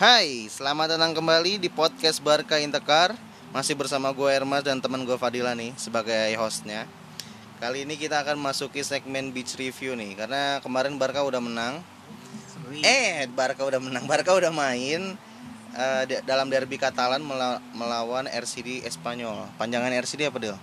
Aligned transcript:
Hai, 0.00 0.48
selamat 0.48 0.96
datang 0.96 1.12
kembali 1.12 1.60
di 1.60 1.68
podcast 1.68 2.24
Barca 2.24 2.56
Intekar 2.56 3.12
Masih 3.52 3.76
bersama 3.76 4.08
gue 4.16 4.32
Ermas 4.32 4.64
dan 4.64 4.80
teman 4.80 5.04
gue 5.04 5.12
Fadila 5.20 5.52
nih 5.52 5.76
sebagai 5.76 6.32
hostnya. 6.40 6.88
Kali 7.60 7.84
ini 7.84 8.00
kita 8.00 8.24
akan 8.24 8.40
masuki 8.40 8.80
segmen 8.80 9.28
beach 9.28 9.60
review 9.60 9.92
nih 9.92 10.16
Karena 10.16 10.56
kemarin 10.64 10.96
Barca 10.96 11.20
udah 11.20 11.44
menang. 11.44 11.84
Eh, 12.80 13.28
Barca 13.28 13.60
udah 13.60 13.76
menang, 13.76 14.08
Barca 14.08 14.32
udah 14.32 14.48
main 14.48 15.20
uh, 15.76 16.02
dalam 16.24 16.48
derby 16.48 16.80
Katalan 16.80 17.20
mela 17.20 17.60
melawan 17.76 18.24
RCD 18.24 18.80
Espanyol. 18.88 19.52
Panjangan 19.60 19.92
RCD 20.00 20.32
apa 20.32 20.40
Del? 20.40 20.56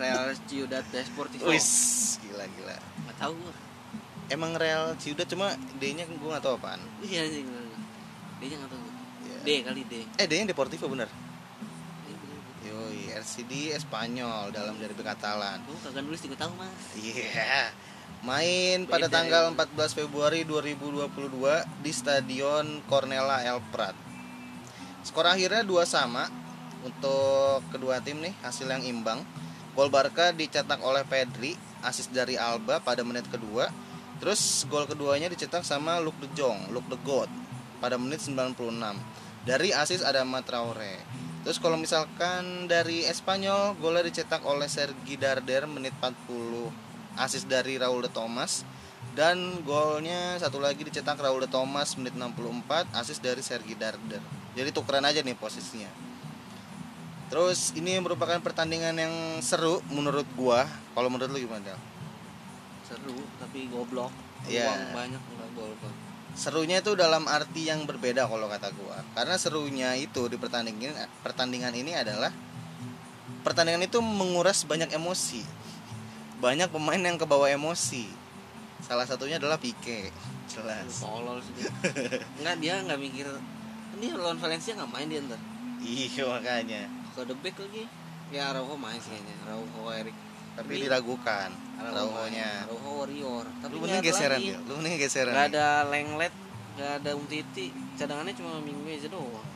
Real 0.00 0.32
Ciudad 0.48 0.84
Deportivo. 0.96 1.52
Wis, 1.52 2.16
gila 2.24 2.48
gila. 2.56 2.72
Gak 2.80 3.16
tau 3.20 3.36
gue 3.36 3.67
Emang 4.28 4.52
Real 4.56 4.92
Ciudad 5.00 5.24
cuma 5.24 5.56
D-nya 5.80 6.04
gue 6.04 6.28
gak 6.28 6.44
tau 6.44 6.60
apaan 6.60 6.80
Iya 7.00 7.24
sih 7.28 7.42
D 8.38 8.42
nya 8.48 8.56
gak 8.60 8.70
tau 8.70 8.80
Iya. 9.24 9.38
D 9.42 9.48
kali 9.64 9.82
D 9.88 9.94
Eh 10.20 10.26
D-nya 10.28 10.52
Deportivo 10.52 10.86
bener? 10.88 11.08
Yoi, 12.64 13.16
RCD 13.16 13.72
Espanyol 13.72 14.52
dalam 14.52 14.76
derby 14.76 15.00
Katalan 15.00 15.64
Gue 15.64 15.78
kagak 15.80 16.04
nulis 16.04 16.20
juga 16.20 16.44
tau 16.44 16.52
mas 16.60 16.92
Iya. 16.96 17.72
Main 18.18 18.90
pada 18.90 19.06
Beda 19.06 19.14
tanggal 19.14 19.42
ya. 19.54 19.54
14 19.54 19.94
Februari 19.94 20.42
2022 20.42 21.06
di 21.86 21.92
Stadion 21.94 22.82
Cornella 22.90 23.46
El 23.46 23.62
Prat. 23.70 23.94
Skor 25.06 25.30
akhirnya 25.30 25.62
dua 25.62 25.86
sama 25.86 26.26
untuk 26.82 27.62
kedua 27.70 28.02
tim 28.02 28.18
nih, 28.18 28.34
hasil 28.42 28.66
yang 28.66 28.82
imbang. 28.82 29.22
Gol 29.78 29.94
Barca 29.94 30.34
dicetak 30.34 30.82
oleh 30.82 31.06
Pedri, 31.06 31.54
asis 31.86 32.10
dari 32.10 32.34
Alba 32.34 32.82
pada 32.82 33.06
menit 33.06 33.22
kedua. 33.30 33.70
Terus 34.18 34.66
gol 34.66 34.84
keduanya 34.90 35.30
dicetak 35.30 35.62
sama 35.62 36.02
Luke 36.02 36.18
De 36.18 36.28
Jong, 36.34 36.74
Luke 36.74 36.90
De 36.90 36.98
God 37.06 37.30
pada 37.78 37.94
menit 37.94 38.18
96. 38.22 38.58
Dari 39.46 39.70
asis 39.70 40.02
ada 40.02 40.26
Traore. 40.42 40.98
Terus 41.46 41.62
kalau 41.62 41.78
misalkan 41.78 42.66
dari 42.66 43.06
Espanyol, 43.06 43.78
golnya 43.78 44.04
dicetak 44.04 44.42
oleh 44.42 44.66
Sergi 44.66 45.14
Darder 45.14 45.70
menit 45.70 45.94
40 46.02 46.88
asis 47.18 47.44
dari 47.50 47.76
Raul 47.76 48.06
de 48.06 48.10
Thomas 48.14 48.62
dan 49.18 49.66
golnya 49.66 50.38
satu 50.38 50.62
lagi 50.62 50.86
dicetak 50.86 51.18
Raul 51.18 51.42
de 51.42 51.50
Thomas 51.50 51.98
menit 51.98 52.14
64 52.14 52.94
asis 52.94 53.18
dari 53.18 53.42
Sergi 53.42 53.74
Darder 53.74 54.22
jadi 54.54 54.70
tukeran 54.70 55.02
aja 55.02 55.18
nih 55.26 55.34
posisinya 55.34 55.90
terus 57.28 57.74
ini 57.74 57.98
merupakan 57.98 58.38
pertandingan 58.38 58.94
yang 58.94 59.14
seru 59.42 59.82
menurut 59.90 60.24
gua 60.38 60.64
kalau 60.94 61.10
menurut 61.10 61.28
lu 61.34 61.44
gimana? 61.44 61.74
Seru 62.88 63.20
tapi 63.36 63.68
goblok. 63.68 64.10
Iya. 64.48 64.72
Uang 64.72 64.96
banyak 64.96 65.22
enggak 65.22 65.50
gol 65.52 65.72
gol 65.84 65.94
serunya 66.38 66.78
itu 66.78 66.94
dalam 66.94 67.26
arti 67.26 67.66
yang 67.66 67.82
berbeda 67.82 68.30
kalau 68.30 68.46
kata 68.46 68.70
gua. 68.78 69.02
Karena 69.18 69.34
serunya 69.34 69.98
itu 69.98 70.30
di 70.30 70.38
pertandingan 70.38 70.94
pertandingan 71.26 71.74
ini 71.74 71.98
adalah 71.98 72.30
pertandingan 73.42 73.82
itu 73.82 73.98
menguras 73.98 74.62
banyak 74.62 74.94
emosi. 74.94 75.42
Banyak 76.38 76.70
pemain 76.70 77.02
yang 77.02 77.18
kebawa 77.18 77.50
emosi. 77.50 78.06
Salah 78.86 79.02
satunya 79.02 79.42
adalah 79.42 79.58
Pique 79.58 80.14
jelas. 80.46 81.02
Tolol 81.02 81.42
sih. 81.42 81.66
Dia 82.62 82.74
nggak 82.86 83.00
mikir 83.02 83.26
Ini 83.98 84.14
lawan 84.14 84.38
Valencia 84.38 84.78
nggak 84.78 84.92
main 84.94 85.10
dia 85.10 85.18
ntar. 85.26 85.42
Iya 85.82 86.22
makanya. 86.30 86.86
Ke 87.18 87.26
the 87.26 87.34
back 87.42 87.58
lagi. 87.58 87.90
Ya 88.30 88.54
Araujo 88.54 88.78
main 88.78 89.02
sih 89.02 89.10
kayaknya. 89.10 89.34
Araujo 89.42 89.90
Erik 89.90 90.14
tapi 90.58 90.72
diragukan 90.82 91.48
Araujo 91.78 91.94
Rauhonya 91.94 92.50
main. 92.50 92.66
Araujo 92.66 92.90
Warrior. 92.98 93.46
Tapi 93.62 93.72
lu 93.72 93.78
mending 93.86 94.02
geseran 94.02 94.40
ya 94.42 94.58
lu 94.66 94.72
mending 94.82 94.94
geseran 94.98 95.34
Gak 95.34 95.46
ada 95.54 95.86
Lenglet 95.86 96.34
Gak 96.78 97.02
ada 97.02 97.10
Umtiti. 97.18 97.74
Cadangannya 97.98 98.34
cuma 98.38 98.62
minggu 98.62 98.86
aja 98.86 99.10
doang. 99.10 99.46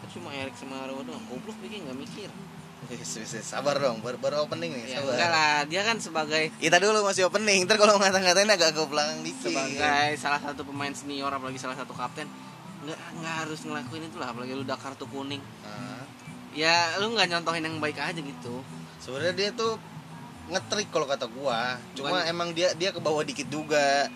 Kan 0.00 0.08
Cuma 0.08 0.32
Erik 0.32 0.56
sama 0.56 0.80
Araujo 0.84 1.04
doang. 1.04 1.20
Goblok 1.28 1.60
bikin 1.60 1.84
nggak 1.84 1.98
mikir. 2.00 2.30
Wis, 2.88 3.20
wis. 3.20 3.44
sabar 3.44 3.76
dong. 3.76 4.00
Baru, 4.00 4.16
baru 4.16 4.48
opening 4.48 4.72
nih. 4.72 4.96
Ya 4.96 5.04
sabar. 5.04 5.12
enggak 5.12 5.30
lah. 5.30 5.56
Dia 5.68 5.82
kan 5.84 5.96
sebagai 6.00 6.48
kita 6.56 6.80
dulu 6.80 7.04
masih 7.04 7.28
opening. 7.28 7.68
Ntar 7.68 7.76
kalau 7.76 8.00
ngata-ngatain 8.00 8.48
agak 8.48 8.72
ke 8.72 8.82
belakang 8.88 9.20
dikit. 9.20 9.52
Sebagai 9.52 10.08
salah 10.16 10.40
satu 10.40 10.64
pemain 10.64 10.90
senior 10.96 11.28
Apalagi 11.28 11.60
salah 11.60 11.76
satu 11.76 11.92
kapten 11.92 12.24
nggak 12.82 12.98
nggak 13.22 13.34
harus 13.46 13.62
ngelakuin 13.62 14.10
itu 14.10 14.18
lah 14.18 14.34
apalagi 14.34 14.58
lu 14.58 14.66
udah 14.66 14.74
kartu 14.74 15.06
kuning. 15.06 15.38
Nah, 15.62 16.02
ya 16.50 16.98
lu 16.98 17.14
nggak 17.14 17.30
nyontohin 17.30 17.62
yang 17.62 17.78
baik 17.78 17.94
aja 17.94 18.18
gitu. 18.18 18.58
Sebenarnya 18.98 19.34
dia 19.38 19.50
tuh 19.54 19.78
ngetrik 20.48 20.88
kalau 20.90 21.06
kata 21.06 21.26
gua. 21.28 21.78
Cuma 21.94 22.10
Bukan- 22.14 22.26
emang 22.26 22.48
dia 22.50 22.74
dia 22.74 22.90
ke 22.90 22.98
bawah 22.98 23.22
dikit 23.22 23.46
juga. 23.46 24.08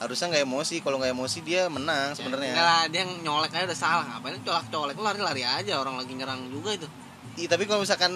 Harusnya 0.00 0.32
nggak 0.32 0.44
emosi. 0.44 0.76
Kalau 0.80 0.96
nggak 0.98 1.12
emosi 1.12 1.38
dia 1.40 1.68
menang 1.68 2.12
Enggak 2.12 2.18
sebenarnya. 2.18 2.52
lah 2.56 2.82
dia 2.88 3.00
yang 3.04 3.12
nyolek 3.22 3.52
aja 3.52 3.64
udah 3.68 3.78
salah. 3.78 4.04
Ngapain 4.08 4.40
colak 4.42 4.66
colek 4.68 4.96
lari 4.98 5.20
lari 5.20 5.42
aja. 5.44 5.78
Orang 5.78 5.96
lagi 6.00 6.12
nyerang 6.14 6.48
juga 6.48 6.74
itu. 6.74 6.88
Ih, 7.36 7.50
tapi 7.50 7.66
kalau 7.66 7.82
misalkan 7.82 8.14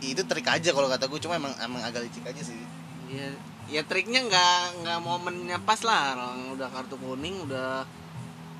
itu 0.00 0.20
trik 0.24 0.44
aja 0.46 0.70
kalau 0.70 0.88
kata 0.90 1.06
gua. 1.06 1.18
Cuma 1.18 1.34
emang 1.38 1.54
emang 1.60 1.80
agak 1.80 2.04
licik 2.06 2.24
aja 2.26 2.42
sih. 2.42 2.58
Ya 3.08 3.30
ya 3.64 3.80
triknya 3.80 4.20
nggak 4.28 4.84
nggak 4.84 4.98
momennya 5.00 5.58
pas 5.64 5.80
lah. 5.80 6.12
Orang 6.18 6.58
udah 6.58 6.68
kartu 6.68 6.98
kuning 7.00 7.48
udah 7.48 7.86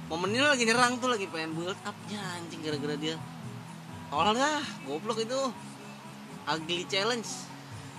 momennya 0.09 0.53
lagi 0.53 0.65
nyerang 0.65 0.97
tuh 1.01 1.13
lagi 1.13 1.29
pengen 1.29 1.53
build 1.57 1.77
up 1.85 1.97
ya 2.09 2.21
anjing 2.39 2.61
gara-gara 2.65 2.97
dia. 2.97 3.17
Dah 4.09 4.63
goblok 4.87 5.21
itu. 5.21 5.41
Ugly 6.45 6.85
challenge 6.89 7.29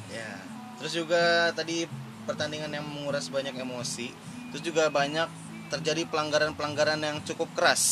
ya. 0.10 0.32
Terus 0.78 0.94
juga 0.94 1.24
tadi 1.52 1.88
pertandingan 2.26 2.70
yang 2.70 2.86
menguras 2.86 3.30
banyak 3.30 3.54
emosi 3.54 4.10
terus 4.50 4.64
juga 4.64 4.88
banyak 4.88 5.28
terjadi 5.68 6.08
pelanggaran-pelanggaran 6.08 7.00
yang 7.00 7.18
cukup 7.22 7.50
keras. 7.54 7.84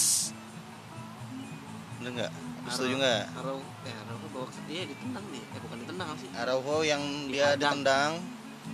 Bener 2.00 2.12
nggak? 2.18 2.32
Setuju 2.72 2.94
nggak? 2.96 3.24
Arau 3.44 3.60
eh 3.84 3.94
Arau 3.94 4.18
bawa 4.32 4.48
ke 4.48 4.62
dia 4.68 4.84
ditendang 4.88 5.26
dia. 5.30 5.44
Eh 5.44 5.60
bukan 5.60 5.78
ditendang 5.84 6.10
sih. 6.18 6.30
Araujo 6.34 6.78
yang 6.82 7.02
dia 7.28 7.54
Dihadang. 7.54 7.84
ditendang. 7.84 8.12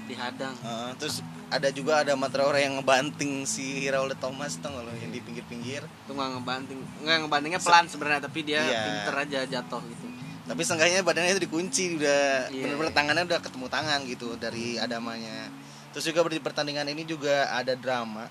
Dihadang. 0.06 0.53
Uh, 0.61 0.91
terus 1.01 1.25
ada 1.50 1.69
juga 1.73 2.06
ada 2.06 2.13
Matraore 2.13 2.61
yang 2.61 2.77
ngebanting 2.77 3.50
si 3.50 3.89
Raul 3.89 4.13
Thomas 4.21 4.61
nggak 4.61 4.69
lo 4.85 4.94
yang 4.94 5.09
di 5.09 5.17
pinggir-pinggir? 5.17 5.81
Itu 5.81 6.11
nggak 6.13 6.29
ngebanting 6.38 6.79
nggak 7.01 7.17
ngebantingnya 7.25 7.61
pelan 7.61 7.85
sebenarnya 7.89 8.21
tapi 8.21 8.39
dia 8.45 8.61
Iya. 8.61 8.81
pinter 8.85 9.16
aja 9.17 9.39
jatuh 9.50 9.81
gitu 9.89 10.06
tapi 10.50 10.66
seenggaknya 10.66 11.06
badannya 11.06 11.38
itu 11.38 11.46
dikunci 11.46 11.84
udah 11.96 12.50
Iya. 12.50 12.64
bener-bener 12.66 12.90
tangannya 12.90 13.24
udah 13.24 13.40
ketemu 13.40 13.68
tangan 13.70 14.00
gitu 14.04 14.34
dari 14.36 14.76
adamanya. 14.76 15.54
Terus 15.94 16.10
juga 16.10 16.26
di 16.26 16.42
pertandingan 16.42 16.90
ini 16.90 17.06
juga 17.06 17.50
ada 17.50 17.78
drama. 17.78 18.26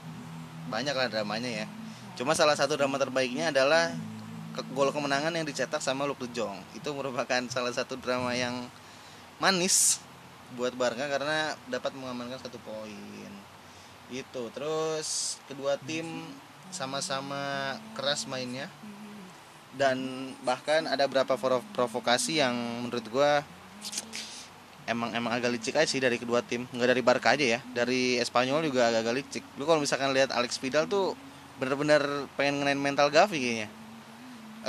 Banyak 0.67 0.93
lah 0.93 1.07
dramanya 1.07 1.63
ya. 1.63 1.67
Cuma 2.15 2.35
salah 2.35 2.59
satu 2.59 2.75
drama 2.75 2.99
terbaiknya 2.99 3.55
adalah 3.55 3.95
ke- 4.51 4.67
gol 4.75 4.91
kemenangan 4.91 5.31
yang 5.31 5.47
dicetak 5.47 5.79
sama 5.79 6.03
Luke 6.03 6.19
De 6.21 6.35
Jong. 6.35 6.59
Itu 6.75 6.91
merupakan 6.91 7.39
salah 7.47 7.71
satu 7.71 7.95
drama 7.95 8.35
yang 8.35 8.67
manis 9.39 10.03
buat 10.59 10.75
Barca 10.75 11.07
karena 11.07 11.55
dapat 11.67 11.95
mengamankan 11.95 12.43
satu 12.43 12.59
poin. 12.59 13.31
Itu 14.11 14.51
terus 14.51 15.39
kedua 15.47 15.79
tim 15.79 16.27
sama-sama 16.69 17.75
keras 17.95 18.27
mainnya 18.27 18.67
dan 19.79 19.97
bahkan 20.43 20.91
ada 20.91 21.07
beberapa 21.07 21.39
provo- 21.39 21.65
provokasi 21.73 22.43
yang 22.43 22.53
menurut 22.83 23.07
gua 23.09 23.47
emang 24.91 25.13
emang 25.13 25.37
agak 25.37 25.55
licik 25.55 25.79
aja 25.79 25.87
sih 25.87 26.03
dari 26.03 26.19
kedua 26.19 26.43
tim. 26.43 26.67
Nggak 26.75 26.89
dari 26.97 27.03
Barca 27.05 27.29
aja 27.37 27.47
ya 27.47 27.61
dari 27.71 28.19
Espanyol 28.19 28.67
juga 28.67 28.91
agak-agak 28.91 29.15
licik. 29.23 29.45
Lu 29.61 29.69
kalau 29.69 29.79
misalkan 29.79 30.11
lihat 30.11 30.35
Alex 30.35 30.59
Vidal 30.59 30.91
tuh 30.91 31.15
bener-bener 31.63 32.27
pengen 32.35 32.65
ngenain 32.65 32.81
mental 32.81 33.13
Gavi 33.13 33.39
kayaknya. 33.39 33.69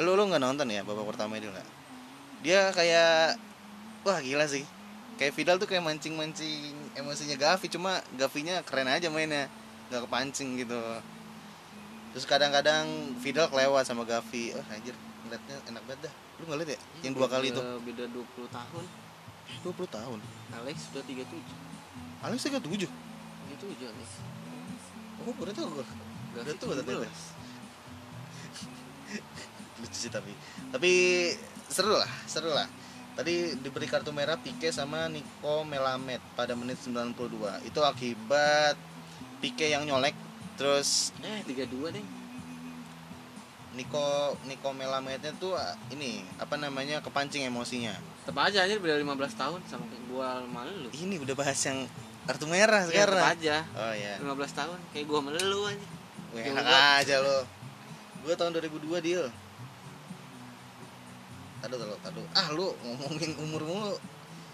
Lu 0.06 0.14
lu 0.14 0.30
nggak 0.30 0.44
nonton 0.44 0.70
ya 0.70 0.86
babak 0.86 1.10
pertama 1.10 1.42
itu 1.42 1.50
nggak? 1.50 1.68
Dia 2.46 2.70
kayak 2.76 3.40
wah 4.06 4.20
gila 4.22 4.46
sih. 4.46 4.68
Kayak 5.18 5.34
Vidal 5.36 5.58
tuh 5.60 5.68
kayak 5.68 5.84
mancing-mancing 5.84 6.96
emosinya 6.96 7.36
Gavi 7.36 7.68
cuma 7.72 8.00
Gavinya 8.14 8.62
keren 8.62 8.92
aja 8.92 9.10
mainnya. 9.10 9.50
Nggak 9.90 10.06
kepancing 10.06 10.60
gitu. 10.60 10.80
Terus 12.14 12.26
kadang-kadang 12.28 13.16
Vidal 13.24 13.48
kelewat 13.48 13.88
sama 13.88 14.04
Gavi. 14.04 14.54
Oh 14.54 14.64
anjir 14.70 14.96
ngeliatnya 15.30 15.58
enak 15.70 15.84
banget 15.86 16.10
dah. 16.10 16.14
Lu 16.42 16.44
nggak 16.50 16.58
liat 16.66 16.70
ya? 16.74 16.80
Yang 17.06 17.14
dua 17.22 17.28
kali 17.30 17.48
itu? 17.54 17.62
beda 17.62 18.04
20 18.10 18.50
tahun. 18.50 18.84
20 19.62 19.96
tahun? 19.98 20.20
Alex 20.58 20.78
udah 20.94 21.04
37 21.06 22.26
Alex 22.26 22.40
37 22.50 22.90
37 22.90 22.90
Alex. 23.86 24.10
Oh 25.22 25.24
gue 25.30 25.34
Gavi 25.38 25.46
udah 25.46 26.56
tua 26.58 26.74
ternyata 26.74 26.98
17. 26.98 27.06
lucu 29.80 29.98
sih 29.98 30.12
tapi. 30.12 30.34
Tapi 30.74 30.92
seru 31.70 31.94
lah 31.94 32.10
seru 32.26 32.50
lah. 32.50 32.66
Tadi 33.14 33.60
diberi 33.60 33.86
kartu 33.86 34.16
merah 34.16 34.40
Pique 34.40 34.72
sama 34.72 35.12
Nico 35.12 35.68
Melamed 35.68 36.24
pada 36.40 36.56
menit 36.56 36.80
92 36.82 37.68
itu 37.68 37.80
akibat 37.84 38.80
Pique 39.44 39.68
yang 39.68 39.84
nyolek 39.84 40.16
terus 40.56 41.12
eh 41.24 41.44
32 41.48 41.96
deh 41.96 42.06
Nico 43.80 44.36
Nico 44.44 44.76
Melamednya 44.76 45.32
tuh 45.40 45.56
ah, 45.56 45.80
ini 45.96 46.20
apa 46.36 46.60
namanya 46.60 47.00
kepancing 47.00 47.48
emosinya 47.48 47.96
tetap 48.28 48.44
aja 48.44 48.68
aja 48.68 48.76
beda 48.76 49.00
15 49.00 49.16
tahun 49.40 49.60
sama 49.72 49.88
kayak 49.88 50.04
gua 50.12 50.44
sama 50.44 50.68
lu 50.68 50.92
ini 50.92 51.16
udah 51.16 51.36
bahas 51.40 51.60
yang 51.64 51.88
kartu 52.28 52.46
merah 52.46 52.84
ya, 52.86 53.08
tetap 53.08 53.16
sekarang 53.16 53.26
aja 53.40 53.56
oh 53.80 53.94
ya 53.96 54.14
15 54.20 54.60
tahun 54.60 54.78
kayak 54.92 55.06
gua 55.08 55.18
sama 55.24 55.32
lu 55.40 55.62
aja 55.64 55.88
Wih, 56.30 56.46
enak 56.46 56.66
aja 57.02 57.26
lo. 57.26 57.42
Gue 58.22 58.34
tahun 58.38 58.54
2002 58.54 59.02
deal. 59.02 59.26
Tadu 61.60 61.76
tadu 61.76 61.96
tadu. 62.06 62.22
Ah 62.38 62.54
lu 62.54 62.70
ngomongin 62.86 63.34
umur 63.42 63.66
mulu. 63.66 63.96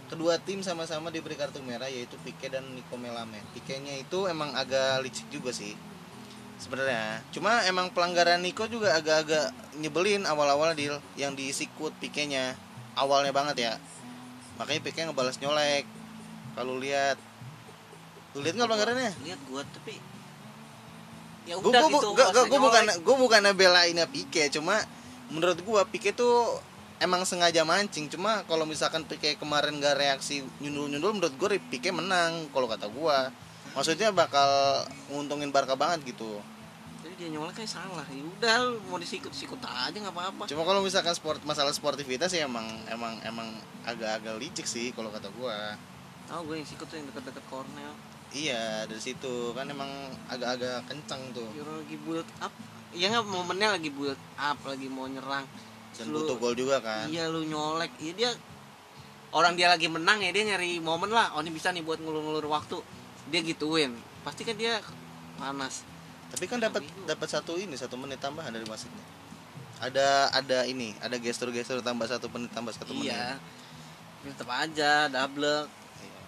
Kedua 0.05 0.37
tim 0.39 0.61
sama-sama 0.61 1.09
diberi 1.09 1.33
kartu 1.35 1.59
merah 1.65 1.89
yaitu 1.89 2.15
Pique 2.23 2.47
dan 2.47 2.63
Nico 2.77 2.95
Melame. 2.95 3.41
Pique-nya 3.57 3.97
itu 3.99 4.29
emang 4.29 4.53
agak 4.53 5.01
licik 5.03 5.27
juga 5.33 5.49
sih. 5.51 5.73
Sebenarnya. 6.59 7.19
Cuma 7.35 7.63
emang 7.67 7.91
pelanggaran 7.91 8.39
Nico 8.39 8.65
juga 8.71 8.95
agak-agak 8.95 9.51
nyebelin 9.79 10.23
awal-awal 10.23 10.71
deal 10.73 10.97
yang 11.19 11.35
di 11.35 11.51
sikut 11.51 11.91
Pique-nya. 11.99 12.55
Awalnya 12.95 13.35
banget 13.35 13.55
ya. 13.59 13.73
Makanya 14.55 14.81
Pique 14.83 15.01
ngebalas 15.03 15.37
nyolek. 15.43 15.83
Kalau 16.55 16.79
lihat 16.79 17.19
Lu 18.35 18.43
lihat 18.43 18.55
nggak 18.59 18.67
pelanggarannya? 18.67 19.11
lihat 19.23 19.39
gua 19.47 19.63
tapi 19.63 19.95
ya 21.45 21.55
udah 21.61 21.77
gue 21.77 21.93
gitu 21.93 22.09
gue 22.17 22.25
pas 22.25 22.57
bukan 22.57 22.83
nyolek. 22.89 22.97
gue 23.05 23.15
bukan 23.21 23.41
belainnya 23.53 24.05
Pique 24.09 24.49
cuma 24.49 24.81
menurut 25.29 25.61
gue 25.61 25.81
Pique 25.93 26.11
tuh 26.11 26.57
emang 26.97 27.21
sengaja 27.21 27.61
mancing 27.61 28.09
cuma 28.09 28.41
kalau 28.49 28.65
misalkan 28.65 29.05
Pique 29.05 29.37
kemarin 29.37 29.77
gak 29.77 29.93
reaksi 29.93 30.41
nyundul 30.57 30.89
nyundul 30.89 31.13
menurut 31.21 31.35
gue 31.37 31.61
Pique 31.69 31.93
menang 31.93 32.49
kalau 32.49 32.65
kata 32.65 32.89
gue 32.89 33.17
maksudnya 33.75 34.09
bakal 34.15 34.47
nguntungin 35.11 35.51
Barca 35.51 35.75
banget 35.75 36.15
gitu. 36.15 36.39
Jadi 37.05 37.13
dia 37.21 37.29
nyolek 37.37 37.61
kayak 37.61 37.69
salah. 37.69 38.07
Ya 38.09 38.23
udah 38.23 38.55
mau 38.89 38.97
disikut 38.97 39.29
sikut 39.35 39.61
aja 39.61 39.93
nggak 39.93 40.15
apa-apa. 40.15 40.49
Cuma 40.49 40.65
kalau 40.65 40.81
misalkan 40.81 41.13
sport 41.13 41.43
masalah 41.45 41.69
sportivitas 41.75 42.33
ya 42.33 42.49
emang 42.49 42.65
emang 42.89 43.19
emang 43.21 43.45
agak-agak 43.85 44.41
licik 44.41 44.65
sih 44.65 44.89
kalau 44.95 45.13
kata 45.13 45.29
gue 45.29 45.57
tahu 46.25 46.41
gue 46.49 46.55
yang 46.57 46.65
sikut 46.65 46.89
tuh 46.89 46.97
yang 46.97 47.05
deket-deket 47.13 47.45
cornel 47.45 47.93
iya 48.33 48.87
dari 48.89 48.97
situ. 48.97 49.53
Kan 49.53 49.69
emang 49.69 49.91
agak-agak 50.31 50.87
kencang 50.89 51.21
tuh. 51.35 51.45
Euro 51.53 51.83
lagi 51.83 51.95
build 52.01 52.27
up. 52.41 52.51
Iya 52.95 53.11
nggak 53.11 53.27
momennya 53.27 53.75
lagi 53.77 53.89
build 53.93 54.17
up 54.39 54.57
lagi 54.65 54.87
mau 54.89 55.05
nyerang. 55.05 55.45
Dan 55.95 56.09
Lu- 56.09 56.25
butuh 56.25 56.35
gol 56.41 56.55
juga 56.57 56.81
kan. 56.81 57.05
Iya 57.11 57.29
lu 57.29 57.45
nyolek. 57.45 57.93
Iya 58.01 58.13
dia 58.17 58.31
orang 59.35 59.53
dia 59.53 59.67
lagi 59.69 59.85
menang 59.91 60.23
ya 60.25 60.33
dia 60.33 60.43
nyari 60.47 60.81
momen 60.81 61.13
lah. 61.13 61.37
Oh 61.37 61.45
ini 61.45 61.53
bisa 61.53 61.69
nih 61.69 61.85
buat 61.85 62.01
ngulur-ngulur 62.01 62.49
waktu 62.49 62.81
dia 63.29 63.39
gituin 63.41 63.91
pasti 64.21 64.41
kan 64.45 64.55
dia 64.57 64.81
panas 65.37 65.85
Tapi 66.25 66.49
kan 66.49 66.59
dapat 66.59 66.83
dapat 67.05 67.27
satu 67.29 67.55
ini 67.55 67.77
satu 67.79 67.95
menit 67.95 68.19
tambahan 68.19 68.51
dari 68.51 68.65
wasitnya. 68.67 68.99
Ada 69.79 70.33
ada 70.35 70.65
ini, 70.67 70.91
ada 70.99 71.15
gestur-gestur 71.15 71.79
tambah 71.79 72.09
satu 72.09 72.27
menit 72.33 72.51
tambah 72.51 72.73
satu 72.75 72.91
menit. 72.91 73.13
iya 73.13 73.37
tetap 74.25 74.49
aja 74.49 75.05
double 75.07 75.69
Iya. 76.01 76.21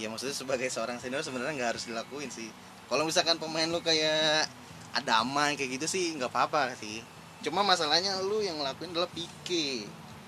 Ya 0.00 0.06
maksudnya 0.08 0.32
sebagai 0.32 0.70
seorang 0.70 1.02
senior 1.02 1.20
sebenarnya 1.20 1.60
nggak 1.60 1.70
harus 1.76 1.84
dilakuin 1.90 2.30
sih. 2.30 2.48
Kalau 2.88 3.04
misalkan 3.04 3.36
pemain 3.36 3.68
lu 3.68 3.82
kayak 3.82 4.48
Adama 4.94 5.50
kayak 5.58 5.82
gitu 5.82 5.86
sih 5.90 6.14
nggak 6.14 6.30
apa-apa 6.30 6.78
sih. 6.78 7.02
Cuma 7.42 7.66
masalahnya 7.66 8.16
lu 8.24 8.38
yang 8.40 8.56
ngelakuin 8.62 8.94
adalah 8.94 9.10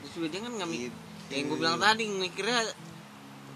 justru 0.03 0.29
dia 0.29 0.41
kan 0.43 0.50
nggak 0.50 0.69
mikir 0.69 0.93
Gitu. 1.26 1.43
yang 1.43 1.50
gue 1.50 1.58
bilang 1.58 1.79
tadi 1.82 2.06
mikirnya 2.06 2.62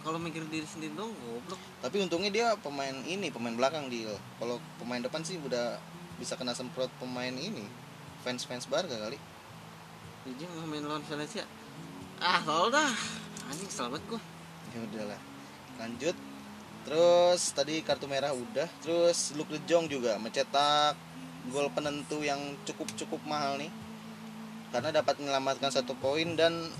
kalau 0.01 0.17
mikir 0.17 0.45
diri 0.49 0.65
sendiri 0.65 0.97
dong 0.97 1.13
goblok. 1.13 1.61
Tapi 1.85 1.97
untungnya 2.01 2.31
dia 2.33 2.47
pemain 2.57 2.97
ini, 3.05 3.29
pemain 3.29 3.53
belakang 3.53 3.89
dia. 3.93 4.13
Kalau 4.41 4.57
pemain 4.81 5.01
depan 5.01 5.21
sih 5.21 5.37
udah 5.41 5.77
bisa 6.17 6.37
kena 6.37 6.57
semprot 6.57 6.89
pemain 7.01 7.33
ini. 7.33 7.65
Fans-fans 8.25 8.69
Barca 8.69 8.97
kali. 8.97 9.17
dia 10.37 10.49
mau 10.53 10.69
main 10.69 10.85
lawan 10.85 11.01
Valencia? 11.05 11.49
Ah 12.21 12.45
tol 12.45 12.69
dah. 12.69 12.93
Anjing 13.49 13.73
selamat 13.73 14.05
gue 14.07 14.21
ya 14.71 14.79
udahlah 14.87 15.21
lanjut. 15.81 16.17
Terus 16.87 17.41
tadi 17.53 17.85
kartu 17.85 18.07
merah 18.09 18.33
udah. 18.33 18.69
Terus 18.85 19.37
Luke 19.37 19.53
De 19.53 19.61
Jong 19.69 19.91
juga 19.91 20.17
mencetak 20.17 20.97
gol 21.49 21.73
penentu 21.73 22.21
yang 22.21 22.39
cukup 22.69 22.89
cukup 22.97 23.21
mahal 23.25 23.61
nih. 23.61 23.73
Karena 24.71 25.03
dapat 25.03 25.19
menyelamatkan 25.19 25.73
satu 25.73 25.99
poin 25.99 26.39
dan 26.39 26.71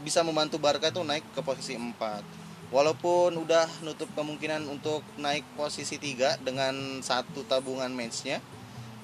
bisa 0.00 0.24
membantu 0.24 0.56
Barca 0.56 0.88
tuh 0.88 1.04
naik 1.04 1.24
ke 1.32 1.40
posisi 1.40 1.76
4 1.76 2.45
walaupun 2.74 3.36
udah 3.38 3.66
nutup 3.86 4.10
kemungkinan 4.18 4.66
untuk 4.66 5.06
naik 5.16 5.46
posisi 5.54 5.98
3 5.98 6.42
dengan 6.42 6.74
satu 6.98 7.46
tabungan 7.46 7.90
matchnya 7.94 8.42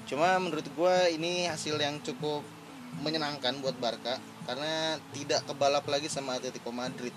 cuma 0.03 0.35
menurut 0.35 0.67
gue 0.67 0.95
ini 1.15 1.47
hasil 1.47 1.79
yang 1.79 1.95
cukup 2.03 2.43
menyenangkan 2.99 3.57
buat 3.63 3.73
Barca 3.79 4.19
karena 4.43 4.99
tidak 5.15 5.47
kebalap 5.47 5.87
lagi 5.87 6.11
sama 6.11 6.35
Atletico 6.35 6.69
Madrid. 6.69 7.15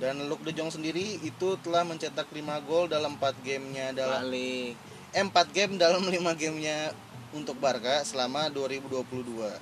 Dan 0.00 0.26
Luke 0.26 0.42
De 0.42 0.50
Jong 0.56 0.72
sendiri 0.72 1.20
itu 1.22 1.60
telah 1.60 1.84
mencetak 1.86 2.26
5 2.32 2.66
gol 2.66 2.88
dalam 2.88 3.20
4 3.20 3.46
gamenya 3.46 3.92
dalam 3.94 4.26
balik. 4.26 4.74
Eh, 5.12 5.22
4 5.22 5.30
game 5.54 5.78
dalam 5.78 6.02
5 6.02 6.34
gamenya 6.34 6.90
untuk 7.30 7.54
Barca 7.62 8.02
selama 8.02 8.50
2022 8.50 9.54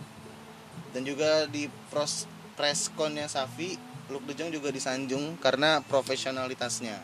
dan 0.92 1.02
juga 1.04 1.44
di 1.50 1.68
pros 1.92 2.24
pressconnya 2.56 3.28
Safi 3.28 3.76
Luke 4.08 4.24
De 4.24 4.32
Jong 4.32 4.50
juga 4.52 4.72
disanjung 4.72 5.36
karena 5.36 5.84
profesionalitasnya. 5.84 6.96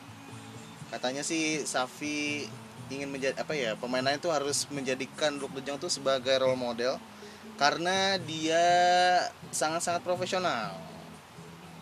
Katanya 0.88 1.20
sih 1.20 1.64
Safi 1.64 2.48
ingin 2.92 3.08
menjadi 3.08 3.40
apa 3.40 3.56
ya 3.56 3.76
pemainnya 3.80 4.20
itu 4.20 4.28
harus 4.28 4.68
menjadikan 4.68 5.36
Luke 5.36 5.52
De 5.56 5.62
Jong 5.64 5.80
tuh 5.80 5.92
sebagai 5.92 6.36
role 6.40 6.56
model 6.56 6.96
karena 7.60 8.16
dia 8.20 8.64
sangat-sangat 9.52 10.00
profesional. 10.00 10.76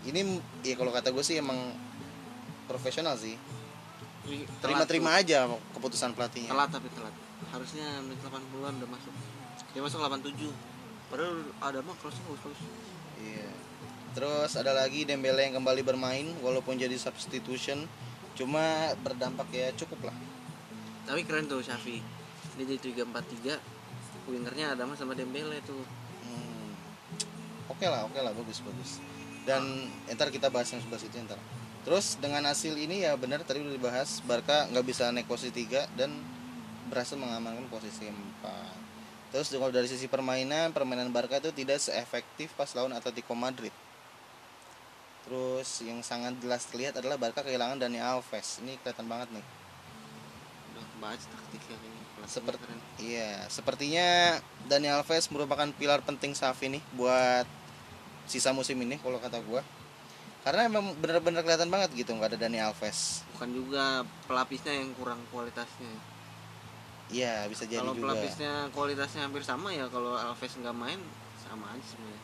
Ini 0.02 0.42
ya 0.66 0.74
kalau 0.74 0.90
kata 0.90 1.14
gue 1.14 1.22
sih 1.22 1.38
emang 1.38 1.58
profesional 2.66 3.14
sih. 3.14 3.38
Terima-terima 4.62 5.18
aja 5.18 5.50
keputusan 5.74 6.14
pelatihnya. 6.14 6.50
Telat 6.50 6.70
tapi 6.70 6.90
telat. 6.90 7.14
Harusnya 7.50 7.86
menit 8.02 8.18
80-an 8.22 8.74
udah 8.82 8.90
masuk. 8.90 9.14
Dia 9.74 9.82
masuk 9.82 9.98
87 10.02 10.72
padahal 11.12 11.44
ada 11.60 11.78
mah 11.84 11.92
crossing 12.00 12.24
bagus 12.24 12.40
bagus 12.40 12.60
Iya. 13.20 13.52
Terus 14.12 14.52
ada 14.60 14.76
lagi 14.76 15.08
Dembele 15.08 15.48
yang 15.48 15.56
kembali 15.56 15.80
bermain 15.80 16.28
walaupun 16.44 16.76
jadi 16.76 16.94
substitution 17.00 17.88
cuma 18.32 18.92
berdampak 19.04 19.48
ya 19.52 19.68
cukup 19.76 20.08
lah. 20.08 20.16
tapi 21.02 21.26
keren 21.26 21.50
tuh 21.50 21.60
Shafi 21.60 22.00
dia 22.56 22.64
jadi 22.64 23.04
343 23.04 24.30
wingernya 24.30 24.72
ada 24.72 24.88
mah 24.88 24.96
sama 24.96 25.12
Dembele 25.12 25.60
tuh 25.64 25.82
Hmm. 26.22 26.72
Oke 27.66 27.86
lah, 27.90 28.06
oke 28.06 28.14
lah, 28.22 28.30
bagus 28.30 28.62
bagus. 28.62 29.02
Dan 29.42 29.90
ntar 30.06 30.30
kita 30.30 30.48
bahas 30.48 30.70
yang 30.70 30.80
sebelah 30.80 31.02
situ 31.02 31.18
ntar. 31.26 31.36
Terus 31.82 32.14
dengan 32.22 32.46
hasil 32.46 32.78
ini 32.78 33.02
ya 33.02 33.18
benar 33.18 33.42
tadi 33.42 33.58
udah 33.58 33.74
dibahas 33.74 34.22
Barca 34.22 34.70
nggak 34.70 34.86
bisa 34.86 35.10
naik 35.10 35.26
posisi 35.26 35.66
3 35.66 35.98
dan 35.98 36.14
berhasil 36.86 37.18
mengamankan 37.18 37.66
posisi 37.66 38.06
4. 38.06 39.34
Terus 39.34 39.50
kalau 39.50 39.74
dari 39.74 39.90
sisi 39.90 40.06
permainan, 40.06 40.70
permainan 40.70 41.10
Barca 41.10 41.42
itu 41.42 41.50
tidak 41.50 41.82
seefektif 41.82 42.54
pas 42.54 42.70
lawan 42.78 42.94
Atletico 42.94 43.34
Madrid. 43.34 43.74
Terus 45.22 45.68
yang 45.86 46.02
sangat 46.02 46.34
jelas 46.42 46.66
terlihat 46.66 46.98
adalah 46.98 47.16
Barca 47.16 47.40
kehilangan 47.40 47.78
Dani 47.78 47.98
Alves. 47.98 48.58
Ini 48.60 48.78
kelihatan 48.82 49.06
banget 49.06 49.28
nih. 49.32 49.44
udah 50.72 50.84
kebaca 50.88 51.26
taktiknya 51.28 51.76
Pelatihnya 51.76 52.26
Seperti 52.28 52.64
iya, 52.98 53.32
sepertinya 53.46 54.08
Dani 54.66 54.88
Alves 54.88 55.26
merupakan 55.28 55.68
pilar 55.74 56.00
penting 56.00 56.32
Safi 56.32 56.72
nih 56.72 56.82
buat 56.94 57.44
sisa 58.24 58.54
musim 58.54 58.78
ini 58.80 58.96
kalau 58.98 59.18
kata 59.18 59.42
gua. 59.44 59.60
Karena 60.42 60.66
emang 60.66 60.94
bener-bener 60.98 61.42
kelihatan 61.46 61.70
banget 61.70 61.94
gitu 61.94 62.14
nggak 62.14 62.34
ada 62.34 62.38
Dani 62.46 62.58
Alves. 62.58 63.22
bukan 63.34 63.48
juga 63.50 63.84
pelapisnya 64.26 64.74
yang 64.74 64.94
kurang 64.94 65.18
kualitasnya 65.30 65.90
Iya, 67.10 67.44
bisa 67.44 67.68
jadi 67.68 67.82
kalau 67.82 67.92
juga. 67.92 68.14
pelapisnya 68.14 68.52
kualitasnya 68.72 69.20
hampir 69.28 69.42
sama 69.44 69.68
ya 69.74 69.84
kalau 69.90 70.14
Alves 70.16 70.54
nggak 70.56 70.72
main 70.72 70.96
sama 71.36 71.68
aja 71.74 71.84
sebenarnya 71.84 72.22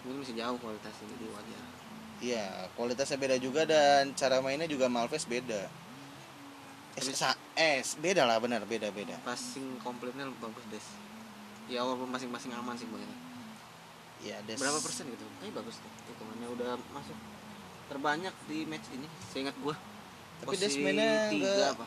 ini 0.00 0.12
masih 0.18 0.34
jauh 0.34 0.56
kualitasnya 0.58 1.06
jadi 1.12 1.26
wajar 1.30 1.64
Iya, 2.20 2.68
kualitasnya 2.76 3.16
beda 3.16 3.36
juga 3.40 3.64
dan 3.64 4.12
cara 4.12 4.44
mainnya 4.44 4.68
juga 4.68 4.92
sama 4.92 5.08
Alves 5.08 5.24
beda. 5.24 5.62
Eh 7.56 7.80
beda 8.00 8.28
lah 8.28 8.36
benar, 8.36 8.60
beda-beda. 8.68 9.16
passing 9.24 9.80
komplitnya 9.80 10.28
bagus 10.40 10.64
des 10.68 10.84
ya 11.70 11.86
walaupun 11.86 12.10
masing-masing 12.10 12.50
aman 12.56 12.74
sih 12.76 12.84
boy 12.90 13.00
Iya, 14.20 14.36
Des. 14.44 14.60
berapa 14.60 14.76
persen 14.84 15.08
gitu 15.08 15.24
tapi 15.40 15.48
bagus 15.54 15.80
tuh 15.80 15.88
hitungannya 16.12 16.48
udah 16.52 16.70
masuk 16.92 17.16
terbanyak 17.88 18.34
di 18.50 18.68
match 18.68 18.90
ini 18.92 19.08
seingat 19.32 19.56
gua 19.64 19.72
Tapi 20.44 20.56
Des 20.60 20.76
mainnya 20.76 21.30
tiga 21.32 21.72
apa 21.72 21.86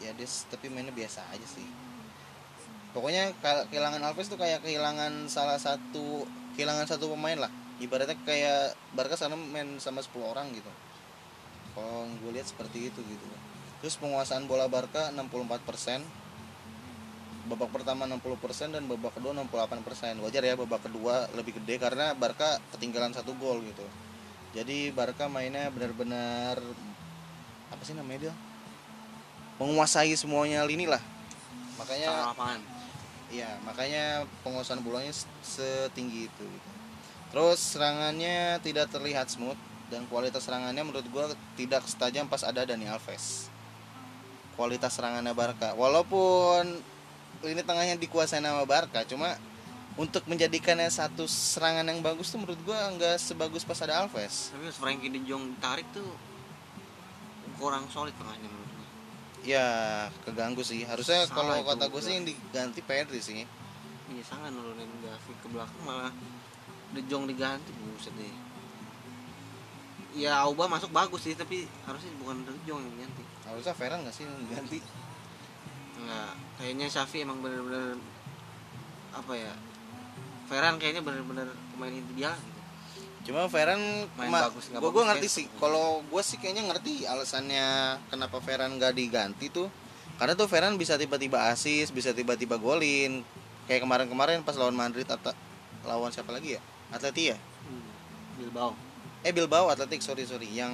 Ya 0.00 0.12
Des, 0.16 0.44
tapi 0.48 0.68
mainnya 0.68 0.92
biasa 0.92 1.24
aja 1.32 1.44
sih. 1.48 1.64
Pokoknya 2.92 3.32
kehilangan 3.68 4.00
Alves 4.04 4.28
tuh 4.28 4.36
kayak 4.40 4.60
kehilangan 4.64 5.24
salah 5.28 5.56
satu 5.56 6.24
kehilangan 6.56 6.84
satu 6.88 7.12
pemain 7.16 7.36
lah. 7.36 7.52
Ibaratnya 7.76 8.16
kayak 8.24 8.72
Barca 8.96 9.16
sana 9.16 9.36
main 9.36 9.76
sama 9.82 10.00
10 10.00 10.16
orang 10.24 10.48
gitu. 10.56 10.68
Kalau 11.76 12.08
gue 12.08 12.30
lihat 12.32 12.48
seperti 12.48 12.88
itu 12.88 13.00
gitu. 13.04 13.24
Terus 13.84 14.00
penguasaan 14.00 14.48
bola 14.48 14.64
Barca 14.66 15.12
64%. 15.12 16.04
Babak 17.46 17.70
pertama 17.70 18.10
60% 18.10 18.74
dan 18.74 18.82
babak 18.90 19.14
kedua 19.14 19.30
68%. 19.36 20.18
Wajar 20.18 20.42
ya 20.42 20.58
babak 20.58 20.82
kedua 20.82 21.30
lebih 21.36 21.60
gede 21.62 21.78
karena 21.78 22.16
Barca 22.16 22.58
ketinggalan 22.74 23.14
satu 23.14 23.36
gol 23.38 23.62
gitu. 23.62 23.86
Jadi 24.56 24.90
Barca 24.90 25.28
mainnya 25.28 25.68
benar-benar 25.70 26.58
apa 27.70 27.82
sih 27.84 27.92
namanya 27.92 28.30
dia? 28.30 28.34
menguasai 29.56 30.12
semuanya 30.20 30.64
lini 30.68 30.84
lah 30.84 31.00
makanya 31.80 32.08
Iya, 33.26 33.58
makanya 33.66 34.22
penguasaan 34.46 34.86
bolanya 34.86 35.10
setinggi 35.42 36.30
itu. 36.30 36.44
gitu. 36.46 36.68
Terus 37.30 37.58
serangannya 37.58 38.62
tidak 38.62 38.90
terlihat 38.90 39.28
smooth 39.28 39.58
dan 39.90 40.06
kualitas 40.10 40.46
serangannya 40.46 40.82
menurut 40.82 41.06
gua 41.10 41.30
tidak 41.58 41.86
setajam 41.86 42.26
pas 42.26 42.42
ada 42.42 42.62
Dani 42.66 42.86
Alves. 42.86 43.50
Kualitas 44.56 44.96
serangannya 44.96 45.36
Barca, 45.36 45.76
walaupun 45.76 46.80
lini 47.44 47.60
tengahnya 47.60 48.00
dikuasai 48.00 48.40
nama 48.40 48.64
Barca, 48.64 49.04
cuma 49.04 49.36
untuk 50.00 50.24
menjadikannya 50.28 50.88
satu 50.88 51.28
serangan 51.28 51.84
yang 51.84 52.00
bagus 52.00 52.32
tuh 52.32 52.40
menurut 52.40 52.60
gua 52.64 52.88
nggak 52.96 53.16
sebagus 53.20 53.64
pas 53.64 53.80
ada 53.84 54.04
Alves. 54.04 54.52
tapi 54.52 54.68
pas 54.68 54.76
Frankie 54.76 55.12
De 55.12 55.20
Jong 55.24 55.56
ditarik 55.56 55.88
tuh 55.92 56.08
kurang 57.56 57.88
solid 57.88 58.12
tengahnya 58.20 58.48
menurut 58.48 58.70
gue 58.76 58.86
Ya 59.46 59.66
keganggu 60.26 60.60
sih. 60.60 60.84
Harusnya 60.84 61.24
kalau 61.32 61.64
kata 61.64 61.88
gue 61.88 62.02
sih 62.04 62.12
yang 62.12 62.26
diganti 62.28 62.80
Pedri 62.84 63.20
sih. 63.24 63.48
iya 64.06 64.22
sangat 64.22 64.54
nurunin 64.54 64.86
Gavi 65.02 65.32
ke 65.42 65.46
belakang 65.50 65.82
malah 65.82 66.14
De 66.94 67.00
Jong 67.10 67.26
diganti 67.26 67.70
buset 67.74 68.14
deh 68.14 68.34
ya 70.16 70.40
Auba 70.46 70.70
masuk 70.70 70.90
bagus 70.94 71.26
sih 71.26 71.34
tapi 71.36 71.66
harusnya 71.84 72.12
bukan 72.22 72.44
De 72.46 72.52
Jong 72.68 72.80
yang 72.82 72.92
diganti 72.94 73.22
Harusnya 73.46 73.74
Ferran 73.78 74.02
nggak 74.02 74.14
sih 74.14 74.26
yang 74.26 74.36
diganti? 74.42 74.78
Enggak, 75.96 76.32
kayaknya 76.58 76.86
Xavi 76.90 77.18
emang 77.22 77.38
bener-bener 77.40 77.96
apa 79.14 79.32
ya 79.32 79.52
Ferran 80.46 80.76
kayaknya 80.76 81.02
bener-bener 81.02 81.48
pemain 81.74 81.94
inti 81.94 82.12
dia 82.14 82.30
gitu 82.36 82.56
Cuma 83.26 83.50
Ferran 83.50 84.06
Main 84.14 84.30
ma- 84.30 84.46
bagus, 84.46 84.70
nggak 84.70 84.78
gua, 84.78 84.90
gua 84.94 85.04
ngerti 85.10 85.26
sih. 85.26 85.46
Kalau 85.58 85.98
gua 86.06 86.22
sih 86.22 86.38
kayaknya 86.38 86.70
ngerti 86.70 87.10
alasannya 87.10 87.98
kenapa 88.06 88.38
Ferran 88.38 88.78
nggak 88.78 88.94
diganti 88.94 89.50
tuh. 89.50 89.66
Karena 90.14 90.38
tuh 90.38 90.46
Ferran 90.46 90.78
bisa 90.78 90.94
tiba-tiba 90.94 91.50
asis, 91.50 91.90
bisa 91.90 92.14
tiba-tiba 92.14 92.54
golin. 92.54 93.26
Kayak 93.66 93.82
kemarin-kemarin 93.82 94.46
pas 94.46 94.54
lawan 94.54 94.78
Madrid 94.78 95.10
atau 95.10 95.34
lawan 95.82 96.14
siapa 96.14 96.30
lagi 96.30 96.54
ya? 96.54 96.62
Atleti 96.96 97.32
ya? 97.32 97.38
hmm. 97.38 97.84
Bilbao 98.40 98.72
Eh 99.20 99.34
Bilbao 99.34 99.66
Atletik, 99.66 100.00
sorry 100.00 100.22
sorry. 100.22 100.46
Yang 100.50 100.70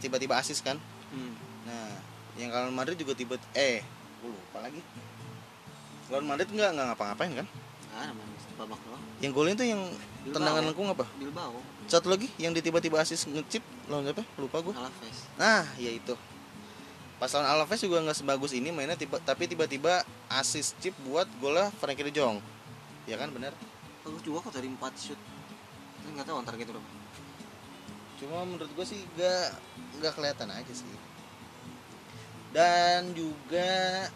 tiba-tiba 0.00 0.40
asis 0.40 0.64
kan? 0.64 0.80
hmm. 1.10 1.32
Nah, 1.64 1.90
yang 2.36 2.48
kalau 2.50 2.72
Madrid 2.72 2.96
juga 2.96 3.12
tiba 3.12 3.36
eh 3.52 3.84
lupa 4.20 4.64
lagi. 4.64 4.80
Lawan 6.08 6.24
Madrid 6.24 6.48
nggak 6.48 6.70
nggak 6.74 6.86
ngapa-ngapain 6.92 7.32
kan? 7.44 7.46
ah 7.94 8.10
namanya 8.10 8.34
babak 8.58 8.80
doang 8.82 9.02
Yang 9.22 9.32
golin 9.38 9.54
tuh 9.54 9.66
yang 9.70 9.82
Bilbao. 10.26 10.34
tendangan 10.34 10.62
lengkung 10.66 10.88
apa? 10.90 11.06
Bilbao 11.14 11.62
Satu 11.86 12.10
lagi 12.10 12.26
yang 12.42 12.50
tiba-tiba 12.50 12.98
asis 12.98 13.28
ngecip 13.28 13.62
lawan 13.86 14.08
siapa? 14.08 14.24
Lupa 14.40 14.58
gua. 14.64 14.74
Alaves 14.74 15.18
Nah, 15.38 15.62
ya 15.78 15.90
itu. 15.94 16.14
Pas 17.20 17.30
lawan 17.30 17.46
Alaves 17.46 17.78
juga 17.78 18.02
nggak 18.02 18.16
sebagus 18.18 18.50
ini 18.56 18.74
mainnya 18.74 18.98
tiba, 18.98 19.20
tapi 19.22 19.46
tiba-tiba 19.46 20.02
assist 20.26 20.74
chip 20.82 20.96
buat 21.06 21.28
golnya 21.38 21.70
Frankie 21.78 22.02
De 22.02 22.12
Jong. 22.16 22.40
Ya 23.06 23.14
kan 23.20 23.30
benar. 23.30 23.52
bagus 24.04 24.20
juga 24.20 24.44
kok 24.44 24.52
dari 24.56 24.68
4 24.68 24.80
shoot 25.00 25.20
nggak 26.12 26.26
tahu 26.28 26.36
antar 26.40 26.54
gitu 26.60 26.70
berapa 26.76 26.90
Cuma 28.20 28.44
menurut 28.46 28.70
gue 28.70 28.86
sih 28.86 29.00
nggak 29.16 29.46
nggak 30.00 30.12
kelihatan 30.14 30.48
aja 30.52 30.72
sih. 30.72 30.86
Dan 32.54 33.10
juga 33.16 34.06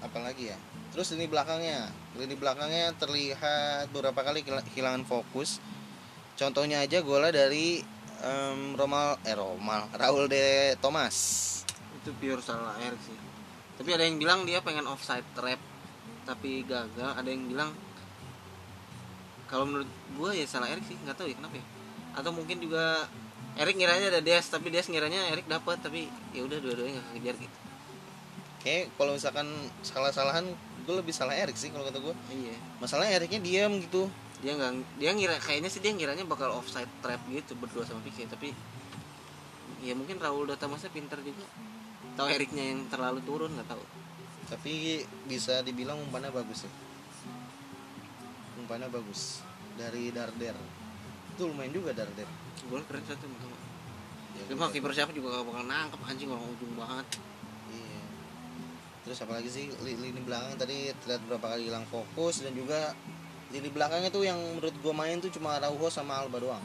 apalagi 0.00 0.54
ya. 0.54 0.58
Terus 0.94 1.12
lini 1.12 1.28
belakangnya, 1.28 1.92
lini 2.16 2.34
belakangnya 2.38 2.96
terlihat 2.96 3.92
beberapa 3.92 4.24
kali 4.24 4.46
kehilangan 4.46 5.04
fokus. 5.04 5.60
Contohnya 6.34 6.80
aja 6.82 7.04
golnya 7.04 7.30
dari 7.30 7.84
em, 8.24 8.74
Romal 8.74 9.20
eh 9.22 9.36
Romal 9.36 9.90
Raul 10.00 10.26
de 10.26 10.74
Thomas. 10.80 11.50
itu 12.04 12.12
pure 12.20 12.44
salah 12.44 12.76
Erik 12.84 13.00
sih 13.00 13.16
tapi 13.80 13.90
ada 13.96 14.04
yang 14.04 14.20
bilang 14.20 14.44
dia 14.44 14.60
pengen 14.60 14.84
offside 14.84 15.24
trap 15.32 15.56
tapi 16.28 16.68
gagal 16.68 17.16
ada 17.16 17.24
yang 17.24 17.48
bilang 17.48 17.70
kalau 19.48 19.64
menurut 19.68 19.88
gue 19.88 20.30
ya 20.40 20.46
salah 20.48 20.68
Erik 20.70 20.84
sih 20.88 20.96
nggak 21.04 21.16
tahu 21.16 21.28
ya 21.30 21.36
kenapa 21.36 21.56
ya 21.60 21.64
atau 22.14 22.30
mungkin 22.30 22.58
juga 22.62 23.06
Erik 23.54 23.78
ngiranya 23.78 24.10
ada 24.10 24.20
Des 24.22 24.44
tapi 24.46 24.70
Des 24.70 24.86
ngiranya 24.86 25.30
Erik 25.30 25.46
dapat 25.46 25.78
tapi 25.78 26.10
ya 26.34 26.42
udah 26.42 26.58
dua-duanya 26.58 26.98
nggak 27.00 27.14
kejar 27.20 27.36
gitu 27.42 27.58
Kayak 28.64 28.96
kalau 28.96 29.12
misalkan 29.12 29.44
salah-salahan 29.84 30.48
gue 30.88 30.94
lebih 30.96 31.12
salah 31.12 31.36
Erik 31.36 31.52
sih 31.52 31.68
kalau 31.68 31.84
kata 31.84 32.00
gue. 32.00 32.16
iya 32.32 32.56
Masalahnya 32.80 33.20
Eriknya 33.20 33.40
diam 33.44 33.76
gitu. 33.76 34.08
dia 34.40 34.56
nggak 34.56 35.00
dia 35.00 35.10
ngira 35.12 35.36
kayaknya 35.40 35.68
sih 35.72 35.80
dia 35.84 35.92
ngiranya 35.92 36.24
bakal 36.28 36.52
offside 36.52 36.88
trap 37.04 37.20
gitu 37.28 37.56
berdua 37.56 37.84
sama 37.84 38.00
Pique 38.04 38.24
tapi 38.28 38.52
ya 39.80 39.92
mungkin 39.96 40.16
Raul 40.20 40.44
Datamasnya 40.48 40.88
pinter 40.92 41.16
juga 41.20 41.44
tahu 42.16 42.28
Eriknya 42.28 42.72
yang 42.72 42.84
terlalu 42.92 43.20
turun 43.24 43.52
nggak 43.52 43.68
tahu 43.68 43.84
Tapi 44.52 45.00
bisa 45.24 45.64
dibilang 45.64 45.96
umpannya 46.00 46.28
bagus 46.28 46.68
ya. 46.68 46.70
Umpannya 48.64 48.88
bagus 48.88 49.44
dari 49.76 50.08
Darder. 50.08 50.56
Itu 51.36 51.52
lumayan 51.52 51.70
juga 51.70 51.92
Darder. 51.92 52.26
gol 52.64 52.80
keren 52.88 53.04
satu 53.04 53.28
teman 53.28 53.52
Ya, 54.34 54.42
Cuma 54.50 54.66
kiper 54.66 54.90
siapa 54.90 55.14
juga 55.14 55.30
gak 55.30 55.46
bakal 55.46 55.62
nangkep 55.62 56.00
anjing 56.00 56.26
orang 56.26 56.42
ujung 56.48 56.74
banget. 56.74 57.06
Iya. 57.70 58.02
Terus 59.06 59.18
apalagi 59.22 59.46
sih 59.46 59.70
li- 59.78 59.94
lini 59.94 60.18
belakang 60.24 60.58
tadi 60.58 60.90
terlihat 61.04 61.22
berapa 61.30 61.46
kali 61.54 61.70
hilang 61.70 61.86
fokus 61.86 62.42
dan 62.42 62.50
juga 62.50 62.96
lini 63.54 63.70
belakangnya 63.70 64.10
tuh 64.10 64.26
yang 64.26 64.34
menurut 64.34 64.74
gue 64.74 64.94
main 64.96 65.22
tuh 65.22 65.30
cuma 65.30 65.54
Araujo 65.54 65.86
sama 65.86 66.18
Alba 66.18 66.42
doang. 66.42 66.64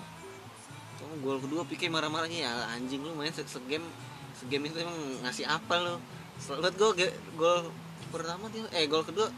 Oh, 0.99 1.13
gol 1.21 1.37
kedua 1.37 1.61
pikir 1.61 1.93
marah-marahnya 1.93 2.39
ya 2.41 2.53
anjing 2.73 3.05
lu 3.05 3.13
main 3.13 3.29
se 3.29 3.45
segame 3.45 3.85
segame 4.33 4.71
itu 4.71 4.81
emang 4.81 4.97
ngasih 5.21 5.45
apa 5.45 5.73
lu? 5.77 5.95
Selalu 6.41 6.73
gue 6.73 7.09
gol 7.37 7.69
pertama 8.09 8.49
dia 8.49 8.65
eh 8.73 8.89
gol 8.89 9.05
kedua 9.05 9.29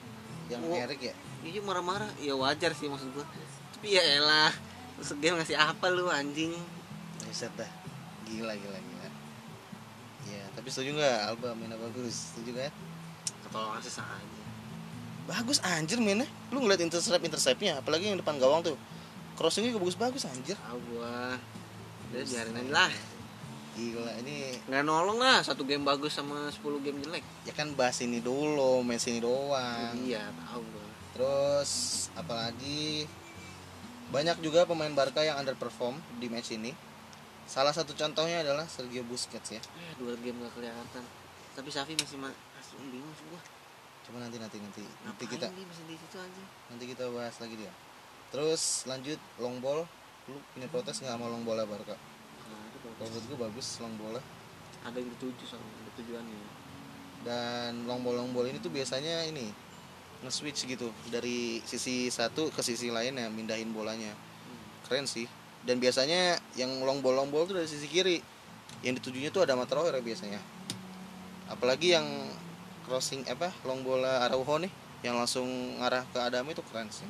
Yang. 0.48 0.62
Erik 0.88 1.02
ya. 1.04 1.16
Dia 1.44 1.62
marah-marah 1.66 2.10
ya 2.22 2.38
wajar 2.38 2.72
sih 2.78 2.86
maksud 2.86 3.10
gue 3.14 3.26
tapi 3.78 3.98
ya 3.98 4.04
elah 4.22 4.54
segame 5.02 5.42
ngasih 5.42 5.58
apa 5.58 5.90
lu 5.90 6.06
anjing 6.08 6.54
Buset 7.32 7.54
dah. 7.56 7.72
Gila 8.28 8.52
gila 8.60 8.76
gila. 8.76 9.10
Iya, 10.28 10.44
tapi 10.52 10.68
setuju 10.68 11.00
nggak 11.00 11.32
Alba 11.32 11.56
mainnya 11.56 11.80
bagus? 11.80 12.36
Setuju 12.36 12.60
kan? 12.60 12.74
ketolongan 13.48 13.82
sih 13.84 14.04
aja 14.04 14.44
Bagus 15.32 15.64
anjir 15.64 16.04
mainnya. 16.04 16.28
Lu 16.52 16.60
ngeliat 16.60 16.84
intercept 16.84 17.24
interceptnya, 17.24 17.80
apalagi 17.80 18.12
yang 18.12 18.20
depan 18.20 18.36
gawang 18.36 18.68
tuh. 18.68 18.76
Crossingnya 19.40 19.72
juga 19.72 19.88
bagus-bagus 19.88 20.28
anjir. 20.28 20.60
tahu 20.60 20.80
gua 20.92 21.40
udah 22.12 22.24
biarin 22.28 22.60
aja 22.60 22.72
lah 22.76 22.94
Gila 23.72 24.12
ini 24.20 24.60
nggak 24.68 24.84
nolong 24.84 25.24
lah 25.24 25.40
satu 25.40 25.64
game 25.64 25.88
bagus 25.88 26.20
sama 26.20 26.52
10 26.52 26.84
game 26.84 27.00
jelek 27.00 27.24
ya 27.48 27.56
kan 27.56 27.72
bahas 27.72 28.04
ini 28.04 28.20
dulu, 28.20 28.84
main 28.84 29.00
sini 29.00 29.24
doang. 29.24 29.96
iya 30.04 30.28
tahu 30.36 30.60
gua 30.60 30.81
Terus 31.22 31.72
apalagi 32.18 33.06
banyak 34.10 34.42
juga 34.42 34.66
pemain 34.66 34.90
Barca 34.90 35.22
yang 35.22 35.38
underperform 35.38 36.02
di 36.18 36.26
match 36.34 36.50
ini. 36.58 36.74
Salah 37.46 37.70
satu 37.70 37.94
contohnya 37.94 38.42
adalah 38.42 38.66
Sergio 38.66 39.06
Busquets 39.06 39.54
ya. 39.54 39.62
eh 39.62 39.94
dua 40.02 40.18
game 40.18 40.42
gak 40.42 40.58
kelihatan 40.58 41.04
tapi 41.52 41.68
Safi 41.70 41.94
masih 41.94 42.16
ma- 42.18 42.32
masih 42.56 42.74
bingung 42.90 43.12
sih 43.12 43.28
gua 43.28 43.42
Coba 44.08 44.24
nanti 44.24 44.40
nanti 44.40 44.56
nanti 44.58 44.82
nanti 45.04 45.28
Ngapain 45.28 45.30
kita 45.30 45.46
dia 45.52 45.68
masih 45.68 45.84
di 45.84 45.96
situ 46.00 46.18
aja 46.18 46.44
nanti 46.74 46.84
kita 46.90 47.04
bahas 47.14 47.36
lagi 47.38 47.56
dia. 47.60 47.74
Terus 48.34 48.62
lanjut 48.90 49.20
long 49.38 49.62
ball. 49.62 49.86
Lu 50.26 50.42
punya 50.58 50.66
protes 50.74 51.06
nggak 51.06 51.14
sama 51.14 51.30
long 51.30 51.46
bola 51.46 51.68
Barca? 51.70 51.94
Nah, 52.50 52.62
itu 52.66 52.78
menurut 52.98 53.26
gue 53.30 53.38
bagus 53.38 53.68
long 53.78 53.94
bola. 54.00 54.22
ada 54.82 54.98
yang 54.98 55.12
dituju 55.14 55.44
soalnya 55.46 55.70
ada 55.86 55.92
tujuannya 56.02 56.40
Dan 57.22 57.86
long 57.86 58.02
ball 58.02 58.18
long 58.18 58.34
ball 58.34 58.50
ini 58.50 58.58
tuh 58.58 58.74
biasanya 58.74 59.30
ini 59.30 59.54
nge-switch 60.22 60.70
gitu 60.70 60.94
dari 61.10 61.60
sisi 61.66 62.14
satu 62.14 62.54
ke 62.54 62.62
sisi 62.62 62.94
lain 62.94 63.18
ya 63.18 63.28
mindahin 63.28 63.74
bolanya. 63.74 64.14
Keren 64.86 65.10
sih. 65.10 65.26
Dan 65.62 65.78
biasanya 65.78 66.42
yang 66.58 66.82
long 66.82 67.06
ball 67.06 67.18
long 67.18 67.30
ball 67.30 67.46
tuh 67.46 67.58
dari 67.58 67.70
sisi 67.70 67.90
kiri. 67.90 68.22
Yang 68.82 69.02
ditujunya 69.02 69.30
tuh 69.30 69.46
ada 69.46 69.58
Traore 69.66 70.02
biasanya. 70.02 70.42
Apalagi 71.50 71.94
yang 71.94 72.08
crossing 72.86 73.26
apa 73.30 73.54
long 73.68 73.86
bola 73.86 74.26
Araujo 74.26 74.58
nih 74.62 74.72
yang 75.02 75.18
langsung 75.18 75.46
ngarah 75.82 76.06
ke 76.10 76.18
Adami 76.22 76.54
itu 76.54 76.64
keren 76.70 76.90
sih. 76.94 77.06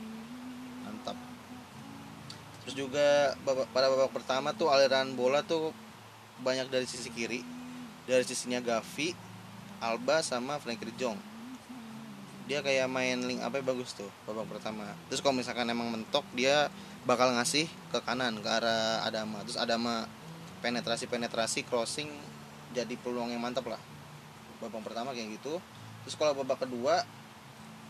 Mantap. 0.84 1.16
Terus 2.64 2.76
juga 2.76 3.36
pada 3.44 3.88
babak 3.92 4.12
pertama 4.16 4.56
tuh 4.56 4.72
aliran 4.72 5.12
bola 5.18 5.44
tuh 5.44 5.76
banyak 6.42 6.72
dari 6.72 6.88
sisi 6.88 7.12
kiri. 7.12 7.44
Dari 8.08 8.26
sisinya 8.26 8.60
Gavi, 8.60 9.14
Alba 9.80 10.26
sama 10.26 10.58
Frankie 10.58 10.90
Jong. 10.98 11.31
Dia 12.52 12.60
kayak 12.60 12.92
main 12.92 13.16
link 13.16 13.40
apa 13.40 13.64
bagus 13.64 13.96
tuh 13.96 14.12
babak 14.28 14.44
pertama. 14.52 14.84
Terus 15.08 15.24
kalau 15.24 15.40
misalkan 15.40 15.72
emang 15.72 15.88
mentok 15.88 16.28
dia 16.36 16.68
bakal 17.08 17.32
ngasih 17.32 17.64
ke 17.96 18.04
kanan 18.04 18.44
ke 18.44 18.50
arah 18.52 19.08
Adama. 19.08 19.40
Terus 19.48 19.56
Adama 19.56 20.04
penetrasi-penetrasi 20.60 21.64
crossing 21.64 22.12
jadi 22.76 22.92
peluang 23.00 23.32
yang 23.32 23.40
mantap 23.40 23.72
lah. 23.72 23.80
Babak 24.60 24.84
pertama 24.84 25.16
kayak 25.16 25.40
gitu. 25.40 25.64
Terus 26.04 26.20
kalau 26.20 26.36
babak 26.36 26.68
kedua 26.68 27.08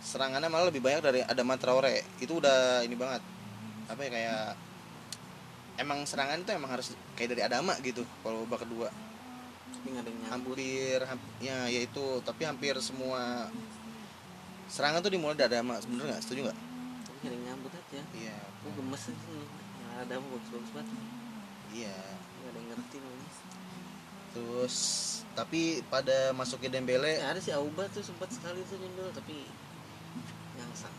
serangannya 0.05 0.45
malah 0.45 0.69
lebih 0.69 0.85
banyak 0.85 1.01
dari 1.01 1.25
Adama 1.25 1.57
Traore. 1.57 2.05
Itu 2.21 2.37
udah 2.37 2.85
ini 2.85 2.93
banget. 2.93 3.25
Apa 3.89 3.97
ya 4.05 4.09
kayak 4.13 4.45
emang 5.81 6.05
serangan 6.05 6.37
itu 6.37 6.53
emang 6.53 6.69
harus 6.69 6.93
kayak 7.17 7.33
dari 7.33 7.41
Adama 7.49 7.73
gitu 7.81 8.05
kalau 8.21 8.45
babak 8.45 8.61
kedua 8.69 8.93
hampir 10.29 11.01
hamp- 11.01 11.33
ya 11.41 11.65
yaitu 11.65 12.21
tapi 12.21 12.45
hampir 12.45 12.77
semua 12.77 13.49
serangan 14.71 15.03
tuh 15.03 15.11
dimulai 15.11 15.35
dari 15.35 15.51
Adama 15.51 15.75
bener 15.83 16.15
nggak? 16.15 16.21
Setuju 16.23 16.39
nggak? 16.47 16.57
Tapi 17.03 17.17
nyari 17.27 17.37
nyambut 17.43 17.71
aja. 17.75 18.01
Iya. 18.15 18.37
Gue 18.63 18.71
gemes 18.79 19.03
nih 19.11 19.19
yang 19.83 19.91
ada 19.99 20.13
mah 20.15 20.29
bagus-bagus 20.31 20.71
banget. 20.71 20.95
Iya. 21.75 21.97
Nggak 22.39 22.49
ada 22.49 22.57
yang 22.57 22.69
ngerti 22.71 22.97
namanya 23.03 23.31
terus 24.31 24.75
tapi 25.35 25.83
pada 25.91 26.31
masuknya 26.35 26.79
Dembele 26.79 27.19
ya, 27.19 27.35
ada 27.35 27.39
si 27.43 27.51
Auba 27.51 27.87
tuh 27.91 27.99
sempat 28.03 28.31
sekali 28.31 28.63
tuh 28.67 28.79
nyundul 28.79 29.11
tapi 29.11 29.43
nyangsang 30.55 30.95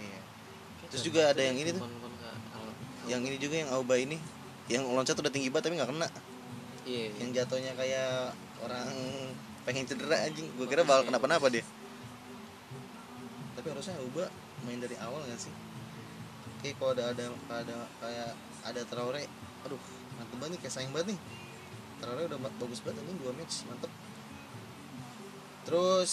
iya. 0.00 0.20
Kayak 0.80 0.90
Terus 0.92 1.04
juga 1.04 1.20
ada 1.32 1.40
yang 1.40 1.56
ini 1.56 1.70
tuh. 1.72 1.84
yang 3.08 3.22
ini 3.24 3.36
juga 3.40 3.56
yang 3.64 3.70
Auba 3.72 3.96
ini. 3.96 4.20
Yang 4.66 4.82
loncat 4.90 5.16
udah 5.16 5.32
tinggi 5.32 5.48
banget 5.48 5.70
tapi 5.70 5.74
nggak 5.80 5.90
kena. 5.96 6.08
Iya 6.84 7.06
yang 7.24 7.30
jatuhnya 7.32 7.72
kayak 7.72 8.36
orang 8.60 8.88
pengen 9.64 9.88
cedera 9.88 10.28
anjing. 10.28 10.48
Gue 10.60 10.66
kira 10.68 10.84
bakal 10.84 11.08
kenapa-napa 11.08 11.48
dia 11.48 11.64
tapi 13.66 13.82
harusnya 13.82 13.98
Auba 13.98 14.30
main 14.62 14.78
dari 14.78 14.94
awal 15.02 15.26
nggak 15.26 15.42
sih? 15.42 15.50
Kayak 16.62 16.78
kalau 16.78 16.94
ada 16.94 17.10
ada 17.10 17.26
ada 17.50 17.76
kayak 17.98 18.30
ada 18.62 18.80
Traore 18.86 19.26
aduh 19.66 19.82
mantep 20.14 20.38
banget 20.38 20.54
nih 20.54 20.60
kayak 20.62 20.74
sayang 20.78 20.94
banget 20.94 21.10
nih. 21.10 21.20
Traore 21.98 22.22
udah 22.30 22.38
ba- 22.46 22.58
bagus 22.62 22.78
banget 22.86 23.02
ini 23.02 23.18
dua 23.18 23.34
match 23.34 23.66
mantep. 23.66 23.90
Terus 25.66 26.12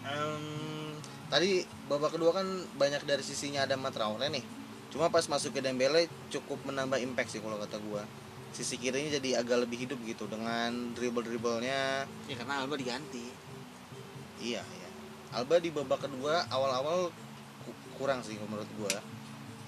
em, 0.00 0.96
tadi 1.28 1.68
babak 1.92 2.16
kedua 2.16 2.40
kan 2.40 2.48
banyak 2.80 3.04
dari 3.04 3.20
sisinya 3.20 3.68
ada 3.68 3.76
Traore 3.76 4.32
nih. 4.32 4.44
Cuma 4.88 5.12
pas 5.12 5.28
masuk 5.28 5.52
ke 5.52 5.60
Dembele 5.60 6.08
cukup 6.32 6.56
menambah 6.64 7.04
impact 7.04 7.36
sih 7.36 7.44
kalau 7.44 7.60
kata 7.60 7.76
gua. 7.84 8.00
Sisi 8.56 8.80
kirinya 8.80 9.20
jadi 9.20 9.44
agak 9.44 9.68
lebih 9.68 9.84
hidup 9.84 10.00
gitu 10.08 10.24
dengan 10.24 10.96
dribble 10.96 11.20
dribblenya 11.20 12.08
ya 12.32 12.34
karena 12.40 12.64
Alba 12.64 12.80
diganti. 12.80 13.28
Iya 14.40 14.64
iya 14.64 14.81
Alba 15.32 15.56
di 15.56 15.72
babak 15.72 16.04
kedua 16.04 16.44
awal-awal 16.52 17.08
ku- 17.64 17.80
kurang 17.96 18.20
sih 18.20 18.36
menurut 18.36 18.68
gua. 18.76 18.92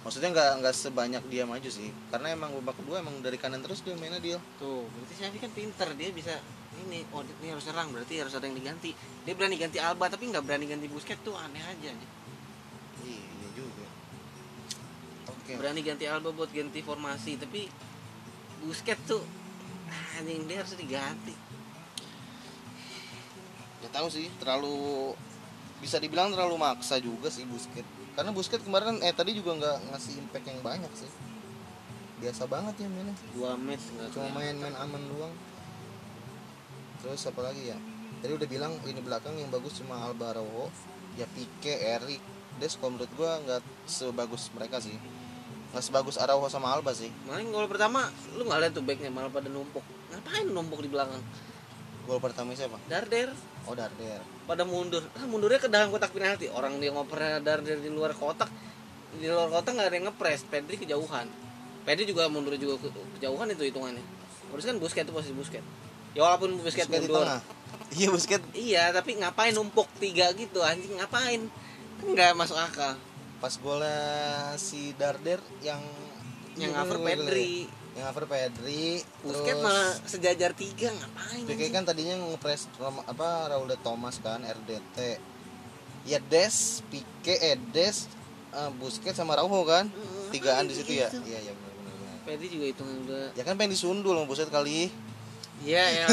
Maksudnya 0.04 0.36
nggak 0.36 0.50
nggak 0.60 0.74
sebanyak 0.76 1.24
dia 1.32 1.48
maju 1.48 1.68
sih. 1.72 1.88
Karena 2.12 2.36
emang 2.36 2.52
babak 2.60 2.76
kedua 2.84 3.00
emang 3.00 3.16
dari 3.24 3.40
kanan 3.40 3.64
terus 3.64 3.80
dia 3.80 3.96
mainnya 3.96 4.20
dia 4.20 4.36
tuh 4.60 4.84
berarti 4.92 5.14
Xavi 5.16 5.38
kan 5.40 5.52
pinter 5.56 5.88
dia 5.96 6.12
bisa 6.12 6.36
ini 6.84 7.06
oh 7.14 7.24
ini 7.40 7.48
harus 7.54 7.64
serang 7.64 7.88
berarti 7.94 8.20
harus 8.20 8.36
ada 8.36 8.44
yang 8.44 8.56
diganti. 8.60 8.92
Dia 9.24 9.32
berani 9.32 9.56
ganti 9.56 9.80
Alba 9.80 10.12
tapi 10.12 10.28
nggak 10.28 10.44
berani 10.44 10.68
ganti 10.68 10.86
Busquets 10.92 11.24
tuh 11.24 11.32
aneh 11.32 11.64
aja 11.64 11.90
iya 13.04 13.24
iya 13.24 13.48
juga. 13.56 13.88
Oke. 15.32 15.56
Berani 15.56 15.80
ganti 15.80 16.04
Alba 16.04 16.28
buat 16.36 16.52
ganti 16.52 16.84
formasi 16.84 17.40
tapi 17.40 17.72
Busquets 18.60 19.00
tuh 19.08 19.24
anjing 20.20 20.44
dia 20.44 20.60
harus 20.60 20.76
diganti. 20.76 21.32
Ya 23.80 23.88
tahu 23.92 24.08
sih 24.12 24.28
terlalu 24.40 25.12
bisa 25.84 26.00
dibilang 26.00 26.32
terlalu 26.32 26.56
maksa 26.56 26.96
juga 26.96 27.28
sih 27.28 27.44
Busquets. 27.44 27.86
Karena 28.16 28.32
Busquets 28.32 28.64
kemarin 28.64 29.04
eh 29.04 29.12
tadi 29.12 29.36
juga 29.36 29.52
nggak 29.60 29.92
ngasih 29.92 30.12
impact 30.16 30.46
yang 30.48 30.60
banyak 30.64 30.92
sih. 30.96 31.10
Biasa 32.24 32.48
banget 32.48 32.74
ya 32.80 32.88
mainnya. 32.88 33.12
Dua 33.36 33.52
match 33.60 33.92
nggak 33.92 34.08
cuma 34.16 34.28
main-main 34.32 34.72
aman 34.80 35.02
doang. 35.12 35.34
Terus 37.04 37.20
apa 37.28 37.40
lagi 37.44 37.68
ya? 37.68 37.76
Tadi 38.24 38.32
udah 38.32 38.48
bilang 38.48 38.72
ini 38.88 39.00
belakang 39.04 39.36
yang 39.36 39.52
bagus 39.52 39.76
cuma 39.76 40.00
Alba 40.00 40.32
Araujo 40.32 40.72
ya 41.20 41.28
Pique 41.28 41.76
Erik 41.76 42.24
Des 42.56 42.72
kalau 42.80 42.96
menurut 42.96 43.12
gua 43.20 43.36
nggak 43.44 43.60
sebagus 43.84 44.48
mereka 44.56 44.80
sih. 44.80 44.96
Nggak 45.76 45.84
sebagus 45.84 46.16
Araujo 46.16 46.48
sama 46.48 46.72
Alba 46.72 46.96
sih. 46.96 47.12
Maling 47.28 47.52
gol 47.52 47.68
pertama 47.68 48.08
lu 48.32 48.48
nggak 48.48 48.60
lihat 48.64 48.72
tuh 48.72 48.80
backnya 48.80 49.12
malah 49.12 49.28
pada 49.28 49.52
numpuk. 49.52 49.84
Ngapain 50.16 50.48
numpuk 50.48 50.80
di 50.80 50.88
belakang? 50.88 51.20
Gol 52.08 52.24
pertama 52.24 52.56
siapa? 52.56 52.80
Darder 52.88 53.36
oh 53.68 53.74
Darder 53.74 54.34
pada 54.44 54.62
mundur. 54.62 55.00
Ah, 55.16 55.24
mundurnya 55.24 55.60
ke 55.60 55.68
dalam 55.72 55.88
kotak 55.88 56.12
penalti. 56.12 56.52
Orang 56.52 56.78
dia 56.78 56.92
ngoper 56.92 57.40
Darder 57.40 57.80
di 57.80 57.88
luar 57.88 58.12
kotak. 58.12 58.48
Di 59.16 59.26
luar 59.28 59.48
kotak 59.48 59.72
nggak 59.76 59.88
ada 59.88 59.96
yang 59.96 60.06
ngepres 60.12 60.44
Pedri 60.48 60.76
kejauhan. 60.76 61.26
Pedri 61.84 62.04
juga 62.08 62.28
mundur 62.28 62.56
juga 62.56 62.80
ke, 62.80 62.88
kejauhan 63.18 63.48
itu 63.52 63.64
hitungannya. 63.68 64.04
Terus 64.52 64.64
kan 64.68 64.76
Busquets 64.76 65.06
itu 65.08 65.12
posisi 65.12 65.34
Busquets. 65.34 65.66
Ya 66.12 66.20
walaupun 66.28 66.60
Busquets 66.60 66.88
di 66.88 67.08
mundur. 67.08 67.24
iya 67.96 68.08
Busquets. 68.12 68.46
Iya 68.52 68.84
tapi 68.92 69.16
ngapain 69.16 69.56
numpuk 69.56 69.88
tiga 69.96 70.28
gitu 70.36 70.60
anjing? 70.60 71.00
Ngapain? 71.00 71.40
Kan 72.00 72.06
nggak 72.12 72.36
masuk 72.36 72.60
akal. 72.60 73.00
Pas 73.40 73.54
golnya 73.60 74.52
si 74.60 74.92
Darder 74.96 75.40
yang 75.64 75.80
yang 76.54 76.70
cover 76.76 77.00
Pedri 77.02 77.66
yang 77.94 78.10
cover 78.10 78.26
Pedri 78.26 79.06
Busquets 79.22 79.54
terus 79.54 79.62
malah 79.62 79.90
sejajar 80.02 80.50
tiga 80.50 80.90
ngapain 80.90 81.46
anjing? 81.46 81.70
kan 81.70 81.82
tadinya 81.86 82.14
ngepres 82.26 82.66
apa 83.06 83.54
Raul 83.54 83.70
de 83.70 83.78
Thomas 83.78 84.18
kan 84.18 84.42
RDT 84.42 84.98
ya 86.02 86.18
Des 86.18 86.82
Pique 86.90 87.34
eh 87.38 87.54
Des 87.70 88.10
eh, 88.50 88.70
Busquets 88.82 89.14
sama 89.14 89.38
Rauho 89.38 89.62
kan? 89.62 89.86
Mm, 89.86 90.30
tigaan 90.34 90.66
di 90.66 90.74
situ 90.74 90.98
ya? 90.98 91.06
gitu? 91.06 91.22
iya 91.22 91.38
iya 91.38 91.52
benar 91.54 91.72
benar 91.78 91.94
benar. 91.94 92.16
Pedri 92.26 92.46
juga 92.50 92.64
hitungan 92.66 92.96
udah 93.06 93.26
ya 93.38 93.42
kan 93.46 93.54
pengen 93.54 93.72
disundul 93.78 94.18
sama 94.18 94.26
Busquets 94.26 94.50
kali. 94.50 94.90
Iya 95.62 95.84
ya 96.02 96.06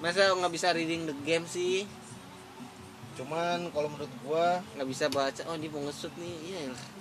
Masa 0.00 0.32
nggak 0.32 0.52
bisa 0.56 0.72
reading 0.72 1.04
the 1.04 1.16
game 1.28 1.44
sih? 1.44 1.84
cuman 3.20 3.68
kalau 3.76 3.92
menurut 3.92 4.08
gua 4.24 4.64
Nggak 4.80 4.88
bisa 4.88 5.04
baca, 5.12 5.42
oh 5.52 5.56
dia 5.60 5.68
mau 5.68 5.84
nge-shoot 5.84 6.14
nih. 6.16 6.34
Iya 6.40 6.60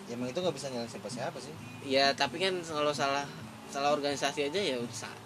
ya 0.09 0.13
emang 0.19 0.27
itu 0.27 0.41
nggak 0.41 0.51
bisa 0.57 0.67
nyalain 0.67 0.91
siapa 0.91 1.07
siapa 1.07 1.37
sih. 1.39 1.53
Ya 1.87 2.11
tapi 2.11 2.43
kan 2.43 2.59
kalau 2.59 2.91
salah 2.91 3.23
salah 3.69 3.89
organisasi 3.91 4.39
aja 4.45 4.59
ya 4.59 4.75
udah 4.77 4.95
sa- 4.95 5.19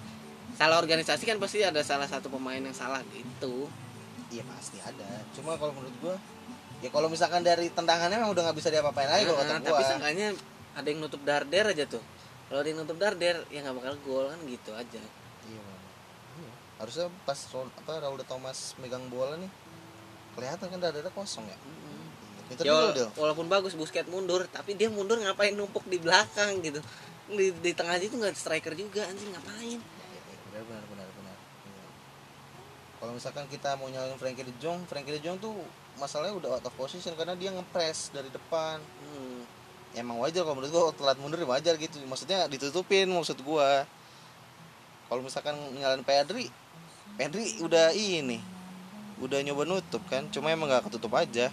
salah 0.53 0.77
organisasi 0.77 1.23
kan 1.23 1.37
pasti 1.37 1.59
ada 1.59 1.81
salah 1.81 2.05
satu 2.05 2.27
pemain 2.27 2.59
yang 2.59 2.73
salah 2.73 3.01
gitu. 3.09 3.65
iya 4.29 4.43
pasti 4.43 4.77
ada 4.77 5.07
cuma 5.31 5.55
kalau 5.55 5.73
menurut 5.73 5.95
gua 5.99 6.15
ya 6.79 6.89
kalau 6.89 7.07
misalkan 7.07 7.41
dari 7.41 7.69
tendangannya 7.69 8.17
emang 8.17 8.31
udah 8.31 8.43
nggak 8.43 8.57
bisa 8.57 8.69
diapa-apain 8.69 9.07
lagi 9.07 9.23
kalau 9.23 9.39
kata 9.39 9.49
Nah, 9.49 9.59
gua 9.59 9.69
tapi 9.71 9.83
seenggaknya 9.85 10.27
ada 10.73 10.87
yang 10.87 10.99
nutup 10.99 11.21
darder 11.21 11.65
aja 11.67 11.85
tuh. 11.87 12.03
Kalau 12.43 12.59
ada 12.59 12.67
yang 12.67 12.79
nutup 12.79 12.97
darder 12.97 13.35
ya 13.47 13.59
nggak 13.61 13.75
bakal 13.75 13.93
gol 14.03 14.25
kan 14.27 14.39
gitu 14.43 14.71
aja. 14.73 15.01
iya. 15.43 15.61
Iya. 16.33 16.51
harusnya 16.75 17.05
pas 17.23 17.37
Raul, 17.47 17.69
apa 17.71 17.91
Raul 17.99 18.17
de 18.17 18.25
Thomas 18.25 18.73
megang 18.77 19.05
bola 19.07 19.37
nih 19.37 19.47
kelihatan 20.33 20.65
kan 20.67 20.79
dadarnya 20.79 21.13
kosong 21.13 21.45
ya. 21.45 21.57
Pinter 22.43 22.63
Ya, 22.63 22.73
wala- 22.73 23.13
walaupun 23.15 23.47
bagus 23.47 23.71
Busquets 23.71 24.05
mundur, 24.05 24.43
tapi 24.47 24.73
dia 24.73 24.89
mundur 24.89 25.15
ngapain 25.15 25.53
numpuk 25.53 25.85
di 25.85 25.95
belakang 25.95 26.59
gitu. 26.59 26.81
Di, 27.31 27.55
di 27.55 27.71
tengah 27.71 27.95
itu 27.99 28.19
nggak 28.19 28.35
striker 28.35 28.75
juga 28.75 29.07
anjing 29.07 29.31
ngapain? 29.31 29.79
benar 30.53 30.69
benar 30.69 30.85
benar 30.85 31.07
benar. 31.17 31.37
Iya. 31.65 31.85
kalau 33.01 33.11
misalkan 33.17 33.45
kita 33.49 33.73
mau 33.73 33.89
nyalain 33.89 34.13
Frankie 34.21 34.45
De 34.45 34.53
Jong 34.61 34.85
Frankie 34.85 35.17
De 35.17 35.21
Jong 35.23 35.41
tuh 35.41 35.57
masalahnya 35.97 36.37
udah 36.37 36.49
out 36.61 36.65
of 36.69 36.73
position 36.77 37.17
karena 37.17 37.33
dia 37.33 37.49
ngepres 37.49 38.13
dari 38.13 38.29
depan. 38.29 38.77
Hmm. 39.01 39.41
Ya, 39.93 40.01
emang 40.01 40.21
wajar 40.21 40.45
kalau 40.45 40.57
menurut 40.57 40.73
gua 40.73 40.93
telat 40.93 41.17
mundur 41.17 41.41
ya 41.41 41.49
wajar 41.49 41.73
gitu. 41.77 41.97
Maksudnya 42.05 42.45
ditutupin 42.49 43.09
maksud 43.09 43.41
gua. 43.41 43.85
Kalau 45.09 45.21
misalkan 45.21 45.53
nyalain 45.77 46.05
Pedri 46.05 46.49
Pedri 47.17 47.61
udah 47.61 47.93
ini 47.93 48.41
udah 49.21 49.41
nyoba 49.41 49.65
nutup 49.65 50.01
kan. 50.09 50.29
Cuma 50.29 50.53
emang 50.53 50.69
nggak 50.69 50.89
ketutup 50.89 51.13
aja. 51.17 51.49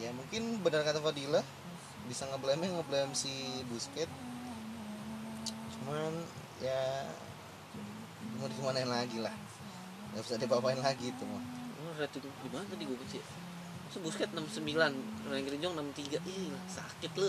Ya 0.00 0.10
mungkin 0.16 0.60
benar 0.64 0.84
kata 0.84 1.04
Fadila 1.04 1.44
bisa 2.08 2.24
ngeblame 2.32 2.64
ngeblame 2.64 3.12
si 3.12 3.30
Busquets 3.68 4.29
cuman 5.80 6.12
ya 6.60 7.08
mau 8.36 8.46
dimanain 8.52 8.88
lagi 8.88 9.18
lah 9.24 9.32
nggak 10.12 10.22
bisa 10.28 10.36
dipapain 10.36 10.80
lagi 10.80 11.08
itu 11.08 11.24
mah 11.24 11.40
Oh, 11.80 11.96
rating 11.96 12.20
gimana 12.44 12.60
tadi 12.68 12.84
gue 12.84 12.92
baca? 12.92 13.20
Masa 13.88 13.98
Busquets 14.04 14.32
69, 14.36 14.68
Frankie 15.24 15.48
De 15.48 15.58
Jong 15.64 15.74
63. 15.96 16.20
Ih, 16.28 16.52
sakit 16.68 17.12
lu. 17.16 17.28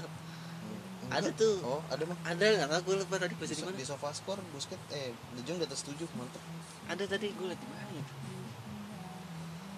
Ada 1.08 1.32
tuh. 1.32 1.56
oh 1.64 1.80
ada 1.88 2.04
mah 2.04 2.20
Ada 2.28 2.46
nggak 2.60 2.68
tahu 2.68 2.82
gue 2.92 2.96
lupa 3.00 3.16
tadi 3.16 3.32
di, 3.32 3.40
baca 3.40 3.52
di 3.56 3.64
mana? 3.64 3.80
di 3.80 3.88
sofa 3.88 4.12
score 4.12 4.44
Busquets 4.52 4.84
eh 4.92 5.16
De 5.36 5.42
Jong 5.48 5.60
di 5.60 5.66
atas 5.72 5.88
7 5.88 6.04
mantep 6.20 6.44
Ada 6.92 7.04
tadi 7.08 7.32
gue 7.32 7.48
liat 7.48 7.60
di 7.64 7.68
mana 7.72 7.92
itu. 7.96 8.14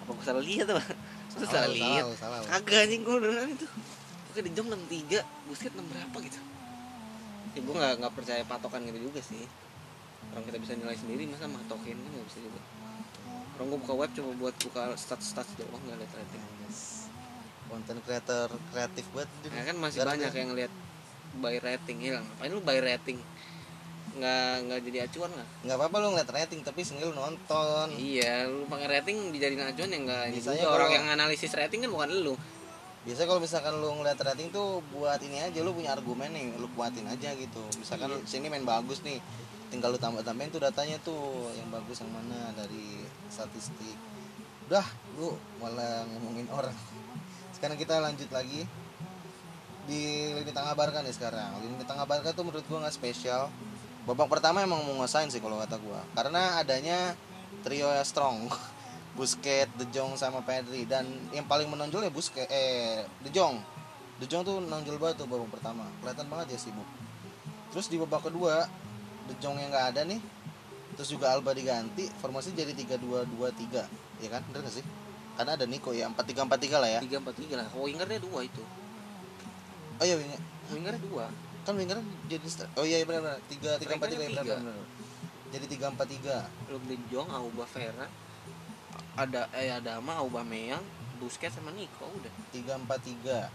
Apa 0.02 0.10
gue 0.10 0.24
salah 0.26 0.42
lihat 0.42 0.66
apa? 0.74 0.82
Masa 1.30 1.46
salah 1.46 1.70
lu, 1.70 1.78
lihat? 1.78 2.02
salah 2.18 2.38
lu. 2.42 2.46
Kagak 2.50 2.80
anjing 2.82 3.02
gue 3.06 3.14
beneran 3.14 3.48
itu. 3.54 3.66
Oke 4.34 4.40
De 4.42 4.50
Jong 4.58 4.68
63, 4.74 5.22
Busquets 5.46 5.74
6 5.78 5.86
berapa 5.86 6.16
gitu. 6.18 6.38
Ya 7.54 7.60
gue 7.60 7.74
nggak 7.74 7.92
nggak 8.02 8.12
percaya 8.12 8.42
patokan 8.44 8.82
gitu 8.84 8.98
juga 9.00 9.20
sih. 9.22 9.46
Orang 10.32 10.44
kita 10.44 10.58
bisa 10.58 10.72
nilai 10.74 10.96
sendiri 10.98 11.22
masa 11.26 11.46
matokin 11.46 11.94
kan 11.94 12.10
nggak 12.10 12.26
bisa 12.26 12.38
juga. 12.42 12.60
Orang 13.54 13.66
gue 13.70 13.78
buka 13.78 13.94
web 13.94 14.10
coba 14.10 14.30
buat 14.34 14.54
buka 14.58 14.82
stats-stats 14.94 15.54
doang 15.54 15.82
nggak 15.86 15.98
lihat 16.02 16.12
rating. 16.18 16.42
Konten 17.64 17.96
creator 18.02 18.48
kreatif 18.70 19.04
banget. 19.14 19.30
Ya 19.48 19.62
kan 19.64 19.76
masih 19.78 20.00
banyak 20.02 20.32
yang 20.34 20.50
lihat 20.52 20.72
by 21.38 21.56
rating 21.58 21.98
hilang. 22.02 22.26
Ngapain 22.26 22.50
lu 22.50 22.62
by 22.62 22.78
rating? 22.78 23.18
Nggak 24.14 24.52
nggak 24.66 24.80
jadi 24.86 24.98
acuan 25.10 25.30
nggak? 25.30 25.48
nggak 25.66 25.76
apa-apa 25.78 25.96
lu 25.98 26.06
ngeliat 26.14 26.30
rating 26.30 26.60
tapi 26.62 26.80
lu 27.02 27.10
nonton 27.10 27.86
Iya, 27.98 28.46
lu 28.46 28.62
pakai 28.70 28.86
rating 28.86 29.34
dijadiin 29.34 29.62
acuan 29.66 29.90
ya 29.90 29.98
nggak 30.06 30.22
ini 30.30 30.38
juga. 30.38 30.70
orang 30.70 30.90
yang 30.94 31.06
analisis 31.10 31.50
rating 31.50 31.82
kan 31.82 31.90
bukan 31.90 32.10
lu. 32.22 32.34
Biasanya 33.04 33.28
kalau 33.28 33.40
misalkan 33.44 33.72
lu 33.76 33.88
ngeliat 34.00 34.16
rating 34.16 34.48
tuh 34.48 34.80
buat 34.96 35.20
ini 35.20 35.44
aja 35.44 35.60
lu 35.60 35.76
punya 35.76 35.92
argumen 35.92 36.32
nih 36.32 36.56
lu 36.56 36.68
kuatin 36.72 37.04
aja 37.04 37.36
gitu. 37.36 37.62
Misalkan 37.76 38.08
Iya. 38.10 38.24
sini 38.24 38.48
main 38.48 38.64
bagus 38.64 39.04
nih 39.04 39.20
tinggal 39.68 39.92
lu 39.92 40.00
tambah 40.00 40.24
tambahin 40.24 40.48
tuh 40.48 40.64
datanya 40.64 40.96
tuh 41.04 41.52
yang 41.52 41.68
bagus 41.68 42.00
yang 42.00 42.08
mana 42.12 42.52
dari 42.56 43.04
statistik. 43.28 43.96
Udah 44.68 44.84
lu 45.20 45.36
malah 45.60 46.08
ngomongin 46.16 46.48
orang. 46.48 46.72
Sekarang 47.54 47.76
kita 47.76 48.00
lanjut 48.00 48.28
lagi 48.32 48.64
di 49.84 50.32
lini 50.32 50.48
tengah 50.48 50.72
Barca 50.72 51.04
nih 51.04 51.12
sekarang. 51.12 51.60
Lini 51.60 51.84
tengah 51.84 52.08
Barca 52.08 52.32
tuh 52.32 52.44
menurut 52.48 52.64
gua 52.72 52.88
nggak 52.88 52.96
spesial. 52.96 53.52
Babak 54.08 54.28
pertama 54.32 54.64
emang 54.64 54.80
mau 54.80 55.04
nguasain 55.04 55.28
sih 55.28 55.44
kalau 55.44 55.60
kata 55.60 55.76
gua. 55.76 56.00
Karena 56.16 56.56
adanya 56.60 57.12
trio 57.60 57.88
yang 57.92 58.04
strong 58.04 58.48
Busquets, 59.14 59.70
De 59.78 59.86
Jong 59.94 60.18
sama 60.18 60.42
Pedri. 60.42 60.86
Dan 60.86 61.06
yang 61.30 61.46
paling 61.46 61.70
menonjol 61.70 62.04
ya 62.06 62.12
Busquets 62.12 62.50
eh 62.50 63.06
De 63.22 63.30
Jong. 63.30 63.58
De 64.18 64.26
Jong 64.26 64.42
tuh 64.42 64.60
menonjol 64.62 64.98
banget 64.98 65.22
tuh 65.22 65.26
babak 65.30 65.50
pertama. 65.54 65.86
Kelihatan 66.02 66.26
banget 66.30 66.54
ya 66.54 66.58
sibuk. 66.58 66.86
Terus 67.74 67.86
di 67.90 67.96
babak 67.98 68.30
kedua 68.30 68.66
De 69.30 69.34
Jong 69.40 69.58
yang 69.58 69.70
nggak 69.72 69.96
ada 69.96 70.02
nih 70.04 70.20
terus 70.94 71.10
juga 71.10 71.34
Alba 71.34 71.50
diganti 71.50 72.06
formasi 72.22 72.54
jadi 72.54 72.70
3-2-2-3 72.70 74.22
ya 74.22 74.28
kan? 74.30 74.46
Bener 74.46 74.62
gak 74.62 74.78
sih? 74.78 74.86
Karena 75.34 75.58
ada 75.58 75.66
Nico 75.66 75.90
ya 75.90 76.06
4-3-4-3 76.06 76.78
lah 76.78 76.90
ya. 76.90 77.00
Tiga 77.02 77.18
empat 77.18 77.34
tiga 77.34 77.54
lah. 77.58 77.66
Wingernya 77.74 78.22
dua 78.22 78.46
itu. 78.46 78.62
Oh 79.98 80.04
iya 80.06 80.14
winger. 80.14 80.40
Wingernya 80.70 81.02
dua. 81.02 81.26
Kan 81.64 81.74
winger 81.80 81.98
jadi 82.28 82.46
oh 82.76 82.84
iya 82.84 83.02
benar 83.08 83.40
benar 83.40 83.40
3 83.48 83.56
3 83.56 83.56
4 83.56 83.56
3 83.56 83.64
ya 83.64 83.78
Strikernya 83.80 84.18
benar 84.20 84.44
tiga. 84.44 84.54
benar 84.60 84.76
jadi 85.54 85.64
3 85.64 85.96
4 85.96 86.68
3 86.68 86.70
Luke 86.76 86.86
De 86.86 86.96
Jong 87.08 87.28
Auba 87.32 87.64
Vera 87.72 88.06
ada 89.14 89.46
eh 89.54 89.70
ada 89.70 90.02
ama 90.02 90.18
Aubameyang 90.18 90.82
Busquets 91.22 91.54
sama 91.56 91.70
Nico 91.70 92.06
udah. 92.10 92.32
3 92.50 92.84
4 92.84 92.90
3 93.22 93.48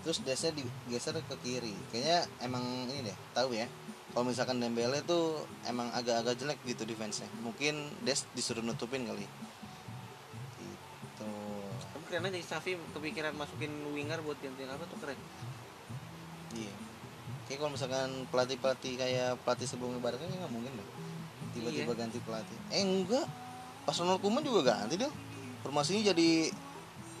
terus 0.00 0.18
desnya 0.24 0.54
digeser 0.56 1.12
ke 1.20 1.36
kiri. 1.44 1.74
Kayaknya 1.92 2.18
emang 2.40 2.62
ini 2.88 3.04
deh 3.04 3.16
tahu 3.36 3.52
ya. 3.52 3.68
Kalau 4.10 4.26
misalkan 4.26 4.58
Dembele 4.58 5.04
tuh 5.06 5.44
emang 5.68 5.86
agak-agak 5.94 6.34
jelek 6.40 6.58
gitu 6.66 6.82
defense-nya. 6.82 7.30
Mungkin 7.44 7.78
Des 8.02 8.26
disuruh 8.34 8.64
nutupin 8.64 9.06
kali. 9.06 9.22
Gitu. 10.58 11.30
Tapi 11.94 12.04
keren 12.10 12.26
aja 12.26 12.58
Safi 12.58 12.74
kepikiran 12.96 13.34
masukin 13.36 13.70
winger 13.94 14.18
buat 14.24 14.38
gantiin 14.40 14.70
apa 14.70 14.82
tuh 14.88 14.98
keren. 14.98 15.18
Iya. 16.56 16.74
Kayak 17.46 17.58
kalau 17.60 17.70
misalkan 17.74 18.10
pelatih 18.30 18.56
pelatih 18.58 18.94
kayak 18.94 19.30
pelatih 19.42 19.66
sebelumnya 19.66 19.98
Barca 19.98 20.22
kayaknya 20.22 20.38
nggak 20.46 20.54
mungkin 20.54 20.72
deh 20.78 20.88
tiba-tiba 21.50 21.92
Iya. 21.92 21.98
ganti 21.98 22.18
pelatih. 22.22 22.58
Eh 22.70 22.82
enggak 22.86 23.26
pas 23.82 23.94
Ronald 23.94 24.20
Koeman 24.20 24.42
juga 24.42 24.60
ganti 24.66 24.96
deh 24.96 25.10
formasinya 25.60 26.10
jadi 26.10 26.50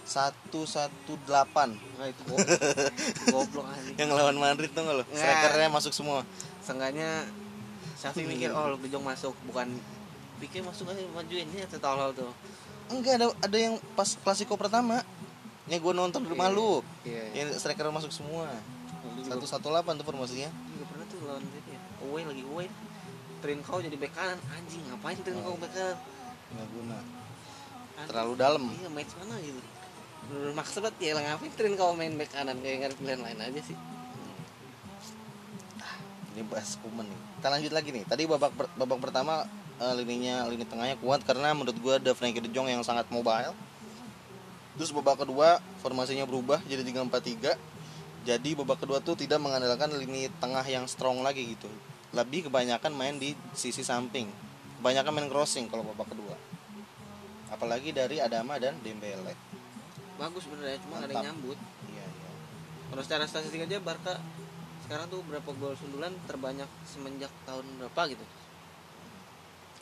satu 0.00 0.66
satu 0.66 1.14
delapan. 1.22 1.70
Nah 1.94 2.06
itu 2.06 2.22
go- 2.26 2.42
goblok 3.30 3.66
aja 3.68 3.90
yang 4.00 4.10
lawan 4.10 4.34
Madrid 4.34 4.66
tuh 4.68 4.82
lo? 4.82 5.04
Strikernya 5.06 5.70
masuk 5.70 5.92
semua. 5.92 6.26
Seenggaknya 6.60 7.28
Safi 7.94 8.24
mikir 8.24 8.50
oh 8.50 8.74
Luke 8.74 8.82
De 8.82 8.88
Jong 8.88 9.04
masuk. 9.04 9.36
Bukan 9.46 9.70
pikir 10.40 10.64
masuk 10.64 10.88
aja 10.88 10.98
majuin 11.14 11.46
ya 11.52 11.68
tolol 11.70 12.10
tuh. 12.10 12.32
Enggak 12.90 13.22
ada 13.22 13.26
ada 13.38 13.54
yang 13.54 13.78
pas 13.94 14.16
klasiko 14.16 14.58
pertama 14.58 15.04
ini 15.70 15.78
gue 15.78 15.94
nonton 15.94 16.26
di 16.26 16.28
rumah 16.28 16.50
Iya. 16.50 16.56
lu. 16.58 16.72
iya 17.06 17.22
yang 17.36 17.48
striker 17.54 17.86
masuk 17.88 18.10
semua. 18.10 18.50
Satu 19.22 19.46
satu 19.46 19.70
delapan 19.70 19.94
tuh 19.94 20.02
formasinya. 20.02 20.50
Juga 20.74 20.84
pernah 20.90 21.06
tuh 21.06 21.18
lawan 21.22 21.44
ya 21.46 21.78
away 22.02 22.22
lagi 22.26 22.42
away. 22.42 22.66
Trincao 23.38 23.78
jadi 23.78 23.94
bek 23.94 24.10
kanan. 24.10 24.42
Anjing 24.50 24.82
ngapain 24.90 25.14
Trincao 25.16 25.54
Oh. 25.54 25.60
bek 25.60 25.70
kanan 25.70 25.94
nggak 26.54 26.68
guna. 26.74 26.98
Terlalu 28.08 28.32
dalam. 28.36 28.62
Iya 28.72 28.88
match 28.90 29.12
mana 29.20 29.36
gitu? 29.44 29.60
Bener 30.30 30.52
maksud 30.54 30.78
banget 30.84 30.96
ya 31.00 31.12
lah 31.16 31.22
ngapain 31.26 31.52
Trincao 31.56 31.92
main 31.96 32.12
bek 32.14 32.30
kanan 32.32 32.56
kayak 32.60 32.76
nggak 32.80 32.90
ada 32.92 32.96
pilihan 32.96 33.20
lain 33.20 33.38
aja 33.40 33.60
sih. 33.64 33.76
Ini 36.36 36.42
bahas 36.46 36.78
kuman 36.80 37.06
nih. 37.06 37.20
Kita 37.40 37.48
lanjut 37.50 37.72
lagi 37.74 37.88
nih. 37.90 38.04
Tadi 38.06 38.22
babak 38.28 38.52
per- 38.54 38.72
babak 38.78 38.98
pertama 39.02 39.44
eh, 39.80 39.94
lininya 39.98 40.46
lini 40.46 40.64
tengahnya 40.64 40.96
kuat 41.00 41.24
karena 41.26 41.52
menurut 41.56 41.76
gua 41.82 41.94
ada 41.98 42.12
Frankie 42.14 42.42
De 42.42 42.50
Jong 42.52 42.70
yang 42.70 42.82
sangat 42.86 43.08
mobile. 43.10 43.52
Terus 44.78 44.90
babak 44.94 45.26
kedua 45.26 45.60
formasinya 45.84 46.24
berubah 46.24 46.62
jadi 46.64 46.80
3-4-3 46.80 47.58
jadi 48.20 48.50
babak 48.52 48.84
kedua 48.84 49.00
tuh 49.00 49.16
tidak 49.16 49.40
mengandalkan 49.40 49.92
lini 49.96 50.28
tengah 50.40 50.64
yang 50.64 50.84
strong 50.88 51.24
lagi 51.24 51.56
gitu. 51.56 51.68
Lebih 52.12 52.48
kebanyakan 52.48 52.92
main 52.92 53.16
di 53.16 53.32
sisi 53.56 53.80
samping 53.80 54.49
kebanyakan 54.80 55.12
main 55.12 55.28
crossing 55.28 55.68
kalau 55.68 55.84
babak 55.92 56.08
kedua. 56.08 56.32
Apalagi 57.52 57.92
dari 57.92 58.16
Adama 58.16 58.56
dan 58.56 58.80
Dembele. 58.80 59.36
Bagus 60.16 60.48
bener 60.48 60.72
ya 60.72 60.76
cuma 60.80 61.04
ada 61.04 61.12
yang 61.12 61.36
nyambut. 61.36 61.60
Iya 61.92 62.04
iya. 62.08 62.30
Kalau 62.88 63.02
secara 63.04 63.24
statistik 63.28 63.60
aja 63.68 63.76
Barca 63.84 64.16
sekarang 64.88 65.12
tuh 65.12 65.20
berapa 65.28 65.50
gol 65.60 65.76
sundulan 65.76 66.16
terbanyak 66.24 66.66
semenjak 66.88 67.28
tahun 67.44 67.68
berapa 67.76 68.16
gitu? 68.16 68.24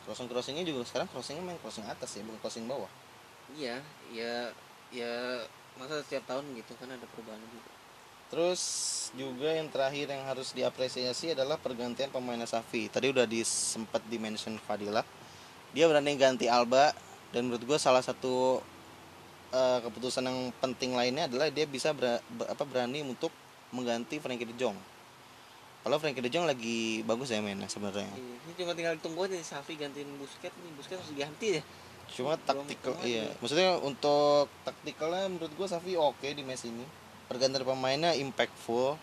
Crossing 0.02 0.26
crossingnya 0.26 0.66
juga 0.66 0.82
sekarang 0.82 1.06
crossingnya 1.14 1.46
main 1.46 1.58
crossing 1.62 1.86
atas 1.86 2.18
ya 2.18 2.26
bukan 2.26 2.42
crossing 2.42 2.66
bawah. 2.66 2.90
Iya 3.54 3.78
ya 4.10 4.50
ya 4.90 5.46
masa 5.78 6.02
setiap 6.02 6.26
tahun 6.26 6.58
gitu 6.58 6.74
kan 6.74 6.90
ada 6.90 7.06
perubahan 7.14 7.38
juga 7.38 7.77
Terus 8.28 8.60
juga 9.16 9.48
yang 9.56 9.72
terakhir 9.72 10.12
yang 10.12 10.24
harus 10.28 10.52
diapresiasi 10.52 11.32
adalah 11.32 11.56
pergantian 11.56 12.12
pemain 12.12 12.40
Safi. 12.44 12.92
Tadi 12.92 13.08
udah 13.08 13.24
disempet 13.24 14.04
di 14.04 14.20
mention 14.20 14.60
Fadila. 14.60 15.00
Dia 15.72 15.88
berani 15.88 16.12
ganti 16.16 16.44
Alba 16.48 16.92
dan 17.32 17.48
menurut 17.48 17.64
gue 17.64 17.78
salah 17.80 18.04
satu 18.04 18.60
eh, 19.52 19.78
keputusan 19.84 20.28
yang 20.28 20.52
penting 20.60 20.92
lainnya 20.92 21.28
adalah 21.28 21.48
dia 21.48 21.64
bisa 21.64 21.96
ber- 21.96 22.20
ber- 22.36 22.48
apa 22.52 22.64
berani 22.68 23.00
untuk 23.00 23.32
mengganti 23.72 24.20
Frankie 24.20 24.48
De 24.48 24.56
Jong. 24.56 24.76
Kalau 25.84 25.96
Frankie 25.96 26.20
De 26.20 26.28
Jong 26.28 26.44
lagi 26.44 27.00
bagus 27.08 27.32
ya 27.32 27.40
mainnya 27.40 27.68
sebenarnya. 27.68 28.12
Iya, 28.12 28.34
ini 28.44 28.52
cuma 28.56 28.72
tinggal 28.76 28.96
ditunggu 29.00 29.24
aja 29.24 29.36
Safi 29.40 29.76
gantiin 29.76 30.08
Busquets 30.20 30.56
nih 30.56 30.72
Busquets 30.76 31.00
harus 31.00 31.12
diganti 31.16 31.48
ya 31.60 31.62
Cuma 32.08 32.40
taktikal 32.40 32.96
iya. 33.04 33.28
Maksudnya 33.40 33.76
untuk 33.84 34.48
taktikalnya 34.64 35.28
menurut 35.28 35.52
gue 35.52 35.66
Safi 35.68 35.92
oke 35.96 36.24
di 36.24 36.40
match 36.44 36.68
ini. 36.68 36.84
Pergantian 37.28 37.62
pemainnya 37.62 38.16
impactful. 38.16 38.96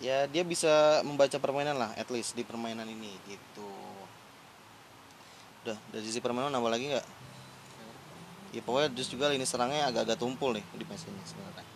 Ya 0.00 0.24
dia 0.30 0.46
bisa 0.46 1.04
membaca 1.04 1.36
permainan 1.36 1.76
lah 1.76 1.92
at 1.98 2.08
least 2.08 2.32
di 2.32 2.46
permainan 2.46 2.88
ini 2.88 3.12
gitu. 3.28 3.68
Udah 5.66 5.76
dari 5.92 6.04
sisi 6.06 6.22
permainan 6.22 6.54
nambah 6.54 6.72
lagi 6.72 6.88
nggak? 6.88 7.06
Ya 8.50 8.60
pokoknya 8.64 8.88
terus 8.94 9.10
juga 9.12 9.28
lini 9.30 9.44
serangnya 9.44 9.92
agak-agak 9.92 10.18
tumpul 10.18 10.56
nih 10.56 10.64
di 10.74 10.84
match 10.88 11.04
ini 11.06 11.20
sebenarnya. 11.26 11.66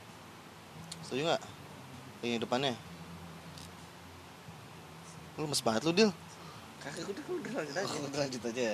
Setuju 1.05 1.23
nggak? 1.29 1.43
Lini 2.25 2.39
depannya. 2.41 2.75
Lu 5.37 5.51
mes 5.51 5.61
banget 5.61 5.83
lu 5.85 5.93
Dil. 5.93 6.11
kakak 6.79 7.11
udah 7.11 7.25
udah 7.27 7.53
lanjut 7.59 7.77
aja 7.77 7.91
Oh, 7.91 8.19
lanjut 8.23 8.43
aja. 8.49 8.71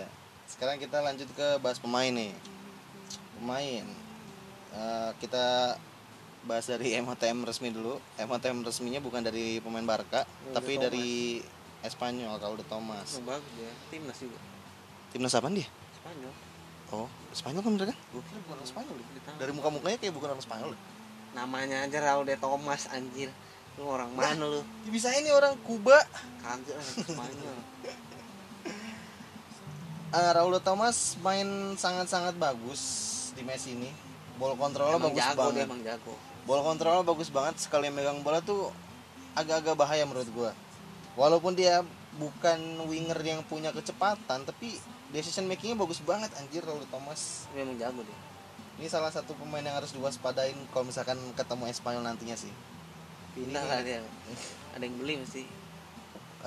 Sekarang 0.47 0.77
kita 0.79 0.99
lanjut 1.03 1.29
ke 1.35 1.49
bahas 1.59 1.79
pemain 1.83 2.13
nih. 2.13 2.33
Pemain. 3.39 3.85
Eh, 4.71 5.11
kita 5.19 5.75
bahas 6.43 6.65
dari 6.65 6.95
MHTM 7.01 7.43
resmi 7.43 7.69
dulu. 7.69 7.97
MHTM 8.17 8.63
resminya 8.63 8.99
bukan 8.99 9.21
dari 9.21 9.59
pemain 9.59 9.85
Barca, 9.85 10.25
de 10.25 10.53
tapi 10.53 10.75
Thomas. 10.75 10.85
dari 10.87 11.09
Espanyol 11.81 12.37
Raul 12.37 12.57
de 12.57 12.67
Thomas. 12.67 13.09
oh, 13.15 13.25
bagus 13.25 13.53
ya 13.57 13.73
timnas 13.89 14.17
juga 14.17 14.37
Timnas 15.11 15.33
apa 15.33 15.49
dia? 15.49 15.65
Spanyol 15.95 16.33
Oh, 16.91 17.07
Spanyol 17.31 17.61
kan 17.61 17.73
bener 17.73 17.87
kan? 17.89 17.99
Gue 18.11 18.23
kira 18.23 18.39
bukan 18.41 18.57
orang 18.57 18.67
Spanyol. 18.67 18.97
Dari 19.39 19.53
muka-mukanya 19.53 19.97
kayak 19.97 20.11
bukan 20.13 20.29
orang 20.29 20.43
Spanyol. 20.43 20.73
namanya 21.31 21.77
aja 21.83 21.99
Raul 22.01 22.25
de 22.25 22.35
Thomas 22.35 22.91
anjir 22.91 23.31
lu 23.79 23.87
orang 23.87 24.11
mana 24.11 24.35
lu 24.43 24.61
Ya, 24.83 24.91
bisa 24.91 25.09
ini 25.13 25.31
orang 25.31 25.55
Kuba. 25.63 26.03
kagak 26.39 26.75
Spanyol 27.01 27.55
Eh, 30.11 30.31
Raul 30.35 30.51
de 30.51 30.61
Thomas 30.61 31.15
main 31.21 31.47
sangat-sangat 31.75 32.35
bagus 32.35 32.83
di 33.31 33.41
match 33.41 33.71
ini. 33.71 33.87
Ball 34.37 34.59
kontrolnya 34.59 34.99
bagus 34.99 35.17
jago 35.17 35.39
banget. 35.41 35.55
dia 35.55 35.65
emang 35.65 35.81
jago 35.81 36.15
Ball 36.51 36.67
kontrolnya 36.67 37.07
bagus 37.07 37.31
banget 37.31 37.63
sekali 37.63 37.95
megang 37.95 38.27
bola 38.27 38.43
tuh 38.43 38.75
agak-agak 39.39 39.79
bahaya 39.79 40.03
menurut 40.03 40.27
gua. 40.35 40.51
Walaupun 41.15 41.55
dia 41.55 41.87
bukan 42.19 42.59
winger 42.91 43.23
yang 43.23 43.47
punya 43.47 43.71
kecepatan, 43.71 44.43
tapi 44.43 44.75
decision 45.15 45.47
makingnya 45.47 45.79
bagus 45.79 46.03
banget 46.03 46.35
anjir 46.43 46.67
Raul 46.67 46.83
Thomas. 46.91 47.47
dia 47.55 47.63
emang 47.63 47.79
jago 47.79 48.03
dia 48.03 48.19
Ini 48.83 48.91
salah 48.91 49.15
satu 49.15 49.39
pemain 49.39 49.63
yang 49.63 49.79
harus 49.79 49.95
diwaspadain 49.95 50.59
kalau 50.75 50.91
misalkan 50.91 51.23
ketemu 51.39 51.71
Espanyol 51.71 52.03
nantinya 52.03 52.35
sih. 52.35 52.51
pindah 53.39 53.63
Ini- 53.63 53.71
lah 53.71 53.79
dia 53.87 54.03
ada 54.75 54.83
yang 54.83 54.97
beli 54.99 55.23
mesti 55.23 55.47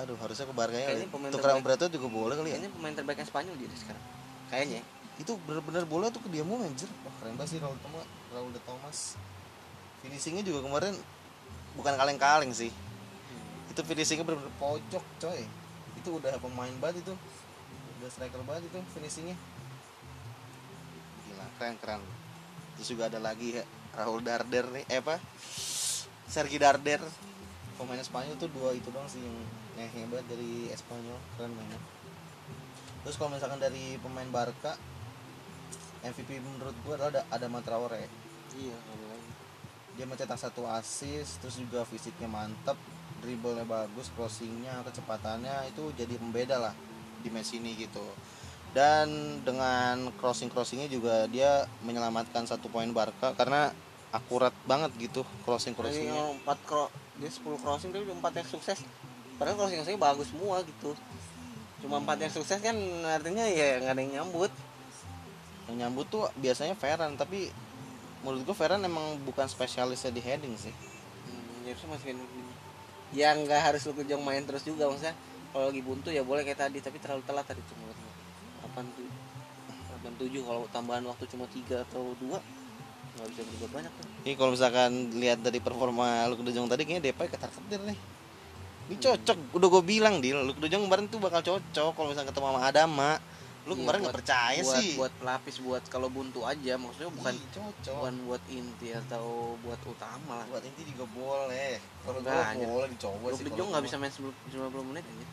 Aduh, 0.04 0.20
harusnya 0.20 0.44
ke 0.44 0.52
Barca 0.52 0.76
ya. 0.76 1.00
Tukeran. 1.32 1.64
Berarti 1.64 1.88
juga 1.88 2.12
boleh 2.12 2.36
kali 2.36 2.52
ya. 2.52 2.60
kayaknya 2.60 2.76
pemain 2.76 2.92
terbaik 2.92 3.24
Spanyol 3.24 3.56
dia 3.56 3.72
sekarang 3.72 4.04
kayaknya 4.52 4.84
Itu 5.16 5.40
bener-bener 5.48 5.88
bola 5.88 6.12
tuh 6.12 6.20
ke 6.20 6.28
dia 6.28 6.44
mau 6.44 6.60
anjir. 6.60 6.92
Wah, 7.08 7.14
keren 7.22 7.40
banget 7.40 7.56
sih 7.56 7.58
Raul 7.64 7.78
Thomas. 7.80 8.04
Raul 8.36 8.50
de 8.52 8.60
Thomas. 8.68 8.98
Finishingnya 10.04 10.44
juga 10.44 10.68
kemarin 10.68 10.94
bukan 11.74 11.94
kaleng-kaleng 11.96 12.52
sih. 12.52 12.70
itu 13.74 13.82
finishingnya 13.82 14.22
bener-bener 14.22 14.54
pojok 14.60 15.02
coy. 15.18 15.42
Itu 15.98 16.22
udah 16.22 16.38
pemain 16.38 16.70
banget 16.78 17.02
itu. 17.02 17.14
Udah 17.98 18.08
striker 18.12 18.38
banget 18.46 18.70
itu 18.70 18.78
finishingnya. 18.94 19.34
Gila 21.26 21.46
keren 21.58 21.74
keren. 21.82 22.00
Terus 22.78 22.88
juga 22.92 23.10
ada 23.10 23.18
lagi 23.18 23.58
ya 23.58 23.64
Raul 23.98 24.22
Darder 24.22 24.70
nih 24.70 24.84
eh 24.86 25.02
apa? 25.02 25.18
Sergi 26.30 26.60
Darder. 26.60 27.02
Pemain 27.74 27.98
Spanyol 27.98 28.38
tuh 28.38 28.46
dua 28.54 28.70
itu 28.70 28.86
doang 28.94 29.10
sih 29.10 29.24
yang 29.74 29.90
hebat 29.90 30.22
dari 30.30 30.70
Espanyol 30.70 31.18
keren 31.34 31.50
mainnya 31.58 31.78
terus 33.04 33.20
kalau 33.20 33.36
misalkan 33.36 33.60
dari 33.60 34.00
pemain 34.00 34.28
Barca 34.32 34.78
MVP 36.04 36.40
menurut 36.40 36.72
gue 36.72 36.94
adalah 36.94 37.26
ada 37.28 37.46
iya 38.54 38.76
ada 38.76 39.04
lagi 39.12 39.23
dia 39.94 40.06
mencetak 40.06 40.38
satu 40.38 40.66
assist 40.66 41.38
terus 41.38 41.58
juga 41.58 41.86
fisiknya 41.86 42.26
mantap 42.26 42.74
dribblenya 43.22 43.64
bagus 43.64 44.10
crossingnya 44.12 44.84
kecepatannya 44.84 45.72
itu 45.72 45.94
jadi 45.96 46.14
pembeda 46.18 46.56
lah 46.60 46.74
di 47.24 47.32
match 47.32 47.56
ini 47.56 47.72
gitu. 47.78 48.04
Dan 48.74 49.38
dengan 49.46 50.10
crossing 50.18 50.50
crossingnya 50.50 50.90
juga 50.90 51.30
dia 51.30 51.64
menyelamatkan 51.86 52.44
satu 52.44 52.66
poin 52.68 52.90
Barca 52.90 53.32
karena 53.32 53.70
akurat 54.10 54.52
banget 54.66 54.90
gitu 54.98 55.22
crossing 55.46 55.78
crossingnya 55.78 56.14
yang 56.14 56.38
empat 56.42 56.58
kro 56.66 56.86
dia 57.18 57.30
10 57.30 57.62
crossing 57.62 57.90
tapi 57.94 58.10
empat 58.10 58.32
yang 58.42 58.48
sukses. 58.50 58.82
Padahal 59.38 59.56
crossing 59.56 59.78
crossingnya 59.78 60.02
bagus 60.02 60.28
semua 60.34 60.60
gitu. 60.66 60.92
Cuma 61.80 62.02
empat 62.02 62.18
yang 62.18 62.32
sukses 62.34 62.58
kan 62.58 62.74
artinya 63.06 63.46
ya 63.46 63.78
nggak 63.78 63.94
ada 63.94 64.02
yang 64.02 64.12
nyambut. 64.20 64.50
Yang 65.70 65.76
nyambut 65.80 66.06
tuh 66.10 66.26
biasanya 66.42 66.74
Ferran 66.74 67.14
tapi 67.14 67.48
menurut 68.24 68.42
gue 68.48 68.56
Ferran 68.56 68.80
emang 68.80 69.20
bukan 69.28 69.44
spesialisnya 69.44 70.10
di 70.10 70.24
heading 70.24 70.56
sih. 70.56 70.72
Hmm, 70.72 71.68
ya 71.68 71.76
masukin 71.84 72.16
ya 73.14 73.30
nggak 73.30 73.60
harus 73.70 73.86
lu 73.86 73.94
kejong 73.94 74.26
main 74.26 74.42
terus 74.42 74.66
juga 74.66 74.90
maksudnya 74.90 75.14
kalau 75.54 75.70
lagi 75.70 75.82
buntu 75.86 76.10
ya 76.10 76.26
boleh 76.26 76.42
kayak 76.42 76.66
tadi 76.66 76.82
tapi 76.82 76.98
terlalu 76.98 77.22
telat 77.22 77.46
tadi 77.46 77.62
tuh 77.62 77.78
menurut 77.78 77.94
gue. 77.94 78.12
delapan 78.58 78.84
tuh 78.98 79.06
delapan 79.86 80.12
tujuh 80.18 80.42
kalau 80.42 80.62
tambahan 80.74 81.04
waktu 81.06 81.24
cuma 81.30 81.46
tiga 81.46 81.86
atau 81.86 82.10
dua 82.18 82.42
nggak 83.14 83.28
bisa 83.30 83.42
berbuat 83.46 83.70
banyak 83.70 83.92
kan 83.94 84.06
ini 84.26 84.34
kalau 84.34 84.50
misalkan 84.50 84.90
lihat 85.14 85.38
dari 85.46 85.62
performa 85.62 86.26
Luke 86.26 86.42
De 86.42 86.50
Jong 86.50 86.66
tadi 86.66 86.82
kayaknya 86.82 87.14
Depay 87.14 87.30
ketar 87.30 87.50
ketir 87.52 87.80
nih. 87.86 87.98
Ini 88.84 89.00
cocok 89.00 89.56
udah 89.56 89.68
gue 89.70 89.82
bilang 89.86 90.20
dia 90.20 90.36
Luke 90.42 90.58
De 90.58 90.66
Jong 90.66 90.90
kemarin 90.90 91.06
tuh 91.06 91.22
bakal 91.22 91.40
cocok 91.40 91.94
kalau 91.94 92.10
misalnya 92.10 92.34
ketemu 92.34 92.46
sama 92.50 92.60
Adama 92.66 93.10
lu 93.64 93.72
kemarin 93.74 94.00
nggak 94.02 94.12
percaya 94.14 94.60
buat 94.60 94.76
sih 94.76 94.88
buat 94.94 95.12
pelapis 95.16 95.56
buat 95.58 95.82
kalau 95.88 96.08
buntu 96.08 96.44
aja 96.44 96.76
maksudnya 96.76 97.08
bukan 97.08 97.32
Ih, 97.32 97.48
cocok 97.50 97.96
bukan 97.96 98.14
buat 98.24 98.42
inti 98.46 98.88
atau 98.92 99.24
buat 99.60 99.80
utama 99.82 100.32
lah 100.36 100.46
buat 100.48 100.60
inti 100.62 100.84
juga 100.84 101.08
boleh 101.10 101.80
kalau 102.02 102.20
anjir. 102.20 102.66
boleh 102.66 102.88
dicoba 102.90 103.26
sih 103.32 103.44
kalau 103.44 103.64
nggak 103.64 103.80
gua. 103.80 103.88
bisa 103.88 103.96
main 103.96 104.12
90 104.12 104.44
menit 104.84 105.04
aja 105.06 105.26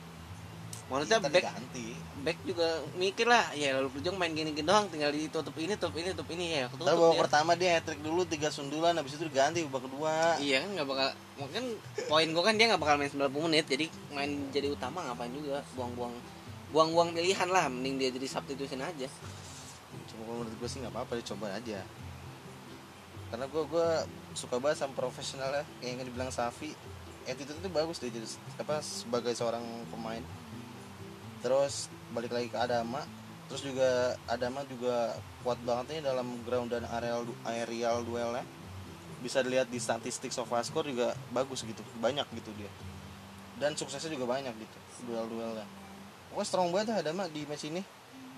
Iya, 0.92 1.00
maksudnya 1.00 1.24
ntar 1.24 1.32
back 1.32 1.46
diganti. 1.48 1.88
back 2.22 2.38
juga 2.44 2.68
mikir 2.94 3.24
lah 3.24 3.48
ya 3.54 3.80
Luke 3.80 3.96
De 3.96 4.04
Jong 4.04 4.20
main 4.20 4.28
gini-gini 4.30 4.60
doang 4.62 4.92
tinggal 4.92 5.08
ditutup 5.10 5.56
ini 5.56 5.72
tutup 5.74 5.96
ini 5.96 6.12
tutup 6.12 6.28
ini 6.30 6.46
ya 6.54 6.68
tutup 6.68 6.84
Ntar 6.84 6.96
babak 6.96 7.16
dia. 7.16 7.22
pertama 7.24 7.52
dia 7.56 7.70
hat 7.76 7.84
trick 7.86 8.02
dulu 8.02 8.28
tiga 8.28 8.48
sundulan 8.48 8.92
habis 8.94 9.16
itu 9.16 9.24
diganti 9.24 9.64
babak 9.64 9.88
kedua 9.88 10.36
iya 10.38 10.60
kan 10.60 10.70
nggak 10.70 10.84
bakal 10.86 11.08
mungkin 11.38 11.64
poin 12.06 12.28
gua 12.30 12.44
kan 12.44 12.56
dia 12.56 12.66
nggak 12.68 12.82
bakal 12.82 12.96
main 12.96 13.08
90 13.08 13.24
menit 13.42 13.66
jadi 13.66 13.86
main 14.10 14.32
jadi 14.52 14.68
utama 14.68 15.00
ngapain 15.02 15.32
juga 15.32 15.64
buang-buang 15.74 16.12
buang-buang 16.72 17.12
pilihan 17.12 17.50
lah 17.52 17.68
mending 17.68 18.00
dia 18.00 18.10
jadi 18.16 18.28
substitution 18.32 18.80
aja. 18.80 19.08
Cuma 20.08 20.22
kalau 20.24 20.38
menurut 20.44 20.56
gue 20.56 20.70
sih 20.72 20.80
nggak 20.80 20.96
apa-apa 20.96 21.20
dicoba 21.20 21.52
aja. 21.52 21.84
Karena 23.32 23.46
gue 23.48 23.64
gue 23.68 23.90
suka 24.36 24.56
banget 24.60 24.84
sama 24.84 24.96
profesional 24.96 25.52
ya 25.52 25.64
yang 25.84 26.04
dibilang 26.04 26.32
Safi. 26.32 26.72
Attitude 27.28 27.60
itu 27.60 27.70
bagus 27.70 28.00
dia 28.00 28.10
jadi 28.10 28.26
apa 28.58 28.80
sebagai 28.80 29.36
seorang 29.36 29.62
pemain. 29.92 30.24
Terus 31.44 31.92
balik 32.16 32.32
lagi 32.32 32.48
ke 32.48 32.58
Adama. 32.58 33.04
Terus 33.52 33.68
juga 33.68 34.16
Adama 34.32 34.64
juga 34.64 35.20
kuat 35.44 35.60
banget 35.68 36.00
nih 36.00 36.08
dalam 36.08 36.40
ground 36.48 36.72
dan 36.72 36.88
aerial 36.88 37.28
aerial 37.44 38.08
duelnya. 38.08 38.48
Bisa 39.20 39.44
dilihat 39.44 39.68
di 39.68 39.78
statistik 39.78 40.32
SofaScore 40.32 40.88
juga 40.88 41.14
bagus 41.36 41.68
gitu 41.68 41.84
banyak 42.00 42.26
gitu 42.32 42.50
dia. 42.56 42.72
Dan 43.60 43.76
suksesnya 43.76 44.16
juga 44.16 44.40
banyak 44.40 44.56
gitu 44.56 44.78
duel-duelnya 45.12 45.81
pokoknya 46.32 46.48
strong 46.48 46.70
banget 46.72 46.88
ya 46.96 46.96
Adama 47.04 47.28
di 47.28 47.44
match 47.46 47.68
ini 47.68 47.84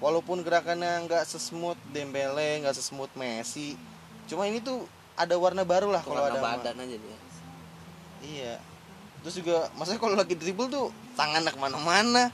walaupun 0.01 0.41
gerakannya 0.41 1.06
nggak 1.06 1.23
sesmooth 1.29 1.79
Dembele 1.93 2.65
nggak 2.65 2.75
sesmooth 2.75 3.13
Messi 3.15 3.77
cuma 4.25 4.49
ini 4.49 4.60
tuh 4.60 4.89
ada 5.13 5.38
warna 5.38 5.62
baru 5.62 5.93
lah 5.93 6.01
kalau 6.01 6.25
Adama 6.25 6.58
badan 6.58 6.82
aja 6.82 6.97
dia 6.97 7.17
Iya. 8.23 8.56
Terus 9.23 9.36
juga 9.39 9.67
maksudnya 9.75 9.99
kalau 9.99 10.15
lagi 10.15 10.36
dribble 10.36 10.71
tuh 10.71 10.88
tangannya 11.15 11.51
ke 11.51 11.60
mana-mana, 11.60 12.32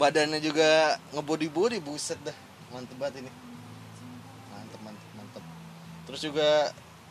badannya 0.00 0.40
juga 0.40 0.96
ngebody 1.12 1.48
body 1.48 1.78
buset 1.80 2.20
dah, 2.24 2.36
mantep 2.72 2.96
banget 2.96 3.24
ini. 3.24 3.30
Mantep 4.52 4.80
mantep 4.84 5.08
mantep. 5.16 5.44
Terus 6.08 6.20
juga 6.24 6.48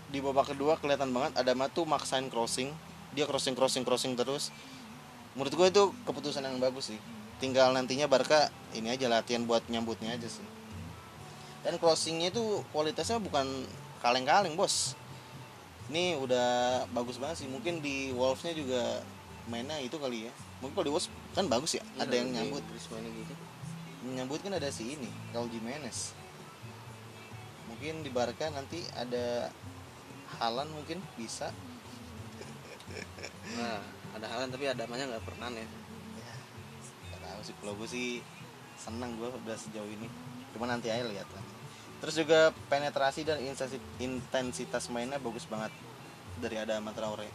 di 0.10 0.18
babak 0.22 0.54
kedua 0.54 0.78
kelihatan 0.78 1.14
banget 1.14 1.38
ada 1.38 1.54
tuh 1.70 1.86
maksain 1.86 2.26
crossing, 2.30 2.74
dia 3.14 3.26
crossing 3.26 3.54
crossing 3.58 3.86
crossing 3.86 4.14
terus. 4.18 4.54
Menurut 5.38 5.54
gue 5.54 5.68
itu 5.70 5.84
keputusan 6.06 6.46
yang 6.46 6.58
bagus 6.62 6.94
sih. 6.94 7.00
Tinggal 7.40 7.72
nantinya 7.72 8.06
Barca 8.12 8.52
ini 8.76 8.92
aja 8.92 9.08
latihan 9.08 9.48
buat 9.48 9.64
nyambutnya 9.72 10.16
aja 10.16 10.28
sih. 10.28 10.44
Dan 11.64 11.80
crossingnya 11.80 12.32
itu 12.32 12.64
kualitasnya 12.76 13.20
bukan 13.20 13.48
kaleng-kaleng 14.04 14.60
bos. 14.60 14.96
Ini 15.88 16.20
udah 16.20 16.84
bagus 16.92 17.16
banget 17.16 17.44
sih. 17.44 17.48
Mungkin 17.48 17.80
di 17.80 18.12
Wolves-nya 18.12 18.54
juga 18.56 19.02
mainnya 19.48 19.80
itu 19.80 19.96
kali 19.96 20.28
ya. 20.28 20.34
Mungkin 20.60 20.76
kalau 20.76 20.86
di 20.86 20.94
Wolves 20.94 21.08
kan 21.32 21.48
bagus 21.48 21.80
ya 21.80 21.84
Iya, 21.96 22.04
ada 22.04 22.14
yang 22.16 22.30
nyambut. 22.36 22.64
Gitu. 22.68 23.34
Nyambut 24.16 24.40
kan 24.44 24.54
ada 24.56 24.68
si 24.72 25.00
ini 25.00 25.10
Raul 25.32 25.48
Jimenez. 25.48 26.12
Mungkin 27.72 28.04
di 28.04 28.12
Barca 28.12 28.52
nanti 28.52 28.84
ada 28.96 29.48
Halan 30.38 30.70
mungkin 30.70 31.02
bisa. 31.18 31.50
Nah 33.58 33.82
ada 34.10 34.26
halan 34.26 34.50
tapi 34.50 34.66
ada 34.66 34.86
namanya 34.86 35.16
nggak 35.16 35.26
pernah 35.26 35.50
ya 35.54 35.66
tahu 37.40 37.48
sih 37.48 37.56
kalau 37.64 37.74
gue 37.80 37.88
sih 37.88 38.08
senang 38.76 39.16
gue 39.16 39.32
udah 39.32 39.56
sejauh 39.56 39.88
ini. 39.88 40.12
Cuma 40.52 40.68
nanti 40.68 40.92
aja 40.92 41.08
lihat 41.08 41.28
lah. 41.32 41.44
Terus 42.04 42.16
juga 42.20 42.52
penetrasi 42.68 43.24
dan 43.24 43.40
intensi- 43.40 43.80
intensitas 44.04 44.92
mainnya 44.92 45.16
bagus 45.16 45.48
banget. 45.48 45.72
Dari 46.44 46.60
Adama 46.60 46.92
Traore. 46.92 47.32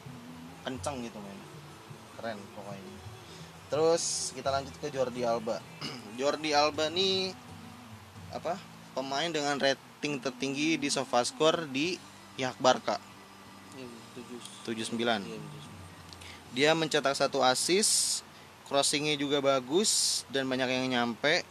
Kencang 0.69 1.01
gitu 1.01 1.17
mainnya. 1.17 1.49
Keren 2.21 2.37
pokoknya. 2.53 2.95
Terus 3.73 4.33
kita 4.37 4.53
lanjut 4.53 4.77
ke 4.77 4.93
Jordi 4.93 5.25
Alba. 5.25 5.57
Jordi 6.21 6.53
Alba 6.53 6.93
nih 6.93 7.33
apa 8.35 8.61
pemain 8.93 9.31
dengan 9.31 9.57
rating 9.57 10.21
tertinggi 10.21 10.77
di 10.77 10.89
SofaScore 10.93 11.65
di 11.71 11.97
pihak 12.37 12.61
Barca. 12.61 13.01
Ini 13.73 13.87
tujuh 14.15 14.41
79 14.69 15.01
iya, 15.01 15.39
tujuh. 15.39 15.63
dia 16.55 16.71
mencetak 16.75 17.15
satu 17.15 17.43
assist 17.43 18.24
crossingnya 18.69 19.15
juga 19.21 19.41
bagus 19.45 20.23
dan 20.33 20.49
banyak 20.49 20.69
yang 20.69 20.87
nyampe. 20.91 21.45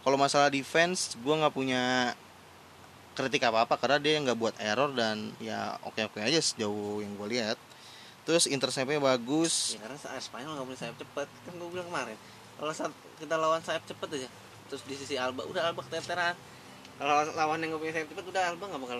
Kalau 0.00 0.16
masalah 0.16 0.48
defense 0.48 1.16
gue 1.20 1.34
nggak 1.34 1.52
punya 1.52 2.14
kritik 3.12 3.44
apa 3.44 3.68
apa 3.68 3.74
karena 3.76 3.98
dia 4.00 4.16
nggak 4.22 4.38
buat 4.38 4.56
error 4.56 4.88
dan 4.96 5.34
ya 5.42 5.76
oke 5.84 6.00
oke 6.08 6.24
aja 6.24 6.40
sejauh 6.40 7.04
yang 7.04 7.12
gue 7.16 7.28
lihat. 7.36 7.58
Terus 8.24 8.48
interceptnya 8.48 9.00
bagus. 9.00 9.76
Ya 9.76 9.84
karena 9.84 9.98
saat 10.00 10.20
Spanyol 10.24 10.56
nggak 10.56 10.68
boleh 10.68 10.80
sayap 10.80 10.96
cepet. 10.96 11.28
Kan 11.48 11.52
gue 11.56 11.68
bilang 11.68 11.88
kemarin 11.88 12.16
kalau 12.60 12.72
saat 12.76 12.92
kita 13.16 13.34
lawan 13.40 13.60
sayap 13.64 13.84
cepet 13.88 14.08
aja. 14.20 14.28
Terus 14.72 14.82
di 14.86 14.94
sisi 14.96 15.14
Alba 15.16 15.44
udah 15.48 15.72
Alba 15.72 15.84
keteteran. 15.84 16.36
Kalau 17.00 17.32
lawan 17.32 17.60
yang 17.64 17.76
nggak 17.76 17.80
punya 17.80 17.94
sayap 17.96 18.08
cepet 18.12 18.24
udah 18.28 18.42
Alba 18.52 18.64
nggak 18.68 18.82
bakal 18.84 18.98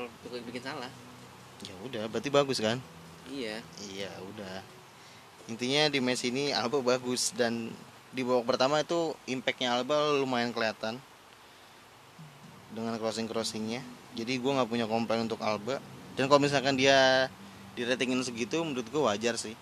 bikin 0.48 0.62
salah. 0.64 0.90
Ya 1.64 1.76
udah 1.84 2.08
berarti 2.08 2.28
bagus 2.32 2.60
kan? 2.60 2.80
Iya. 3.28 3.60
Iya 3.88 4.10
udah 4.32 4.79
intinya 5.50 5.90
di 5.90 5.98
match 5.98 6.24
ini 6.30 6.54
Alba 6.54 6.78
bagus 6.78 7.34
dan 7.34 7.74
di 8.14 8.22
babak 8.22 8.54
pertama 8.54 8.78
itu 8.80 9.12
impactnya 9.26 9.74
Alba 9.74 10.14
lumayan 10.14 10.54
kelihatan 10.54 10.96
dengan 12.70 12.94
crossing 13.02 13.26
crossingnya 13.26 13.82
jadi 14.14 14.42
gue 14.42 14.50
nggak 14.50 14.70
punya 14.70 14.86
komplain 14.90 15.26
untuk 15.26 15.38
Alba. 15.42 15.78
Dan 16.18 16.26
kalau 16.26 16.42
misalkan 16.42 16.74
dia 16.74 17.30
di 17.78 17.86
ratingin 17.86 18.18
segitu 18.26 18.58
menurut 18.66 18.86
gue 18.90 19.02
wajar 19.02 19.38
sih. 19.38 19.54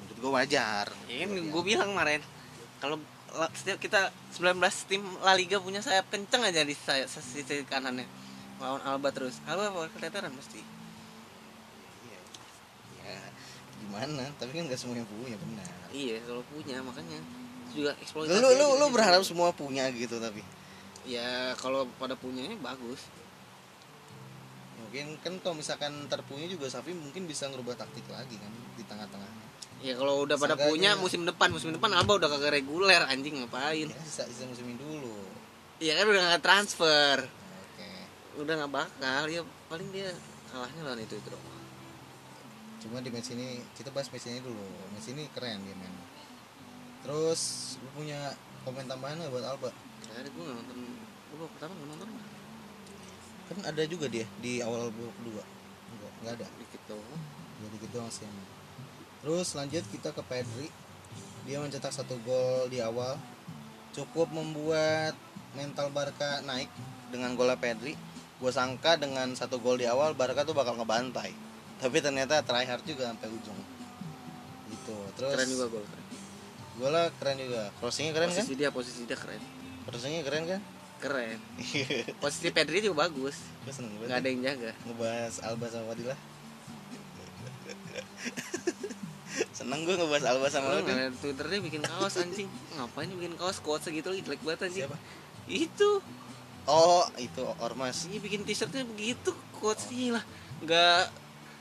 Menurut 0.00 0.18
gue 0.18 0.30
wajar. 0.32 0.86
Ya 1.04 1.28
gue 1.28 1.62
bilang 1.62 1.92
kemarin 1.92 2.24
kalau 2.80 2.96
la- 3.36 3.52
setiap 3.52 3.76
kita 3.76 4.08
19 4.32 4.56
tim 4.88 5.04
La 5.20 5.36
Liga 5.36 5.60
punya 5.60 5.84
sayap 5.84 6.08
kenceng 6.08 6.40
aja 6.40 6.64
di 6.64 6.72
sisi 6.72 7.44
kanannya 7.68 8.08
lawan 8.56 8.80
Alba 8.88 9.12
terus. 9.12 9.44
Alba 9.44 9.68
bakal 9.68 9.92
keteteran 10.00 10.32
pasti 10.32 10.64
Iya. 12.08 12.20
ya 13.04 13.18
gimana? 13.78 14.24
Tapi 14.36 14.50
kan 14.52 14.64
nggak 14.66 14.76
semua 14.76 14.96
yang 14.96 15.06
punya 15.06 15.36
benar. 15.36 15.68
Iya 15.90 16.16
kalau 16.22 16.42
punya 16.46 16.76
makanya. 16.80 17.18
Juga 17.70 17.92
eksploitasi 17.98 18.36
lu 18.36 18.48
lu 18.48 18.66
lu 18.72 18.76
gitu. 18.80 18.94
berharap 18.94 19.22
semua 19.22 19.52
punya 19.52 19.84
gitu 19.90 20.16
tapi? 20.16 20.40
Ya 21.04 21.52
kalau 21.54 21.84
pada 21.96 22.14
punyanya 22.14 22.56
bagus. 22.58 23.04
Mungkin 24.76 25.18
kan 25.18 25.34
kalau 25.40 25.56
misalkan 25.56 25.92
terpunya 26.06 26.46
juga 26.46 26.68
Safi 26.68 26.92
mungkin 26.92 27.26
bisa 27.26 27.48
ngerubah 27.48 27.74
taktik 27.74 28.06
lagi 28.06 28.36
kan 28.36 28.52
di 28.74 28.84
tengah-tengahnya 28.84 29.44
Ya 29.76 29.92
kalau 29.92 30.24
udah 30.24 30.34
pada 30.34 30.56
Seenggaknya- 30.56 30.72
punya 30.72 30.90
musim 30.96 31.22
depan, 31.22 31.52
musim 31.52 31.68
depan 31.68 31.92
Alba 31.92 32.16
udah 32.16 32.32
kagak 32.32 32.56
reguler 32.56 33.02
anjing 33.06 33.36
ngapain? 33.38 33.86
ya 33.86 33.98
bisa 33.98 34.24
bisa 34.24 34.48
musim 34.48 34.64
ini 34.66 34.80
dulu. 34.80 35.20
Iya 35.76 36.00
kan 36.00 36.06
udah 36.08 36.22
nggak 36.26 36.42
transfer, 36.42 37.16
oke. 37.28 37.88
Udah 38.40 38.54
nggak 38.56 38.72
bakal 38.72 39.22
ya 39.28 39.44
paling 39.68 39.88
dia 39.92 40.08
kalahnya 40.48 40.80
lawan 40.80 41.00
itu 41.04 41.14
itu 41.14 41.28
doang. 41.28 41.55
Cuma 42.86 43.02
di 43.02 43.10
match 43.10 43.34
ini 43.34 43.58
kita 43.74 43.90
bahas 43.90 44.06
match 44.14 44.30
ini 44.30 44.38
dulu. 44.38 44.62
Match 44.94 45.10
ini 45.10 45.26
keren 45.34 45.58
dia 45.66 45.74
main. 45.74 45.90
Terus 47.02 47.74
lu 47.82 47.88
punya 47.98 48.34
komen 48.62 48.86
tambahan 48.86 49.18
nggak 49.18 49.32
buat 49.34 49.46
Alba? 49.46 49.70
Tadi 50.06 50.30
gue 50.30 50.42
nggak 50.42 50.56
nonton, 50.62 50.78
gue 51.34 51.48
pertama 51.58 51.72
nggak 51.74 51.88
nonton. 51.98 52.08
kan 53.46 53.58
ada 53.62 53.82
juga 53.86 54.10
dia 54.10 54.26
di 54.42 54.58
awal 54.58 54.90
babak 54.90 55.14
kedua. 55.22 55.42
Enggak 55.94 56.12
enggak 56.18 56.32
ada. 56.42 56.46
Dikit 56.58 56.82
doang. 56.90 57.20
Jadi 57.56 57.74
gitu 57.78 57.86
doang 57.94 58.10
sih 58.10 58.26
emang. 58.26 58.48
terus 59.22 59.48
lanjut 59.58 59.84
kita 59.90 60.10
ke 60.14 60.22
Pedri. 60.26 60.68
Dia 61.46 61.62
mencetak 61.62 61.94
satu 61.94 62.18
gol 62.26 62.70
di 62.70 62.82
awal. 62.82 63.18
Cukup 63.94 64.30
membuat 64.34 65.14
mental 65.54 65.94
Barca 65.94 66.42
naik 66.42 66.70
dengan 67.14 67.38
golnya 67.38 67.54
Pedri. 67.54 67.94
Gue 68.42 68.50
sangka 68.50 68.98
dengan 68.98 69.30
satu 69.38 69.62
gol 69.62 69.78
di 69.78 69.86
awal 69.86 70.18
Barca 70.18 70.42
tuh 70.42 70.52
bakal 70.52 70.74
ngebantai 70.78 71.45
tapi 71.82 71.96
ternyata 72.00 72.40
try 72.42 72.64
hard 72.64 72.84
juga 72.84 73.12
sampai 73.12 73.28
ujung. 73.28 73.58
Gitu. 74.72 74.96
Terus 75.20 75.30
keren 75.34 75.48
juga 75.48 75.64
gol 75.70 75.84
keren. 75.84 76.04
Golnya 76.76 77.02
keren 77.16 77.36
juga. 77.40 77.62
Crossingnya 77.80 78.12
keren 78.12 78.28
kan? 78.32 78.36
posisi 78.36 78.54
dia 78.56 78.70
posisi 78.72 79.00
dia 79.08 79.18
keren. 79.18 79.42
Crossingnya 79.88 80.22
keren 80.24 80.44
kan? 80.48 80.60
Keren. 80.96 81.38
Posisi 82.24 82.48
Pedri 82.48 82.80
juga 82.80 83.04
bagus. 83.04 83.36
Gue 83.68 83.72
seneng 83.76 83.92
nggak 84.00 84.16
ada 84.16 84.28
yang 84.32 84.40
jaga. 84.40 84.72
Ngebahas 84.88 85.34
Alba 85.44 85.68
sama 85.68 85.92
Fadila 85.92 86.16
seneng 89.52 89.82
gue 89.84 89.94
ngebahas 89.96 90.24
Alba 90.30 90.48
sama 90.48 90.68
Fadila 90.80 91.10
Twitter 91.18 91.46
dia 91.48 91.60
bikin 91.60 91.82
kaos 91.82 92.14
anjing. 92.20 92.48
Ngapain 92.76 93.10
bikin 93.10 93.34
kaos? 93.36 93.58
Quotes 93.60 93.88
segitu 93.88 94.12
lagi 94.12 94.22
jelek 94.24 94.40
banget 94.44 94.68
anjing. 94.68 94.86
Siapa? 94.86 94.96
Itu. 95.48 95.90
Oh 96.66 97.04
itu 97.18 97.42
Ormas. 97.62 98.06
Iya 98.06 98.18
bikin 98.22 98.42
t-shirtnya 98.46 98.84
begitu 98.86 99.34
quotes 99.58 99.88
lah. 99.90 100.24
Nggak 100.62 101.12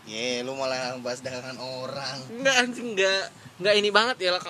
Ye, 0.05 0.45
lu 0.45 0.53
malah 0.53 0.97
bahas 1.01 1.19
dagangan 1.19 1.57
orang. 1.57 2.17
nggak 2.29 2.55
anjing 2.61 2.93
nggak 2.93 3.23
nggak 3.57 3.73
ini 3.81 3.89
banget 3.89 4.17
ya 4.21 4.31
lah 4.37 4.43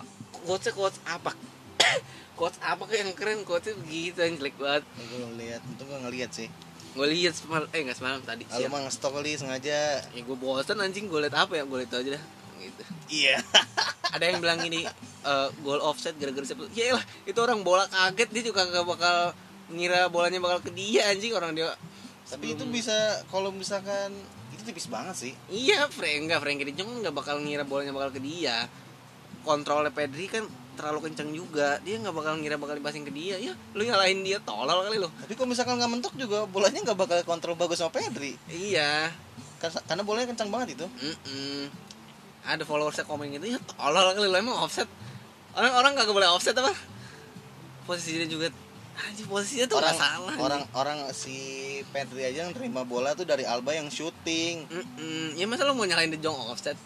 quotesnya 0.43 0.75
quotes 0.75 0.99
apa 1.07 1.31
quotes 2.37 2.59
apa 2.59 2.83
yang 2.91 3.15
keren 3.15 3.47
quotesnya 3.47 3.79
begitu 3.79 4.19
yang 4.19 4.35
jelek 4.35 4.55
banget. 4.59 4.83
Gue 4.99 5.19
ngeliat, 5.31 5.61
untung 5.63 5.87
gue 5.87 5.99
ngeliat 6.03 6.31
sih. 6.31 6.49
gue 6.95 7.07
lihat 7.11 7.35
semalam 7.35 7.67
eh 7.75 7.83
nggak 7.83 7.97
semalam 7.99 8.23
tadi 8.23 8.47
Kalau 8.47 8.55
siang. 8.55 8.71
mah 8.71 8.79
ngestok 8.87 9.11
kali 9.19 9.35
sengaja. 9.35 9.99
ya 9.99 10.21
gue 10.23 10.37
bosan 10.39 10.79
anjing 10.79 11.11
gue 11.11 11.19
liat 11.23 11.35
apa 11.35 11.59
ya? 11.59 11.63
Gue 11.67 11.83
liat 11.83 11.91
aja 11.91 12.09
dah 12.15 12.23
gitu. 12.55 12.83
Iya. 13.11 13.35
ada 14.15 14.23
yang 14.23 14.39
bilang 14.39 14.63
ini 14.63 14.87
eh, 15.23 15.47
goal 15.59 15.83
offset 15.83 16.15
gara-gara 16.15 16.47
siapa? 16.47 16.71
Ya 16.71 16.95
lah 16.95 17.03
itu 17.27 17.35
orang 17.35 17.67
bola 17.67 17.83
kaget 17.91 18.29
dia 18.31 18.43
juga 18.47 18.63
gak 18.63 18.87
bakal 18.87 19.35
ngira 19.75 20.07
bolanya 20.07 20.39
bakal 20.39 20.63
ke 20.63 20.71
dia 20.71 21.11
anjing 21.11 21.35
orang 21.35 21.51
dia. 21.51 21.75
Tapi 22.31 22.55
itu 22.55 22.63
bisa 22.71 22.95
kalau 23.27 23.51
misalkan 23.51 24.15
itu 24.65 24.73
tipis 24.73 24.89
banget 24.89 25.13
sih. 25.13 25.33
Iya, 25.53 25.85
Frank 25.93 26.25
enggak 26.25 26.41
Frank 26.41 26.57
de 26.65 26.73
Jong 26.73 26.89
kan 26.89 26.97
nggak 27.05 27.15
bakal 27.15 27.35
ngira 27.37 27.61
bolanya 27.61 27.93
bakal 27.93 28.09
ke 28.17 28.21
dia. 28.25 28.65
Kontrolnya 29.45 29.93
Pedri 29.93 30.25
kan 30.25 30.49
terlalu 30.73 31.05
kencang 31.05 31.29
juga. 31.29 31.77
Dia 31.85 32.01
nggak 32.01 32.15
bakal 32.17 32.41
ngira 32.41 32.57
bakal 32.57 32.81
dipasin 32.81 33.05
ke 33.05 33.13
dia. 33.13 33.37
Ya, 33.37 33.53
lu 33.77 33.85
nyalahin 33.85 34.25
dia 34.25 34.41
tolol 34.41 34.81
kali 34.89 34.97
lu. 34.97 35.05
Tapi 35.05 35.37
kalau 35.37 35.53
misalkan 35.53 35.77
nggak 35.77 35.91
mentok 35.93 36.13
juga 36.17 36.49
bolanya 36.49 36.81
nggak 36.81 36.97
bakal 36.97 37.17
kontrol 37.29 37.53
bagus 37.53 37.77
sama 37.77 37.93
Pedri. 37.93 38.33
Iya. 38.49 39.13
Karena, 39.61 39.79
karena 39.85 40.01
bolanya 40.01 40.27
kencang 40.33 40.49
banget 40.49 40.81
itu. 40.81 40.85
Mm-mm. 40.89 41.69
Ada 42.45 42.65
followersnya 42.65 43.05
komen 43.05 43.29
gitu 43.37 43.53
ya 43.53 43.61
tolol 43.77 44.17
kali 44.17 44.25
lu 44.25 44.37
emang 44.41 44.57
offset. 44.65 44.89
Orang 45.53 45.77
orang 45.77 45.91
nggak 45.93 46.09
boleh 46.09 46.29
offset 46.33 46.57
apa? 46.57 46.73
Posisinya 47.85 48.25
juga 48.25 48.49
anjir 48.95 49.25
posisinya 49.27 49.65
tuh 49.67 49.77
orang 49.77 49.95
salah. 49.95 50.35
orang 50.39 50.61
orang 50.71 50.99
si 51.11 51.35
Pedri 51.91 52.23
aja 52.23 52.47
yang 52.47 52.55
terima 52.55 52.87
bola 52.87 53.11
tuh 53.11 53.27
dari 53.27 53.43
Alba 53.43 53.75
yang 53.75 53.91
shooting. 53.91 54.63
Mm-mm. 54.71 55.35
Ya 55.35 55.43
masa 55.45 55.67
lu 55.67 55.75
mau 55.75 55.83
nyalahin 55.83 56.11
De 56.11 56.19
Jong 56.19 56.35
offset? 56.47 56.79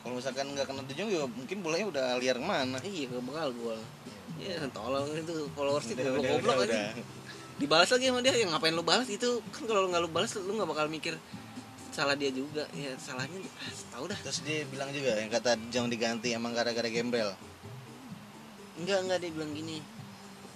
Kalau 0.00 0.14
misalkan 0.14 0.46
nggak 0.54 0.66
kena 0.66 0.86
De 0.86 0.94
Jong 0.94 1.10
juga 1.10 1.26
mungkin 1.26 1.58
bolanya 1.60 1.86
udah 1.90 2.04
liar 2.16 2.38
ke 2.38 2.46
mana. 2.46 2.78
Iya, 2.80 3.10
gak 3.10 3.24
bakal 3.26 3.50
gol. 3.58 3.80
Iya, 4.38 4.70
tolol 4.70 5.02
itu 5.18 5.34
followers 5.50 5.86
itu 5.90 5.98
Udah, 5.98 6.22
goblok 6.22 6.62
aja. 6.62 6.94
dibalas 7.58 7.90
lagi 7.90 8.06
sama 8.06 8.22
dia 8.22 8.38
yang 8.38 8.54
ngapain 8.54 8.70
lu 8.70 8.86
balas 8.86 9.10
itu 9.10 9.42
kan 9.50 9.66
kalau 9.66 9.82
lu 9.82 9.90
nggak 9.90 10.02
lu 10.06 10.10
balas 10.14 10.30
lu 10.38 10.54
nggak 10.54 10.70
bakal 10.70 10.86
mikir 10.86 11.18
salah 11.90 12.14
dia 12.14 12.30
juga 12.30 12.62
ya 12.70 12.94
salahnya 13.02 13.34
ah, 13.58 13.72
tahu 13.90 14.06
dah 14.06 14.14
Terus 14.22 14.46
dia 14.46 14.62
bilang 14.70 14.94
juga 14.94 15.18
yang 15.18 15.26
kata 15.26 15.58
Jong 15.74 15.90
diganti 15.90 16.30
emang 16.30 16.54
gara-gara 16.54 16.86
gembel. 16.86 17.34
enggak 18.78 18.98
enggak 19.02 19.18
dia 19.18 19.30
bilang 19.34 19.50
gini 19.50 19.82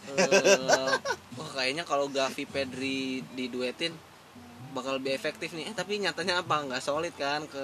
eh 0.04 0.92
wah 1.32 1.50
kayaknya 1.52 1.82
kalau 1.82 2.06
Gavi 2.06 2.44
Pedri 2.44 3.00
diduetin 3.32 3.94
bakal 4.72 4.96
lebih 4.96 5.12
efektif 5.12 5.52
nih 5.52 5.68
eh 5.68 5.74
tapi 5.74 5.96
nyatanya 5.98 6.40
apa 6.40 6.56
nggak 6.62 6.80
solid 6.80 7.12
kan 7.14 7.44
ke 7.44 7.62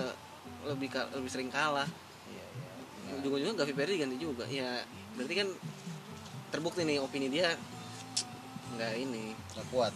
lebih 0.64 0.88
lebih 1.12 1.26
sering 1.26 1.48
kalah 1.48 1.88
Iya, 2.26 2.44
iya. 2.44 3.16
ujung-ujungnya 3.16 3.54
Gavi 3.56 3.72
Pedri 3.72 3.94
ganti 3.96 4.16
juga 4.16 4.44
ya 4.44 4.84
berarti 5.14 5.34
kan 5.34 5.48
terbukti 6.48 6.82
nih 6.82 6.98
opini 6.98 7.28
dia 7.28 7.52
nggak 8.70 8.92
ini 8.96 9.32
Nggak 9.50 9.66
kuat. 9.68 9.94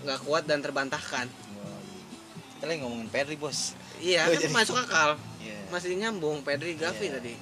nggak 0.00 0.20
kuat 0.22 0.44
dan 0.44 0.58
terbantahkan 0.58 1.26
Wah, 1.28 1.80
Kita 2.54 2.64
lagi 2.64 2.80
ngomongin 2.80 3.08
Pedri 3.08 3.36
bos. 3.36 3.74
iya 3.98 4.24
Oh, 4.26 4.32
kan 4.32 4.40
jadi- 4.40 4.54
masuk 4.54 4.76
akal 4.76 5.18
Iya. 5.38 5.58
masih 5.68 5.92
nyambung 5.94 6.40
Pedri 6.40 6.72
Gavi 6.74 7.06
Iya. 7.06 7.14
tadi 7.16 7.34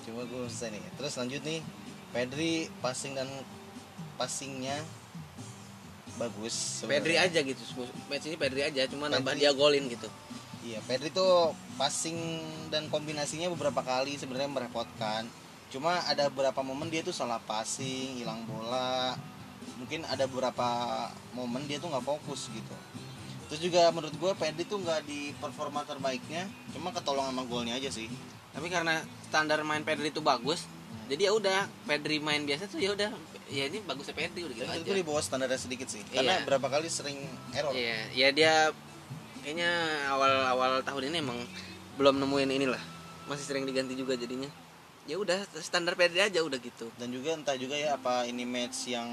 Cuma 0.00 0.24
gue 0.24 0.48
selesai 0.48 0.72
nih. 0.72 0.80
Terus 0.96 1.12
lanjut 1.14 1.42
nih. 1.44 1.60
Pedri 2.12 2.72
passing 2.80 3.12
dan 3.14 3.28
passingnya 4.16 4.80
bagus. 6.18 6.82
Pedri 6.82 7.14
sebenarnya. 7.14 7.40
aja 7.40 7.40
gitu 7.46 7.62
match 8.10 8.26
ini 8.26 8.36
Pedri 8.36 8.62
aja 8.66 8.82
cuma 8.90 9.06
nambah 9.06 9.38
Pedri. 9.38 9.46
dia 9.46 9.50
golin 9.54 9.86
gitu 9.86 10.08
Iya, 10.68 10.84
Pedri 10.84 11.08
tuh 11.08 11.56
passing 11.80 12.18
dan 12.68 12.92
kombinasinya 12.92 13.48
beberapa 13.48 13.80
kali 13.80 14.20
sebenarnya 14.20 14.52
merepotkan. 14.52 15.24
Cuma 15.72 15.96
ada 16.04 16.28
beberapa 16.28 16.60
momen 16.60 16.92
dia 16.92 17.00
tuh 17.00 17.16
salah 17.16 17.40
passing, 17.40 18.20
hilang 18.20 18.44
bola. 18.44 19.16
Mungkin 19.80 20.04
ada 20.04 20.28
beberapa 20.28 20.68
momen 21.32 21.64
dia 21.64 21.80
tuh 21.80 21.88
nggak 21.88 22.04
fokus 22.04 22.52
gitu. 22.52 22.76
Terus 23.48 23.60
juga 23.64 23.88
menurut 23.96 24.12
gue 24.12 24.32
Pedri 24.36 24.68
tuh 24.68 24.76
nggak 24.84 25.08
di 25.08 25.32
performa 25.40 25.88
terbaiknya, 25.88 26.44
cuma 26.76 26.92
ketolong 26.92 27.32
sama 27.32 27.48
golnya 27.48 27.78
aja 27.78 27.88
sih. 27.88 28.10
tapi 28.48 28.68
karena 28.72 29.04
standar 29.28 29.62
main 29.62 29.86
Pedri 29.86 30.10
itu 30.10 30.18
bagus 30.18 30.66
jadi 31.08 31.22
ya 31.24 31.32
udah 31.32 31.58
Pedri 31.84 32.16
main 32.18 32.44
biasa 32.44 32.68
tuh 32.68 32.78
ya 32.78 32.92
udah 32.92 33.10
ya 33.48 33.64
ini 33.64 33.80
bagusnya 33.80 34.12
Pedri 34.12 34.44
udah 34.44 34.54
gitu 34.54 34.62
Dan 34.62 34.74
aja 34.74 34.84
itu 34.84 34.92
di 34.92 35.02
bawah 35.02 35.20
standarnya 35.20 35.56
sedikit 35.56 35.88
sih, 35.88 36.04
karena 36.06 36.36
Iya. 36.36 36.44
berapa 36.44 36.66
kali 36.68 36.86
sering 36.86 37.18
error. 37.50 37.72
iya 37.72 37.98
ya 38.12 38.28
dia 38.30 38.52
kayaknya 39.40 39.70
awal-awal 40.08 40.80
tahun 40.80 41.08
ini 41.08 41.18
emang 41.18 41.40
belum 41.96 42.18
nemuin 42.18 42.50
inilah 42.52 42.82
masih 43.24 43.44
sering 43.44 43.64
diganti 43.64 43.92
juga 43.92 44.14
jadinya 44.14 44.48
ya 45.04 45.16
udah 45.16 45.40
standar 45.58 45.94
Pedri 45.94 46.20
aja 46.20 46.38
udah 46.38 46.56
gitu 46.56 46.92
Dan 46.94 47.08
juga 47.08 47.32
entah 47.32 47.56
juga 47.56 47.72
ya 47.72 47.96
apa 47.96 48.24
ini 48.24 48.44
match 48.44 48.88
yang 48.88 49.08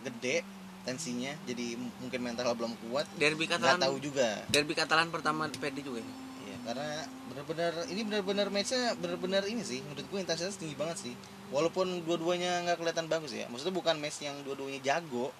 gede 0.00 0.42
tensinya, 0.80 1.36
jadi 1.44 1.76
mungkin 2.00 2.20
mental 2.20 2.56
belum 2.56 2.72
kuat. 2.82 3.04
derby 3.14 3.44
Nggak 3.44 3.60
Katalan 3.60 3.80
tahu 3.80 3.96
juga. 4.00 4.28
derby 4.48 4.72
Katalan 4.72 5.08
pertama 5.08 5.44
Pedri 5.46 5.84
juga 5.84 6.00
ini. 6.00 6.12
Iya, 6.42 6.56
karena 6.64 6.90
benar-benar 7.30 7.72
ini 7.86 8.02
benar-benar 8.02 8.46
matchnya 8.50 8.98
benar-benar 8.98 9.46
ini 9.46 9.62
sih 9.62 9.78
menurut 9.86 10.06
gue 10.10 10.18
intensitas 10.18 10.58
tinggi 10.58 10.74
banget 10.74 11.10
sih. 11.10 11.14
Walaupun 11.54 12.02
dua-duanya 12.06 12.66
nggak 12.66 12.78
kelihatan 12.82 13.06
bagus 13.06 13.34
ya. 13.34 13.46
Maksudnya 13.50 13.74
bukan 13.74 13.96
match 13.98 14.22
yang 14.22 14.34
dua-duanya 14.42 14.82
jago. 14.82 15.30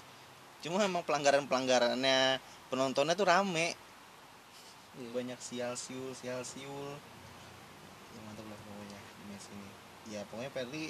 Cuma 0.63 0.83
emang 0.83 1.03
pelanggaran-pelanggarannya 1.03 2.39
penontonnya 2.71 3.15
tuh 3.19 3.27
rame. 3.27 3.75
Iya. 4.99 5.11
Banyak 5.15 5.39
sial 5.43 5.75
siul, 5.75 6.15
sial 6.15 6.43
siul. 6.47 6.95
Ya 8.15 8.21
mantap 8.27 8.47
lah 8.47 8.59
pokoknya 8.59 8.99
di 8.99 9.25
match 9.31 9.47
ini. 9.51 9.69
Ya 10.11 10.21
pokoknya 10.27 10.51
Perli 10.51 10.85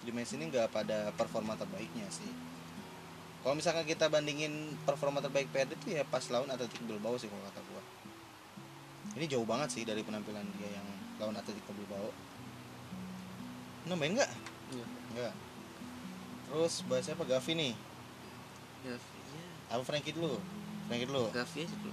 di 0.00 0.10
match 0.14 0.32
ini 0.34 0.44
nggak 0.50 0.70
pada 0.70 1.10
performa 1.14 1.58
terbaiknya 1.58 2.06
sih. 2.10 2.30
Kalau 3.40 3.56
misalkan 3.56 3.88
kita 3.88 4.06
bandingin 4.12 4.76
performa 4.86 5.18
terbaik 5.18 5.50
Perli 5.50 5.74
itu 5.74 5.98
ya 5.98 6.06
pas 6.06 6.22
lawan 6.30 6.50
Atletico 6.52 6.84
Bilbao 6.86 7.16
sih 7.16 7.26
kalau 7.26 7.42
kata 7.48 7.60
gua 7.72 7.79
ini 9.18 9.24
jauh 9.26 9.46
banget 9.46 9.68
sih 9.74 9.82
dari 9.82 10.06
penampilan 10.06 10.46
dia 10.60 10.70
yang 10.70 10.86
lawan 11.18 11.34
Atletico 11.34 11.74
Bilbao. 11.74 12.10
Nambahin 13.90 14.14
nggak? 14.14 14.30
Iya. 14.70 14.86
nggak. 15.16 15.34
Terus 16.50 16.74
bahas 16.86 17.10
apa 17.10 17.24
Gavi 17.26 17.52
nih. 17.58 17.72
Gavi 18.86 19.18
ya 19.30 19.46
apa 19.70 19.82
Frankie 19.86 20.14
dulu? 20.14 20.38
Frankie 20.90 21.06
dulu. 21.06 21.30
Gavi 21.30 21.58
aja 21.62 21.76
bro 21.78 21.92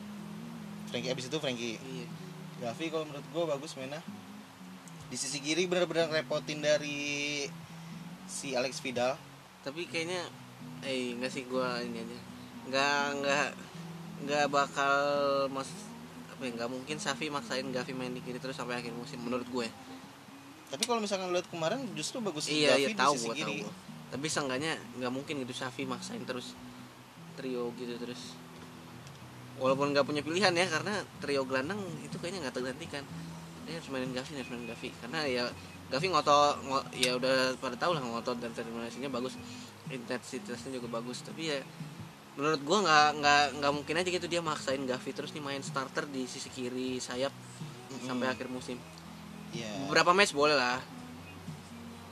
Frankie 0.90 1.12
abis 1.14 1.26
itu 1.30 1.38
Frankie. 1.38 1.78
Iya. 1.78 2.08
Gavi 2.66 2.86
kalau 2.90 3.06
menurut 3.06 3.28
gua 3.30 3.44
bagus 3.58 3.78
mainnya. 3.78 4.02
Di 5.08 5.16
sisi 5.16 5.40
kiri 5.40 5.70
benar-benar 5.70 6.10
repotin 6.10 6.60
dari 6.60 7.46
si 8.26 8.58
Alex 8.58 8.82
Vidal. 8.82 9.14
Tapi 9.62 9.86
kayaknya 9.86 10.26
eh 10.82 11.14
enggak 11.14 11.32
sih 11.32 11.46
gua 11.46 11.78
ini 11.86 12.02
aja. 12.02 12.18
Nggak 12.68 13.04
nggak 13.22 13.48
nggak 14.26 14.46
bakal 14.50 14.96
mas 15.54 15.70
apa 16.38 16.46
ya 16.46 16.52
nggak 16.54 16.70
mungkin 16.70 17.02
Safi 17.02 17.34
maksain 17.34 17.66
Gavi 17.74 17.98
main 17.98 18.14
di 18.14 18.22
kiri 18.22 18.38
terus 18.38 18.54
sampai 18.54 18.78
akhir 18.78 18.94
musim 18.94 19.18
menurut 19.26 19.50
gue. 19.50 19.66
Tapi 20.70 20.84
kalau 20.86 21.02
misalkan 21.02 21.34
lihat 21.34 21.50
kemarin 21.50 21.82
justru 21.98 22.22
bagus 22.22 22.46
iya 22.46 22.78
Gavi 22.78 22.82
iya 22.86 22.90
di 22.94 22.96
tahu 22.96 23.14
sisi 23.18 23.26
gua 23.26 23.34
tahu 23.34 23.42
kiri. 23.42 23.56
gua. 23.66 23.74
Tapi 24.14 24.26
seenggaknya 24.30 24.72
nggak 25.02 25.12
mungkin 25.12 25.34
gitu 25.42 25.54
Safi 25.58 25.90
maksain 25.90 26.22
terus 26.30 26.54
trio 27.34 27.74
gitu 27.74 27.98
terus. 27.98 28.38
Walaupun 29.58 29.98
nggak 29.98 30.06
punya 30.06 30.22
pilihan 30.22 30.54
ya 30.54 30.70
karena 30.70 31.02
trio 31.18 31.42
gelandang 31.50 31.82
itu 32.06 32.22
kayaknya 32.22 32.46
nggak 32.46 32.56
tergantikan. 32.62 33.02
Dia 33.66 33.82
harus 33.82 33.90
mainin 33.90 34.14
Gavi 34.14 34.32
harus 34.38 34.50
mainin 34.54 34.70
Gavi. 34.70 34.90
Karena 35.02 35.20
ya 35.26 35.44
Gavi 35.90 36.06
ngotot 36.14 36.62
ngo- 36.70 36.88
ya 36.94 37.18
udah 37.18 37.58
pada 37.58 37.74
tahu 37.74 37.98
lah 37.98 38.06
ngotot 38.06 38.38
dan 38.38 38.54
terminasinya 38.54 39.10
bagus. 39.10 39.34
Intensitasnya 39.90 40.78
juga 40.78 41.02
bagus. 41.02 41.26
Tapi 41.26 41.50
ya 41.50 41.58
menurut 42.38 42.62
gua 42.62 42.78
nggak 42.80 43.08
nggak 43.18 43.44
nggak 43.58 43.74
mungkin 43.74 43.96
aja 43.96 44.10
gitu 44.10 44.26
dia 44.26 44.40
maksain 44.40 44.80
Gavi 44.80 45.10
terus 45.12 45.32
nih 45.32 45.42
main 45.42 45.60
starter 45.60 46.06
di 46.06 46.24
sisi 46.24 46.48
kiri 46.48 46.98
sayap 46.98 47.34
sampai 48.00 48.28
akhir 48.28 48.48
musim 48.48 48.78
Iya. 49.50 49.68
beberapa 49.84 50.12
match 50.12 50.32
boleh 50.32 50.54
lah 50.54 50.78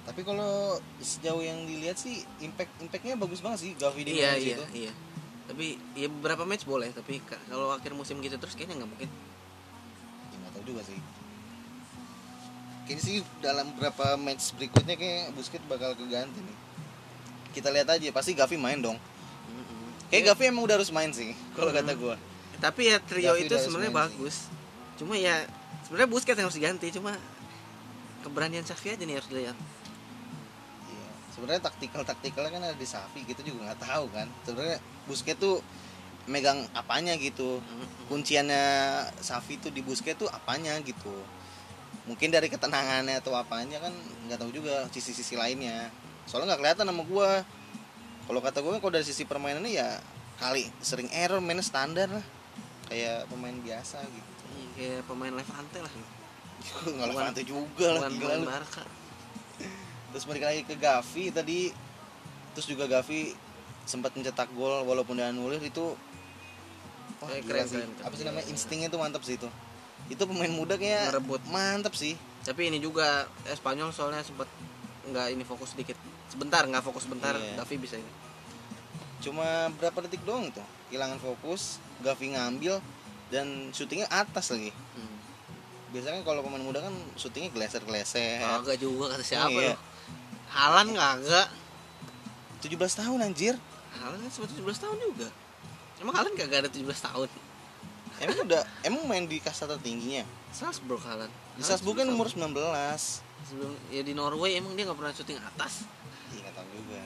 Tapi 0.03 0.21
kalau 0.21 0.77
sejauh 0.99 1.41
yang 1.41 1.61
dilihat 1.61 1.95
sih 1.95 2.21
impact 2.39 2.69
impactnya 2.79 3.13
bagus 3.15 3.37
banget 3.39 3.59
sih 3.59 3.71
Gavi 3.73 4.01
di 4.03 4.11
iya 4.15 4.33
iya 4.33 4.55
itu. 4.55 4.65
iya 4.81 4.93
tapi 5.45 5.65
ya 5.93 6.07
beberapa 6.07 6.41
match 6.41 6.63
boleh 6.63 6.89
tapi 6.89 7.19
ka- 7.19 7.41
kalau 7.45 7.69
akhir 7.69 7.91
musim 7.91 8.17
gitu 8.19 8.33
terus 8.35 8.53
kayaknya 8.53 8.81
nggak 8.81 8.91
mungkin 8.91 9.09
Ya, 10.25 10.35
nggak 10.39 10.51
tahu 10.53 10.63
juga 10.67 10.81
sih. 10.83 10.97
Kayaknya 12.83 13.01
sih 13.03 13.15
dalam 13.39 13.65
beberapa 13.71 14.13
match 14.15 14.53
berikutnya 14.53 14.93
kayak 14.93 15.33
Busquets 15.33 15.65
bakal 15.65 15.93
keganti 15.93 16.37
nih. 16.37 16.57
Kita 17.51 17.69
lihat 17.69 17.89
aja 17.89 18.09
pasti 18.11 18.31
Gavi 18.31 18.55
main 18.55 18.77
dong. 18.77 18.97
Kayak 20.07 20.21
Ya, 20.21 20.27
Gavi 20.31 20.43
emang 20.47 20.63
udah 20.63 20.75
harus 20.77 20.89
main 20.89 21.09
sih 21.09 21.33
kalau 21.53 21.69
Hmm. 21.69 21.81
kata 21.81 21.93
gua. 21.95 22.15
tapi 22.55 22.87
ya 22.87 22.97
trio 22.99 23.35
Gavi 23.35 23.45
itu 23.45 23.55
sebenarnya 23.57 23.91
main 23.91 24.07
sih. 24.07 24.15
bagus 24.15 24.35
cuma 24.95 25.13
ya 25.13 25.35
sebenarnya 25.83 26.07
Busquets 26.07 26.37
yang 26.37 26.47
harus 26.47 26.55
diganti 26.55 26.87
cuma 26.89 27.11
keberanian 28.21 28.63
Xavi 28.63 28.87
aja 28.91 29.03
nih 29.03 29.15
harus 29.15 29.27
dilihat 29.27 29.57
Iya. 30.85 31.07
Sebenarnya 31.29 31.61
taktikal 31.61 32.01
taktikalnya 32.01 32.51
kan 32.51 32.63
ada 32.63 32.75
di 32.75 32.87
Safi 32.87 33.21
gitu 33.23 33.41
juga 33.43 33.67
nggak 33.67 33.81
tahu 33.81 34.05
kan. 34.09 34.27
Sebenarnya 34.41 34.77
Busquets 35.03 35.35
tuh 35.35 35.59
megang 36.25 36.63
apanya 36.71 37.13
gitu. 37.17 37.59
Mm-mm. 37.59 38.07
Kunciannya 38.07 38.65
Safi 39.19 39.59
tuh 39.59 39.69
di 39.69 39.83
Busquets 39.83 40.15
tuh 40.17 40.29
apanya 40.31 40.79
gitu. 40.79 41.11
Mungkin 42.05 42.29
dari 42.29 42.47
ketenangannya 42.47 43.19
atau 43.19 43.33
apanya 43.33 43.77
kan 43.77 43.91
nggak 44.25 44.37
tahu 44.39 44.53
juga 44.53 44.87
sisi-sisi 44.89 45.35
lainnya. 45.35 45.91
Soalnya 46.23 46.55
nggak 46.55 46.61
kelihatan 46.63 46.85
sama 46.87 47.03
gua. 47.03 47.43
Kalau 48.25 48.39
kata 48.39 48.57
gua 48.59 48.77
kalau 48.77 48.91
dari 48.91 49.03
sisi 49.03 49.23
permainannya 49.23 49.71
ya 49.71 49.89
kali 50.35 50.65
sering 50.79 51.07
error 51.11 51.39
mainnya 51.39 51.61
standar 51.61 52.09
lah. 52.09 52.25
Kayak 52.85 53.25
pemain 53.27 53.55
biasa 53.55 53.97
gitu. 54.03 54.29
Iya, 54.51 54.67
kayak 54.71 55.01
pemain 55.05 55.33
Levante 55.33 55.79
lah 55.79 55.91
Nggak 56.95 57.07
Levante 57.07 57.41
juga 57.41 57.87
lah 57.91 58.01
gila 58.07 58.33
lu. 58.35 58.45
Terus 60.11 60.23
balik 60.23 60.43
lagi 60.43 60.61
ke 60.63 60.75
Gavi 60.75 61.25
tadi 61.29 61.59
terus 62.51 62.65
juga 62.65 62.87
Gavi 62.87 63.35
sempat 63.83 64.15
mencetak 64.15 64.47
gol 64.53 64.81
walaupun 64.81 65.13
dia 65.13 65.29
nulis 65.29 65.59
itu 65.59 65.93
wah, 67.19 67.29
Eh, 67.29 67.41
gila 67.41 67.61
keren, 67.61 67.67
sih. 67.67 67.75
keren, 67.75 67.89
keren. 67.91 68.05
Apa 68.05 68.13
sih 68.15 68.23
namanya? 68.23 68.45
Instingnya 68.47 68.87
tuh 68.87 68.97
mantap 68.97 69.21
sih 69.21 69.35
itu. 69.35 69.49
Itu 70.07 70.23
pemain 70.25 70.49
muda 70.49 70.75
kayak 70.75 71.11
Ngerebut. 71.11 71.41
mantap 71.47 71.93
sih. 71.93 72.15
tapi 72.41 72.69
ini 72.69 72.77
juga 72.77 73.25
eh, 73.43 73.57
Spanyol 73.57 73.89
soalnya 73.89 74.21
sempat 74.21 74.45
nggak 75.03 75.33
ini 75.33 75.41
fokus 75.41 75.73
sedikit 75.73 75.97
sebentar 76.35 76.67
nggak 76.67 76.83
fokus 76.83 77.07
sebentar 77.07 77.33
Iya. 77.39 77.63
Gavi 77.63 77.75
bisa 77.79 77.95
ini 77.95 78.11
Cuma 79.23 79.71
berapa 79.79 80.03
detik 80.05 80.21
doang 80.27 80.51
tuh 80.51 80.61
kehilangan 80.91 81.17
fokus, 81.17 81.79
Gavi 82.03 82.35
ngambil 82.35 82.77
dan 83.33 83.73
syutingnya 83.73 84.05
atas 84.11 84.53
lagi. 84.53 84.69
hmm. 84.69 85.17
Biasanya 85.95 86.21
kalau 86.27 86.43
pemain 86.45 86.61
muda 86.61 86.83
kan 86.83 86.93
syutingnya 87.17 87.49
geleser-geleser. 87.55 88.43
kagak 88.43 88.77
juga 88.83 89.15
kata 89.15 89.23
siapa 89.25 89.49
iya. 89.49 89.73
loh 89.73 89.79
Halan 90.51 90.93
kagak 90.93 91.47
17 92.61 92.77
tahun 92.77 93.19
anjir. 93.25 93.55
Halan 93.97 94.19
kan 94.19 94.29
cuma 94.29 94.45
17 94.45 94.83
tahun 94.83 94.97
juga 94.99 95.27
emang 96.03 96.15
Halan 96.21 96.33
kagak 96.35 96.67
ada 96.67 96.69
17 96.69 96.85
tahun 96.85 97.29
Emang 98.15 98.47
udah 98.47 98.63
emang 98.87 99.03
main 99.11 99.27
di 99.27 99.43
kasta 99.43 99.67
tertingginya. 99.67 100.23
Salzburg 100.55 101.03
Halan 101.03 101.27
Di 101.59 101.63
Salzburg 101.67 101.99
kan 101.99 102.07
umur 102.07 102.31
19. 102.31 102.47
sebelum 103.45 103.71
ya 103.93 104.01
di 104.01 104.13
Norway 104.17 104.57
emang 104.57 104.73
dia 104.73 104.89
nggak 104.89 104.97
pernah 104.97 105.13
syuting 105.13 105.37
atas 105.37 105.85
nggak 105.85 106.04
juga. 106.75 107.01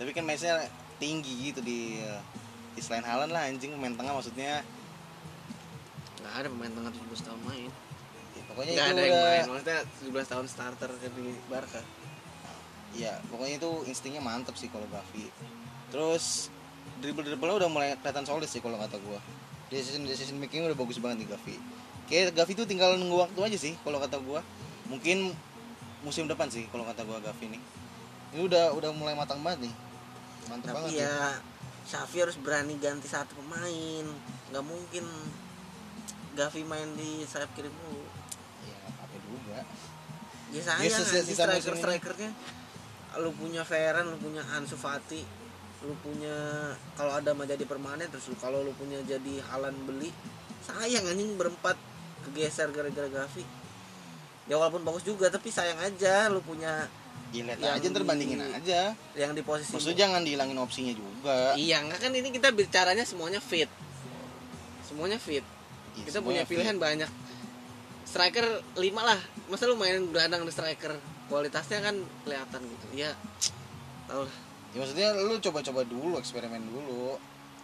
Tapi 0.00 0.10
kan 0.14 0.24
matchnya 0.24 0.64
tinggi 1.02 1.52
gitu 1.52 1.60
di 1.60 2.00
di 2.72 2.80
selain 2.80 3.02
Haaland 3.02 3.34
lah 3.34 3.50
anjing 3.50 3.74
pemain 3.74 3.94
tengah 3.94 4.14
maksudnya. 4.14 4.62
nggak 6.20 6.34
ada 6.36 6.48
pemain 6.52 6.68
tengah 6.68 6.92
17 6.92 7.26
tahun 7.32 7.40
main 7.48 7.72
Ya, 8.36 8.42
pokoknya 8.44 8.72
nggak 8.76 8.86
itu 8.86 8.92
ada 8.92 9.02
yang 9.02 9.16
udah, 9.16 9.24
main 9.24 9.46
maksudnya 9.48 9.78
17 10.04 10.32
tahun 10.36 10.46
starter 10.52 10.90
di 11.00 11.32
Barca 11.48 11.80
ya 12.94 13.18
pokoknya 13.30 13.62
itu 13.62 13.70
instingnya 13.86 14.22
mantep 14.22 14.54
sih 14.58 14.66
kalau 14.70 14.86
Gavi. 14.90 15.30
Terus 15.90 16.50
dribble 16.98 17.26
dribble 17.26 17.54
udah 17.54 17.70
mulai 17.70 17.94
kelihatan 17.98 18.26
solid 18.26 18.50
sih 18.50 18.58
kalau 18.62 18.78
kata 18.78 18.98
gua. 19.02 19.18
Decision 19.70 20.02
decision 20.06 20.36
making 20.42 20.66
udah 20.66 20.74
bagus 20.74 20.98
banget 20.98 21.26
nih 21.26 21.28
Gavi. 21.30 21.56
Kayak 22.10 22.34
Gavi 22.34 22.52
tuh 22.58 22.66
tinggal 22.66 22.98
nunggu 22.98 23.22
waktu 23.22 23.38
aja 23.46 23.58
sih 23.58 23.74
kalau 23.86 24.02
kata 24.02 24.18
gua. 24.22 24.42
Mungkin 24.90 25.30
musim 26.02 26.26
depan 26.26 26.50
sih 26.50 26.66
kalau 26.74 26.82
kata 26.82 27.06
gua 27.06 27.22
Gavi 27.22 27.58
nih. 27.58 27.62
Ini 28.30 28.40
udah 28.46 28.64
udah 28.74 28.90
mulai 28.94 29.14
matang 29.14 29.42
banget 29.42 29.68
nih. 29.68 29.74
Mantap 30.46 30.74
banget. 30.74 30.86
tapi 30.86 30.90
nih. 30.94 31.02
ya 31.02 31.14
Xavi 31.80 32.16
harus 32.22 32.36
berani 32.38 32.74
ganti 32.78 33.08
satu 33.10 33.34
pemain 33.34 34.06
nggak 34.50 34.64
mungkin 34.64 35.04
Gavi 36.30 36.62
main 36.62 36.94
di 36.94 37.26
sayap 37.26 37.50
kiri 37.52 37.66
mulu 37.66 38.06
Ya 38.62 38.76
nggak 38.78 38.92
apa-apa 38.94 39.16
juga. 39.26 39.58
ya 40.54 40.60
sayang 40.62 40.86
Ya, 40.86 40.94
anjing 40.94 41.06
sisa 41.06 41.18
musim 41.18 41.34
striker 41.34 41.74
strikernya 41.74 42.30
lu 43.18 43.30
punya 43.34 43.62
Ferran 43.66 44.06
lu 44.06 44.18
punya 44.22 44.42
Ansu 44.54 44.78
Fati 44.78 45.26
lu 45.82 45.94
punya 45.98 46.30
kalau 46.94 47.18
ada 47.18 47.34
mah 47.34 47.42
jadi 47.42 47.66
permanen 47.66 48.06
terus 48.06 48.30
lu 48.30 48.36
kalau 48.38 48.62
lu 48.62 48.70
punya 48.78 49.02
jadi 49.02 49.42
Halan 49.50 49.74
beli 49.82 50.14
sayang 50.62 51.10
anjing 51.10 51.34
berempat 51.34 51.74
kegeser 52.22 52.70
gara-gara 52.70 53.10
Gavi 53.10 53.42
ya 54.46 54.54
walaupun 54.54 54.86
bagus 54.86 55.02
juga 55.02 55.26
tapi 55.26 55.50
sayang 55.50 55.78
aja 55.82 56.30
lu 56.30 56.38
punya 56.38 56.86
Ya 57.30 57.42
lihat 57.44 57.58
Yang 57.58 57.74
aja 57.76 57.86
ntar 57.88 58.02
di- 58.02 58.08
bandingin 58.08 58.40
aja. 58.42 58.80
yang 59.14 59.32
di 59.32 59.42
posisi 59.42 59.70
Maksudnya 59.70 59.98
jangan 60.00 60.20
dihilangin 60.20 60.58
opsinya 60.58 60.90
juga. 60.90 61.54
iya 61.54 61.78
nggak 61.80 61.98
kan 62.00 62.10
ini 62.10 62.28
kita 62.28 62.50
bicaranya 62.50 63.02
semuanya 63.02 63.38
fit 63.38 63.70
semuanya 64.82 65.16
fit 65.16 65.46
Ya, 65.92 66.02
kita 66.02 66.18
semuanya 66.18 66.42
punya 66.42 66.50
pilihan 66.50 66.74
fit. 66.74 66.82
banyak 66.82 67.10
striker 68.02 68.46
lima 68.74 69.02
lah 69.04 69.20
masa 69.46 69.66
lu 69.66 69.74
mainin 69.74 70.06
gelandang 70.08 70.42
di 70.42 70.50
striker 70.50 70.98
kualitasnya 71.26 71.78
kan 71.80 71.94
kelihatan 72.20 72.60
gitu 72.60 72.86
ya 72.96 73.14
tau 74.04 74.26
lah 74.26 74.36
Ya, 74.70 74.78
maksudnya 74.78 75.10
lu 75.16 75.34
coba-coba 75.40 75.82
dulu, 75.82 76.14
eksperimen 76.16 76.62
dulu. 76.62 77.18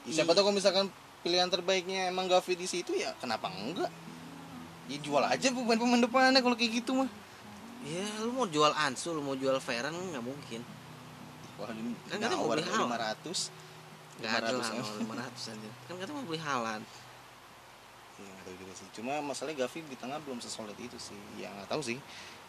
Ya, 0.05 0.11
siapa 0.13 0.27
Iya. 0.27 0.35
tahu 0.35 0.45
kalau 0.45 0.55
misalkan 0.55 0.87
pilihan 1.23 1.47
terbaiknya 1.47 2.11
emang 2.11 2.27
Gavi 2.27 2.55
di 2.57 2.67
situ 2.67 2.95
ya 2.95 3.15
kenapa 3.17 3.47
enggak? 3.49 3.87
Ya 4.87 4.99
jual 4.99 5.23
aja 5.23 5.47
pemain-pemain 5.49 6.03
depannya 6.03 6.39
kalau 6.39 6.55
kayak 6.55 6.83
gitu 6.83 6.99
mah. 6.99 7.07
Ya 7.87 8.07
lu 8.27 8.31
mau 8.35 8.47
jual 8.51 8.73
Ansu 8.75 9.15
lu 9.15 9.23
mau 9.23 9.39
jual 9.39 9.55
Ferran 9.63 9.95
nggak 9.95 10.25
mungkin 10.25 10.61
Wah, 11.57 11.73
ini 11.73 11.97
Kan 12.11 12.21
katanya 12.21 12.37
mau 12.37 12.53
beli 12.53 12.67
Haaland. 12.67 13.17
500. 13.25 14.21
nggak 14.21 14.33
ada 14.33 14.49
500 14.53 14.59
lah 14.59 14.69
ya. 14.69 14.83
mau 15.07 15.17
500 15.17 15.55
aja 15.55 15.71
kan 15.87 15.95
kata 15.97 16.11
mau 16.13 16.25
beli 16.27 16.41
Halan 16.41 16.83
Ya, 18.17 18.25
nggak 18.33 18.45
tahu 18.49 18.57
juga 18.65 18.73
sih. 18.73 18.89
Cuma 18.97 19.21
masalahnya 19.21 19.69
Gavi 19.69 19.93
di 19.93 19.97
tengah 20.01 20.17
belum 20.25 20.41
sesolid 20.41 20.73
itu 20.81 20.97
sih. 20.97 21.21
Ya 21.37 21.53
nggak 21.53 21.69
tahu 21.69 21.85
sih. 21.85 22.01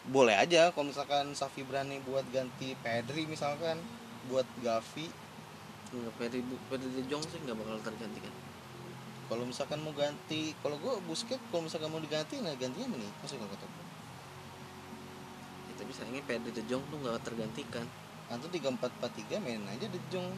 Boleh 0.08 0.32
aja 0.32 0.72
kalau 0.72 0.88
misalkan 0.88 1.28
Safi 1.36 1.60
berani 1.60 2.00
buat 2.08 2.24
ganti 2.32 2.72
Pedri 2.80 3.28
misalkan 3.28 3.76
buat 4.32 4.48
Gavi. 4.64 5.12
nggak 5.92 6.14
Pedri 6.16 6.40
Pedri 6.72 6.88
De 6.88 7.04
Jong 7.04 7.20
sih 7.20 7.36
nggak 7.44 7.52
bakal 7.52 7.76
tergantikan 7.84 8.32
Kalau 9.28 9.44
misalkan 9.44 9.84
mau 9.84 9.92
ganti, 9.92 10.56
kalau 10.64 10.80
gua 10.80 10.96
Busquets 11.04 11.44
kalau 11.52 11.68
misalkan 11.68 11.92
mau 11.92 12.00
diganti, 12.00 12.40
nah 12.40 12.56
gantinya 12.56 12.88
mana 12.88 13.04
nih? 13.04 13.12
Masih 13.20 13.36
gua. 13.36 13.48
ya, 13.52 13.68
tapi 15.78 15.94
sayangnya 15.94 16.26
Pedri 16.26 16.50
De 16.50 16.62
Jong 16.66 16.82
tuh 16.90 16.98
nggak 16.98 17.22
tergantikan 17.22 17.86
Nanti 18.28 18.60
3443 18.60 19.40
main 19.40 19.62
aja 19.64 19.86
De 19.88 20.00
Jong, 20.12 20.28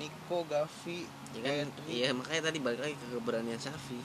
Nico, 0.00 0.40
Gavi, 0.48 1.04
ya 1.36 1.40
kan 1.44 1.68
Pedri. 1.68 1.84
iya 1.92 2.08
makanya 2.16 2.48
tadi 2.48 2.58
balik 2.64 2.80
lagi 2.80 2.96
ke 2.96 3.06
keberanian 3.12 3.60
Xavi 3.60 4.00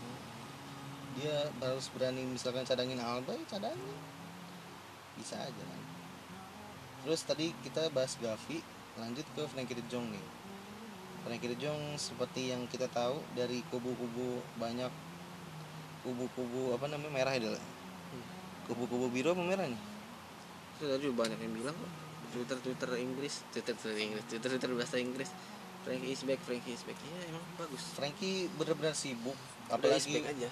Dia 1.15 1.47
harus 1.63 1.87
berani 1.95 2.27
misalkan 2.27 2.67
cadangin 2.67 2.99
Alba, 2.99 3.31
ya 3.31 3.45
cadangin. 3.47 3.95
Bisa 5.15 5.39
aja 5.39 5.63
kan. 5.63 5.81
Terus 7.07 7.23
tadi 7.23 7.55
kita 7.63 7.87
bahas 7.95 8.19
Gavi, 8.19 8.59
lanjut 8.99 9.23
ke 9.31 9.47
Frankie 9.47 9.79
De 9.79 9.83
Jong 9.87 10.11
nih. 10.11 10.25
Frankie 11.23 11.55
De 11.55 11.57
Jong 11.57 11.95
seperti 11.95 12.51
yang 12.51 12.67
kita 12.67 12.91
tahu 12.91 13.23
dari 13.31 13.63
kubu-kubu 13.71 14.43
banyak 14.59 14.91
kubu-kubu 16.03 16.75
apa 16.75 16.91
namanya 16.91 17.15
merah 17.15 17.33
ya 17.33 17.47
Del? 17.47 17.57
Kubu-kubu 18.67 19.07
biru 19.07 19.31
apa 19.31 19.39
merah 19.39 19.71
nih? 19.71 19.94
Itu 20.75 20.83
tadi 20.91 21.05
banyak 21.07 21.39
yang 21.39 21.53
bilang 21.55 21.75
kok 21.75 21.91
Twitter 22.35 22.57
Twitter 22.59 22.89
Inggris 22.99 23.33
Twitter 23.55 23.73
Twitter 23.79 23.95
Inggris 23.95 24.23
Twitter 24.27 24.49
Twitter 24.51 24.69
bahasa 24.75 24.97
Inggris. 24.99 25.31
Frankie 25.85 26.11
is 26.17 26.21
back 26.25 26.41
Frankie 26.41 26.73
is 26.73 26.81
back. 26.81 26.97
Iya 26.97 27.29
emang 27.29 27.45
bagus. 27.61 27.83
Frankie 27.93 28.49
benar-benar 28.57 28.97
sibuk, 28.97 29.37
apalagi 29.69 30.17
back 30.17 30.33
aja. 30.33 30.49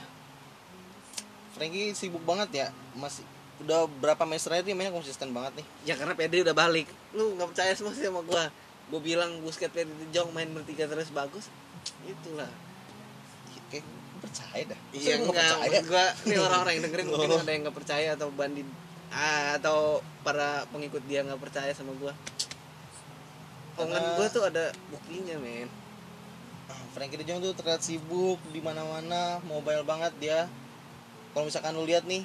Frankie 1.58 1.98
sibuk 1.98 2.22
banget 2.22 2.50
ya, 2.54 2.68
masih 2.94 3.26
udah 3.62 3.90
berapa 4.02 4.26
match 4.30 4.46
terakhir 4.46 4.66
dia 4.66 4.76
mainnya 4.78 4.94
konsisten 4.94 5.30
banget 5.34 5.62
nih. 5.62 5.68
ya 5.90 5.94
karena 5.98 6.14
Pedri 6.14 6.46
udah 6.46 6.54
balik. 6.54 6.86
Lu 7.18 7.34
nggak 7.34 7.50
percaya 7.50 7.74
semua 7.74 7.98
sih 7.98 8.06
sama 8.06 8.22
gua. 8.22 8.50
Gua 8.94 9.02
bilang 9.02 9.42
Busquets 9.42 9.74
Pedri 9.74 9.94
De 9.94 10.06
Jong 10.14 10.30
main 10.38 10.50
bertiga 10.54 10.86
terus 10.86 11.10
bagus 11.10 11.50
itulah. 12.06 12.50
Ya, 13.54 13.62
Kayak 13.74 13.86
percaya 14.22 14.64
dah. 14.70 14.80
Iya 14.94 15.14
nggak 15.18 15.34
enggak 15.34 15.50
percaya? 15.50 15.80
gua 15.90 16.06
ini 16.30 16.36
orang-orang 16.38 16.74
yang 16.78 16.84
dengerin 16.86 17.08
mungkin 17.10 17.30
ada 17.42 17.52
yang 17.52 17.64
nggak 17.66 17.78
percaya 17.78 18.08
atau 18.14 18.28
bandit 18.34 18.68
atau 19.14 20.02
para 20.26 20.66
pengikut 20.74 21.06
dia 21.06 21.22
nggak 21.22 21.38
percaya 21.38 21.70
sama 21.72 21.94
gua 22.02 22.18
omongan 23.78 24.18
gua 24.18 24.28
tuh 24.34 24.44
ada 24.50 24.74
buktinya 24.90 25.38
men 25.38 25.70
Frankie 26.94 27.18
De 27.18 27.26
Jong 27.26 27.42
tuh 27.42 27.58
terlihat 27.58 27.82
sibuk 27.82 28.38
di 28.54 28.62
mana-mana, 28.62 29.42
mobile 29.50 29.82
banget 29.82 30.14
dia. 30.22 30.46
Kalau 31.34 31.50
misalkan 31.50 31.74
lu 31.74 31.90
lihat 31.90 32.06
nih, 32.06 32.22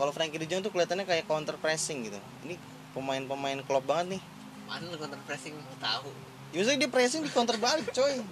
kalau 0.00 0.16
Frankie 0.16 0.40
De 0.40 0.48
Jong 0.48 0.64
tuh 0.64 0.72
kelihatannya 0.72 1.04
kayak 1.04 1.28
counter 1.28 1.60
pressing 1.60 2.08
gitu. 2.08 2.16
Ini 2.48 2.56
pemain-pemain 2.96 3.60
klub 3.68 3.84
banget 3.84 4.16
nih. 4.16 4.22
mana 4.64 4.88
lu 4.88 4.96
counter 4.96 5.20
pressing 5.28 5.52
tahu 5.76 6.08
Ya, 6.56 6.64
dia 6.64 6.88
pressing 6.88 7.20
di 7.20 7.28
counter 7.28 7.60
balik, 7.60 7.92
coy. 7.92 8.24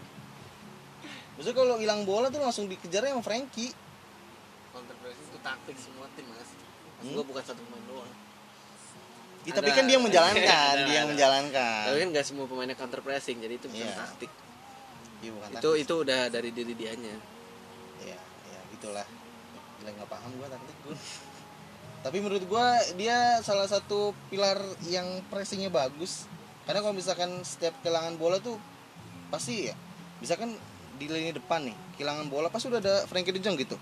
Maksudnya 1.37 1.57
kalau 1.61 1.77
hilang 1.77 2.09
bola 2.09 2.33
tuh 2.33 2.41
langsung 2.41 2.65
dikejarnya 2.71 3.13
sama 3.13 3.21
Frankie. 3.21 3.75
counter 4.73 4.97
pressing 5.05 5.27
itu 5.29 5.39
taktik 5.45 5.77
semua 5.77 6.09
tim 6.17 6.25
Mas 6.33 6.49
Hmm? 7.03 7.13
gua 7.13 7.25
bukan 7.25 7.43
satu 7.43 7.61
pemain 7.61 7.85
doang 7.87 8.13
Ya, 9.43 9.51
tapi 9.53 9.75
kan 9.75 9.83
dia 9.83 9.99
yang 9.99 10.07
menjalankan, 10.07 10.47
Ada, 10.73 10.83
dia 10.87 10.95
yang 10.95 11.03
ada. 11.03 11.13
menjalankan. 11.13 11.83
tapi 11.85 11.99
kan 11.99 12.09
nggak 12.11 12.25
semua 12.25 12.47
pemainnya 12.47 12.75
counter 12.75 13.01
pressing 13.01 13.37
jadi 13.37 13.55
itu 13.57 13.67
bukan 13.67 13.83
Iya. 13.83 13.95
taktik 13.97 14.31
Iya, 15.19 15.31
bukan 15.33 15.49
itu 15.49 15.59
taktik. 15.67 15.83
itu 15.83 15.95
udah 15.99 16.21
dari 16.29 16.51
diri 16.51 16.73
dianya 16.73 17.15
ya 18.01 18.19
ya 18.49 18.61
gitulah 18.71 19.07
gila 19.77 19.91
nggak 19.93 20.09
paham 20.09 20.31
gua 20.33 20.47
taktik 20.49 20.77
gua 20.81 20.95
tapi 22.01 22.17
menurut 22.19 22.45
gua 22.45 22.67
dia 22.95 23.19
salah 23.41 23.67
satu 23.67 24.01
pilar 24.27 24.59
yang 24.85 25.07
pressingnya 25.27 25.71
bagus 25.71 26.27
karena 26.63 26.79
kalau 26.79 26.95
misalkan 26.95 27.43
setiap 27.43 27.75
kehilangan 27.83 28.15
bola 28.17 28.39
tuh 28.39 28.55
pasti 29.29 29.67
ya 29.67 29.75
misalkan 30.19 30.55
di 30.95 31.07
lini 31.07 31.31
depan 31.31 31.63
nih 31.65 31.75
kehilangan 31.93 32.27
bola 32.27 32.47
pasti 32.47 32.67
udah 32.69 32.79
ada 32.79 32.95
Frankie 33.05 33.31
De 33.31 33.39
Jong 33.39 33.55
gitu 33.57 33.75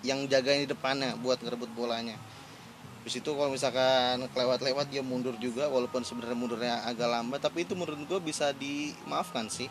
yang 0.00 0.24
jagain 0.24 0.64
di 0.64 0.68
depannya 0.68 1.16
buat 1.16 1.36
ngerebut 1.38 1.68
bolanya 1.70 2.16
Terus 3.06 3.22
itu 3.22 3.30
kalau 3.38 3.54
misalkan 3.54 4.18
kelewat-lewat 4.34 4.90
dia 4.90 4.98
mundur 4.98 5.38
juga 5.38 5.70
walaupun 5.70 6.02
sebenarnya 6.02 6.34
mundurnya 6.34 6.74
agak 6.90 7.06
lambat 7.06 7.38
tapi 7.38 7.62
itu 7.62 7.78
menurut 7.78 8.02
gua 8.10 8.18
bisa 8.18 8.50
dimaafkan 8.50 9.46
sih. 9.46 9.70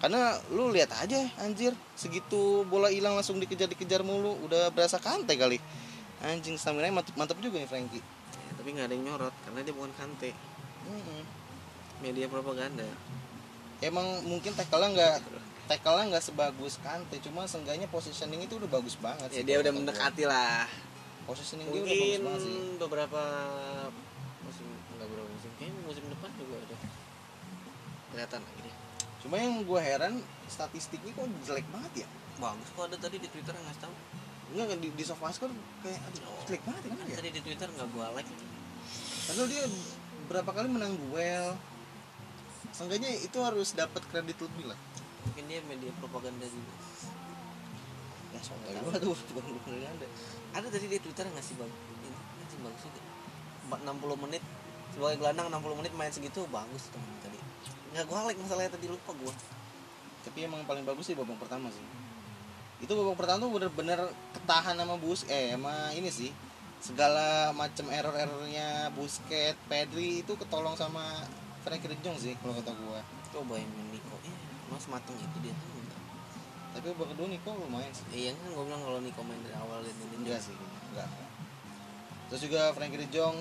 Karena 0.00 0.40
lu 0.48 0.72
lihat 0.72 0.88
aja 0.96 1.20
anjir 1.44 1.76
segitu 2.00 2.64
bola 2.64 2.88
hilang 2.88 3.12
langsung 3.12 3.36
dikejar-dikejar 3.44 4.00
mulu 4.00 4.40
udah 4.48 4.72
berasa 4.72 4.96
kante 4.96 5.36
kali. 5.36 5.60
Anjing 6.24 6.56
stamina 6.56 6.88
mantep, 6.88 7.12
mantep 7.20 7.36
juga 7.44 7.60
nih 7.60 7.68
Frankie. 7.68 8.00
Ya, 8.00 8.50
tapi 8.56 8.72
nggak 8.72 8.88
ada 8.88 8.94
yang 8.96 9.04
nyorot 9.04 9.36
karena 9.44 9.60
dia 9.60 9.74
bukan 9.76 9.92
kante 9.92 10.32
Mm-mm. 10.88 11.22
media 12.00 12.24
propaganda. 12.32 12.88
Emang 13.84 14.24
mungkin 14.24 14.56
tackle-nya 14.56 14.88
nggak 14.96 15.16
tackle-nya 15.68 16.04
nggak 16.08 16.24
sebagus 16.24 16.80
kante 16.80 17.20
cuma 17.20 17.44
seenggaknya 17.44 17.84
positioning 17.92 18.48
itu 18.48 18.56
udah 18.56 18.70
bagus 18.80 18.96
banget 18.96 19.28
ya 19.28 19.42
sih 19.42 19.44
dia 19.44 19.60
udah 19.60 19.72
mendekati 19.74 20.24
lah 20.24 20.64
positioning 21.26 21.66
dia 21.74 21.82
udah 21.82 21.90
bagus 21.90 21.98
mungkin 21.98 22.22
banget 22.22 22.42
sih. 22.42 22.56
beberapa 22.78 23.22
musim 24.46 24.66
nggak 24.94 25.06
beberapa 25.10 25.28
musim 25.34 25.50
kayaknya 25.58 25.82
musim 25.82 26.04
depan 26.06 26.30
juga 26.38 26.54
udah 26.62 26.80
kelihatan 28.14 28.40
lagi 28.46 28.60
deh. 28.62 28.76
Cuma 29.26 29.34
yang 29.42 29.54
gua 29.66 29.80
heran 29.82 30.22
statistiknya 30.46 31.10
kok 31.12 31.26
jelek 31.42 31.66
banget 31.74 32.06
ya? 32.06 32.08
Bagus 32.38 32.68
kok 32.70 32.84
ada 32.86 32.96
tadi 32.96 33.16
di 33.18 33.28
twitter 33.28 33.52
yang 33.52 33.66
ngasih 33.66 33.82
tahu 33.82 33.94
Enggak 34.46 34.78
di, 34.78 34.88
di 34.94 35.04
Sofascore 35.04 35.50
kayak 35.82 35.98
aduh 35.98 36.46
jelek 36.46 36.62
banget 36.62 36.82
kan 36.86 37.06
ya 37.10 37.16
tadi 37.18 37.30
di 37.34 37.40
twitter 37.42 37.68
nggak 37.74 37.88
gua 37.90 38.06
like? 38.14 38.30
Padahal 39.26 39.48
dia 39.50 39.64
berapa 40.30 40.50
kali 40.54 40.68
menang 40.70 40.94
duel. 40.94 41.58
Seenggaknya 42.70 43.10
itu 43.18 43.38
harus 43.42 43.74
dapat 43.74 44.04
kredit 44.14 44.38
lebih 44.38 44.70
lah. 44.70 44.78
Mungkin 45.26 45.44
dia 45.50 45.58
media 45.66 45.90
propaganda 45.98 46.46
juga 46.46 46.72
Ya 48.40 48.98
tuh 49.00 49.12
bukan 49.34 49.50
bukan 49.60 49.70
ada 49.80 50.06
ada 50.56 50.66
tadi 50.72 50.86
di 50.88 50.98
twitter 51.00 51.24
yang 51.28 51.36
ngasih 51.36 51.54
bang? 51.60 51.72
Ini 51.72 52.56
bagus 52.64 52.82
juga 52.88 53.00
Empat- 53.66 53.82
60 53.82 54.16
menit 54.24 54.42
sebagai 54.94 55.16
gelandang 55.20 55.46
60 55.50 55.78
menit 55.82 55.92
main 55.92 56.12
segitu 56.12 56.46
bagus 56.48 56.88
teman 56.94 57.10
tadi. 57.20 57.38
Nggak 57.92 58.04
gua 58.08 58.28
like 58.30 58.40
masalahnya 58.40 58.70
tadi 58.72 58.86
lupa 58.88 59.10
gua. 59.18 59.34
Tapi 60.24 60.38
emang 60.46 60.62
paling 60.64 60.84
bagus 60.86 61.04
sih 61.06 61.16
babak 61.18 61.36
pertama 61.36 61.68
sih. 61.68 61.84
Itu 62.80 62.92
babak 62.94 63.16
pertama 63.18 63.46
tuh 63.46 63.52
bener-bener 63.56 64.00
ketahan 64.36 64.76
sama 64.76 64.94
Bus 65.00 65.24
Eh 65.28 65.52
sama 65.56 65.92
ini 65.92 66.08
sih. 66.12 66.30
Segala 66.76 67.50
macam 67.56 67.88
error-errornya 67.88 68.92
Busket, 68.92 69.56
Pedri 69.66 70.20
itu 70.22 70.32
ketolong 70.36 70.76
sama 70.76 71.24
Frankie 71.64 71.88
De 71.88 71.96
Jong 72.04 72.16
sih 72.20 72.36
kalau 72.40 72.54
kata 72.56 72.72
gua. 72.76 73.00
Coba 73.32 73.56
yang 73.58 73.72
Niko 73.90 74.16
ya 74.24 74.36
mas 74.66 74.86
mateng 74.90 75.14
itu 75.14 75.36
dia 75.46 75.54
enggak 75.54 75.75
Tapi 76.76 76.92
kedua 76.92 77.24
Niko 77.32 77.56
lumayan 77.56 77.88
sih 77.96 78.04
iya 78.12 78.36
kan 78.36 78.52
gua 78.52 78.68
bilang 78.68 78.84
kalau 78.84 79.00
Niko 79.00 79.24
main 79.24 79.40
dari 79.40 79.56
awal 79.56 79.80
dan 79.80 79.96
ini 79.96 80.28
Enggak 80.28 80.44
sih, 80.44 80.52
enggak. 80.92 81.08
Terus 82.28 82.40
juga 82.44 82.60
Frankie 82.76 83.00
De 83.00 83.08
Jong 83.08 83.36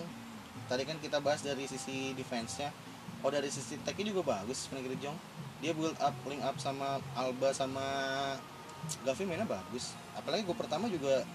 tadi 0.72 0.88
kan 0.88 0.96
kita 1.04 1.20
bahas 1.20 1.44
dari 1.44 1.68
sisi 1.68 2.16
defense-nya. 2.16 2.72
Oh 3.20 3.34
dari 3.34 3.52
sisi 3.52 3.76
attack-nya 3.76 4.16
juga 4.16 4.40
bagus 4.40 4.72
Frankie 4.72 4.96
De 4.96 5.00
Jong. 5.04 5.18
Dia 5.60 5.76
build 5.76 6.00
up, 6.00 6.16
link 6.30 6.40
up 6.48 6.56
sama 6.64 7.04
Alba 7.18 7.52
sama 7.52 7.84
Gavi 9.04 9.24
mainnya 9.28 9.50
bagus. 9.50 9.98
Apalagi 10.16 10.48
gue 10.48 10.56
pertama 10.56 10.88
juga 10.88 11.26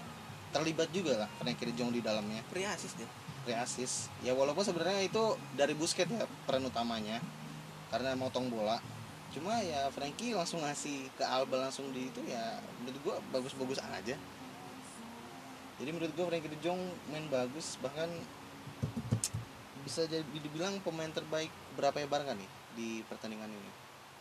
terlibat 0.55 0.89
juga 0.89 1.27
lah 1.27 1.29
Frankie 1.37 1.69
De 1.69 1.73
Jong 1.77 1.93
di 1.93 2.01
dalamnya. 2.01 2.41
free 2.49 2.65
assist 2.65 2.97
dia 2.97 3.07
Free 3.45 3.57
assist. 3.57 4.09
Ya 4.25 4.33
walaupun 4.33 4.65
sebenarnya 4.65 5.05
itu 5.05 5.37
dari 5.53 5.77
Busquets 5.77 6.09
ya 6.09 6.25
peran 6.49 6.65
utamanya. 6.65 7.21
Karena 7.91 8.15
motong 8.15 8.47
bola. 8.47 8.79
Cuma 9.31 9.63
ya 9.63 9.87
Frankie 9.95 10.35
langsung 10.35 10.59
ngasih 10.59 11.07
ke 11.15 11.23
Alba 11.23 11.67
langsung 11.67 11.87
di 11.95 12.11
itu 12.11 12.19
ya 12.27 12.59
menurut 12.83 12.99
gue 12.99 13.15
bagus-bagus 13.31 13.79
aja. 13.79 14.15
Jadi 15.81 15.89
menurut 15.89 16.11
gue 16.13 16.25
Frankie 16.27 16.51
De 16.51 16.59
Jong 16.59 16.81
main 17.09 17.25
bagus 17.31 17.79
bahkan 17.79 18.11
bisa 19.81 20.05
jadi 20.05 20.23
dibilang 20.27 20.77
pemain 20.85 21.09
terbaik 21.09 21.49
berapa 21.73 21.97
ya 21.97 22.07
Barca 22.11 22.35
nih 22.35 22.49
di 22.75 23.01
pertandingan 23.07 23.49
ini. 23.49 23.71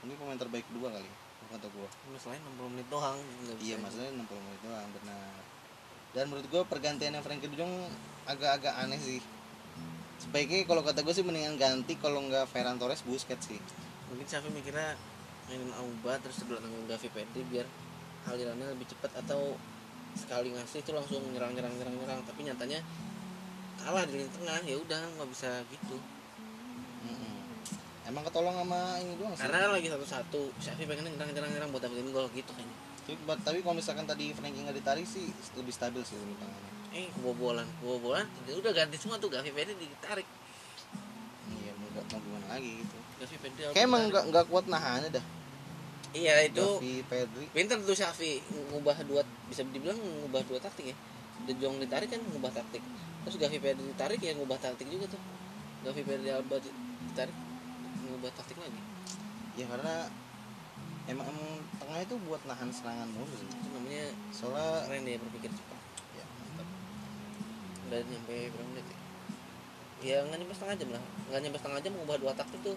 Ini 0.07 0.15
pemain 0.17 0.39
terbaik 0.39 0.65
kedua 0.71 0.95
kali 0.95 1.11
kata 1.51 1.67
gue. 1.67 1.89
masalahnya 2.15 2.47
60 2.47 2.73
menit 2.79 2.87
doang 2.87 3.19
Iya 3.59 3.77
maksudnya 3.83 4.11
60 4.15 4.23
menit 4.23 4.61
doang 4.63 4.89
benar. 4.95 5.35
Dan 6.15 6.25
menurut 6.31 6.47
gue 6.47 6.63
pergantiannya 6.63 7.21
Frankie 7.27 7.51
De 7.51 7.57
Jong 7.59 7.75
agak-agak 8.31 8.75
aneh 8.79 9.03
sih. 9.03 9.19
Sebaiknya 10.23 10.63
kalau 10.71 10.87
kata 10.87 11.03
gue 11.03 11.15
sih 11.15 11.27
mendingan 11.27 11.59
ganti 11.59 11.99
kalau 11.99 12.23
nggak 12.23 12.47
Ferran 12.51 12.79
Torres 12.79 13.03
Busquets 13.03 13.51
sih. 13.51 13.59
Mungkin 14.11 14.27
Xavi 14.27 14.49
mikirnya 14.51 14.99
mainin 15.47 15.71
Auba 15.73 16.19
terus 16.19 16.37
sebelah 16.37 16.59
dengan 16.59 16.83
Gavi 16.87 17.09
Pedri 17.09 17.43
biar 17.45 17.67
alirannya 18.23 18.71
lebih 18.71 18.87
cepat 18.87 19.15
atau 19.19 19.57
sekali 20.13 20.51
ngasih 20.51 20.83
itu 20.83 20.91
langsung 20.91 21.23
nyerang 21.31 21.55
nyerang 21.55 21.73
nyerang 21.73 21.95
nyerang 21.97 22.21
tapi 22.23 22.43
nyatanya 22.43 22.83
kalah 23.79 24.05
di 24.05 24.15
lini 24.17 24.31
tengah 24.31 24.61
ya 24.61 24.77
udah 24.77 25.01
nggak 25.17 25.29
bisa 25.31 25.49
gitu 25.67 25.97
Mm-mm. 27.01 27.35
Emang 28.03 28.23
ketolong 28.23 28.53
sama 28.55 28.99
ini 28.99 29.15
doang 29.17 29.33
sih. 29.33 29.41
karena 29.41 29.57
kan 29.61 29.71
lagi 29.73 29.89
satu 29.89 30.05
satu 30.05 30.41
Xavi 30.59 30.85
pengennya 30.85 31.11
nyerang 31.13 31.31
nyerang 31.33 31.51
nyerang 31.51 31.71
buat 31.71 31.83
dapetin 31.83 32.11
gol 32.11 32.27
gitu 32.31 32.51
kayaknya 32.53 32.77
Tapi, 33.01 33.15
but- 33.25 33.41
tapi 33.41 33.59
kalau 33.61 33.75
misalkan 33.75 34.05
tadi 34.05 34.31
Frankie 34.31 34.61
nggak 34.61 34.77
ditarik 34.77 35.03
sih 35.05 35.27
lebih 35.55 35.73
stabil 35.73 36.03
sih 36.03 36.15
lebih 36.15 36.37
tangannya. 36.37 36.71
eh 36.91 37.07
kebobolan 37.13 37.67
kebobolan 37.79 38.27
ya 38.45 38.55
udah 38.55 38.73
ganti 38.73 38.97
semua 38.97 39.17
tuh 39.17 39.31
Gavi 39.31 39.49
Pedri 39.49 39.75
ditarik 39.79 40.27
mau, 42.11 42.19
gimana 42.19 42.47
lagi 42.51 42.71
gitu. 42.79 42.97
Gavi 43.21 43.37
Pedri 43.39 43.63
Kayak 43.71 43.87
emang 43.87 44.03
nggak 44.09 44.25
nggak 44.29 44.45
kuat 44.49 44.65
nahannya 44.67 45.11
dah. 45.13 45.25
iya 46.11 46.43
itu 46.43 46.59
Gavi, 46.59 47.07
Pedri. 47.07 47.45
pinter 47.55 47.79
tuh 47.81 47.95
Xavi 47.95 48.43
ngubah 48.69 48.99
dua 49.05 49.23
bisa 49.47 49.63
dibilang 49.65 49.95
ngubah 49.95 50.43
dua 50.43 50.59
taktik 50.59 50.91
ya 50.91 50.97
De 51.41 51.55
Jong 51.55 51.79
ditarik 51.79 52.11
kan 52.11 52.19
ngubah 52.19 52.51
taktik 52.51 52.83
terus 53.23 53.37
Gavi 53.37 53.59
Pedri 53.59 53.85
ditarik 53.87 54.19
ya 54.19 54.35
ngubah 54.35 54.59
taktik 54.59 54.87
juga 54.87 55.07
tuh 55.07 55.23
Gavi 55.81 56.03
Pedri 56.03 56.29
Alba 56.29 56.59
di- 56.59 56.75
ditarik 57.07 57.37
ngubah 58.05 58.33
taktik 58.33 58.59
lagi 58.59 58.81
Ya 59.55 59.67
karena 59.67 60.07
emang, 61.07 61.27
emang 61.27 61.49
tengah 61.77 61.99
itu 62.01 62.15
buat 62.23 62.39
nahan 62.43 62.71
serangan 62.71 63.11
mulu 63.11 63.35
sih. 63.35 63.45
itu 63.45 63.69
namanya 63.71 64.07
Soalnya 64.31 64.87
keren 64.87 65.03
dia 65.05 65.19
berpikir 65.19 65.51
cepat 65.51 65.81
ya 66.15 66.25
mantap. 66.25 66.69
udah 67.87 68.01
nyampe 68.03 68.35
berapa 68.51 68.67
menit 68.67 68.87
ya 68.89 68.99
ya 70.01 70.25
nggak 70.25 70.39
nyampe 70.41 70.55
setengah 70.57 70.77
jam 70.81 70.89
lah 70.97 71.03
nggak 71.29 71.41
nyampe 71.45 71.59
setengah 71.61 71.81
jam 71.85 71.93
ngubah 71.97 72.17
dua 72.21 72.33
taktik 72.33 72.61
tuh 72.65 72.77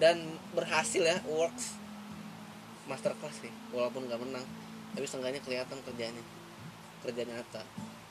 dan 0.00 0.16
berhasil 0.56 1.02
ya 1.04 1.16
works 1.28 1.76
master 2.88 3.12
class 3.20 3.36
sih 3.40 3.52
walaupun 3.72 4.08
nggak 4.08 4.20
menang 4.20 4.44
tapi 4.92 5.04
setengahnya 5.06 5.40
kelihatan 5.40 5.78
kerjanya 5.84 6.24
kerja 7.00 7.22
nyata 7.24 7.62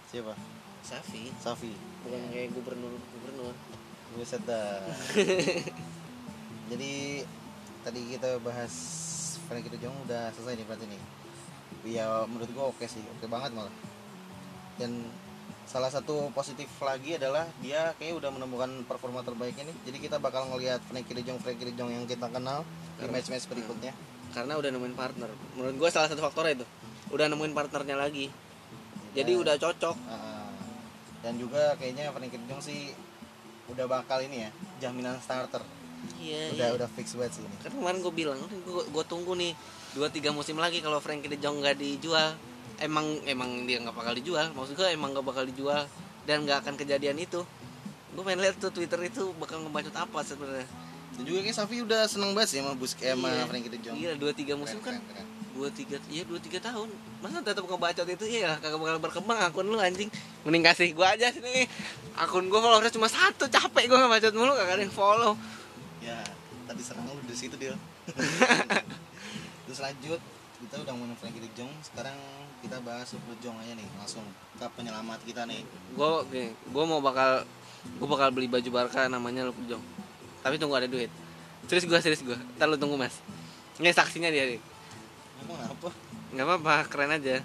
Siapa? 0.10 0.34
Safi 0.82 1.30
Safi. 1.38 1.70
bukan 2.02 2.22
kayak 2.34 2.50
gubernur 2.56 2.98
gubernur 3.14 3.54
dah. 4.48 4.82
Jadi 6.72 7.22
tadi 7.86 8.02
kita 8.18 8.42
bahas 8.42 8.74
Frankie 9.46 9.70
De 9.70 9.78
Jong 9.78 9.94
udah 10.10 10.34
selesai 10.34 10.58
nih 10.58 10.66
berarti 10.66 10.86
nih. 10.90 11.02
Ya 11.86 12.26
menurut 12.26 12.50
gua 12.58 12.74
oke 12.74 12.86
sih, 12.90 13.02
oke 13.18 13.30
banget 13.30 13.54
malah. 13.54 13.74
Dan 14.82 15.08
salah 15.70 15.88
satu 15.88 16.34
positif 16.34 16.66
lagi 16.82 17.14
adalah 17.16 17.46
dia 17.62 17.94
kayaknya 17.96 18.26
udah 18.26 18.30
menemukan 18.34 18.70
performa 18.90 19.22
terbaiknya 19.22 19.70
nih. 19.70 19.78
Jadi 19.86 19.98
kita 20.02 20.18
bakal 20.18 20.50
ngelihat 20.50 20.82
Frankie 20.84 21.14
De 21.14 21.22
Jong 21.22 21.38
Frankie 21.38 21.70
De 21.70 21.74
Jong 21.78 21.94
yang 21.94 22.04
kita 22.04 22.26
kenal 22.26 22.66
di 22.98 23.06
match-match 23.06 23.46
berikutnya. 23.46 23.94
karena 24.30 24.62
udah 24.62 24.70
nemuin 24.70 24.94
partner. 24.94 25.26
Menurut 25.58 25.74
gue 25.74 25.90
salah 25.90 26.06
satu 26.06 26.22
faktornya 26.22 26.62
itu. 26.62 26.66
Udah 27.10 27.26
nemuin 27.26 27.50
partnernya 27.50 27.98
lagi. 27.98 28.30
Jadi 29.18 29.32
Ya. 29.34 29.42
udah 29.42 29.56
cocok. 29.58 29.98
Ah, 30.06 30.54
dan 31.22 31.34
juga 31.36 31.74
kayaknya 31.78 32.14
Frankie 32.14 32.38
De 32.38 32.46
Jong 32.46 32.62
sih 32.62 32.94
udah 33.70 33.86
bakal 33.86 34.22
ini 34.22 34.46
ya 34.46 34.50
jaminan 34.82 35.18
starter. 35.18 35.66
Iya 36.18 36.54
udah 36.54 36.68
iya. 36.70 36.78
udah 36.78 36.88
fix 36.94 37.18
banget 37.18 37.38
sih 37.38 37.42
ini. 37.42 37.58
Kan 37.58 37.74
kemarin 37.74 38.00
gue 38.00 38.14
bilang 38.14 38.38
gue 38.42 38.84
gue 38.86 39.04
tunggu 39.06 39.34
nih 39.34 39.58
dua 39.94 40.14
tiga 40.14 40.30
musim 40.30 40.62
lagi 40.62 40.78
kalau 40.80 41.02
Frankie 41.02 41.26
De 41.28 41.38
Jong 41.38 41.62
nggak 41.62 41.78
dijual 41.78 42.38
emang 42.80 43.06
emang 43.24 43.64
dia 43.64 43.80
nggak 43.80 43.94
bakal 43.94 44.14
dijual. 44.14 44.50
Maksud 44.52 44.74
gue 44.74 44.88
emang 44.90 45.12
nggak 45.12 45.26
bakal 45.26 45.44
dijual 45.44 45.86
dan 46.24 46.44
nggak 46.44 46.64
akan 46.64 46.74
kejadian 46.76 47.18
itu. 47.18 47.44
Gue 48.12 48.24
pengen 48.24 48.42
lihat 48.42 48.58
tuh 48.58 48.70
Twitter 48.70 49.00
itu 49.04 49.32
bakal 49.38 49.62
ngebacot 49.62 49.94
apa 49.94 50.20
sebenarnya. 50.22 50.68
Dan 51.16 51.24
juga 51.24 51.40
kayak 51.42 51.58
Safi 51.58 51.84
udah 51.84 52.08
seneng 52.08 52.32
banget 52.32 52.50
sih 52.50 52.58
sama 52.62 52.74
Busquets 52.74 53.12
sama 53.12 53.28
Iya. 53.28 53.44
Frankie 53.46 53.70
De 53.70 53.80
Jong. 53.80 53.96
Iya 53.96 54.12
dua 54.16 54.32
tiga 54.32 54.54
musim 54.56 54.80
Keren, 54.80 55.02
kan 55.02 55.04
keren, 55.04 55.26
keren. 55.26 55.28
dua 55.52 55.68
tiga 55.70 55.98
iya 56.08 56.24
dua 56.24 56.40
tiga 56.40 56.60
tahun. 56.62 56.88
Masa 57.20 57.44
tetap 57.44 57.64
ngebacot 57.64 58.08
itu? 58.08 58.26
Iya 58.26 58.56
kagak 58.58 58.80
bakal 58.80 58.98
berkembang 59.00 59.40
akun 59.42 59.68
lu 59.68 59.78
anjing. 59.78 60.08
Mending 60.44 60.64
kasih 60.64 60.96
gue 60.96 61.04
aja 61.04 61.28
sini 61.30 61.68
akun 62.16 62.48
gue 62.48 62.60
followersnya 62.60 62.96
cuma 62.96 63.08
satu 63.08 63.48
capek 63.48 63.88
gue 63.88 63.98
ngebacot 63.98 64.34
mulu 64.34 64.54
kagak 64.54 64.76
ada 64.76 64.84
yang 64.84 64.94
follow. 64.94 65.34
Ya 66.00 66.16
tadi 66.64 66.82
serang 66.86 67.04
lu 67.06 67.20
di 67.26 67.36
situ 67.36 67.58
dia 67.58 67.74
terus 69.66 69.80
lanjut 69.82 70.22
kita 70.60 70.76
udah 70.78 70.92
ngomongin 70.92 71.16
Frankie 71.16 71.40
De 71.40 71.50
Jong 71.54 71.72
sekarang 71.82 72.16
kita 72.60 72.84
bahas 72.84 73.08
De 73.10 73.36
Jong 73.40 73.56
aja 73.58 73.74
nih 73.74 73.88
langsung 73.96 74.24
ke 74.54 74.66
penyelamat 74.76 75.20
kita 75.24 75.48
nih. 75.48 75.64
Gue 75.96 76.52
gue 76.52 76.84
mau 76.84 77.00
bakal 77.00 77.48
gue 77.96 78.08
bakal 78.08 78.30
beli 78.30 78.52
baju 78.52 78.70
Barca 78.70 79.08
namanya 79.08 79.48
Luke 79.48 79.60
De 79.64 79.72
Jong. 79.72 79.84
Tapi 80.40 80.60
tunggu 80.60 80.76
ada 80.76 80.88
duit. 80.88 81.08
Serius 81.66 81.88
gue 81.88 82.00
serius 82.00 82.22
gue 82.22 82.36
ntar 82.56 82.68
lu 82.68 82.76
tunggu 82.76 83.00
mas. 83.00 83.16
Ini 83.80 83.90
saksinya 83.90 84.28
dia 84.28 84.44
Dik. 84.50 84.62
ngomong 85.40 85.60
apa? 85.64 85.90
Nggak 86.36 86.46
apa-apa 86.46 86.74
keren 86.92 87.16
aja. 87.16 87.40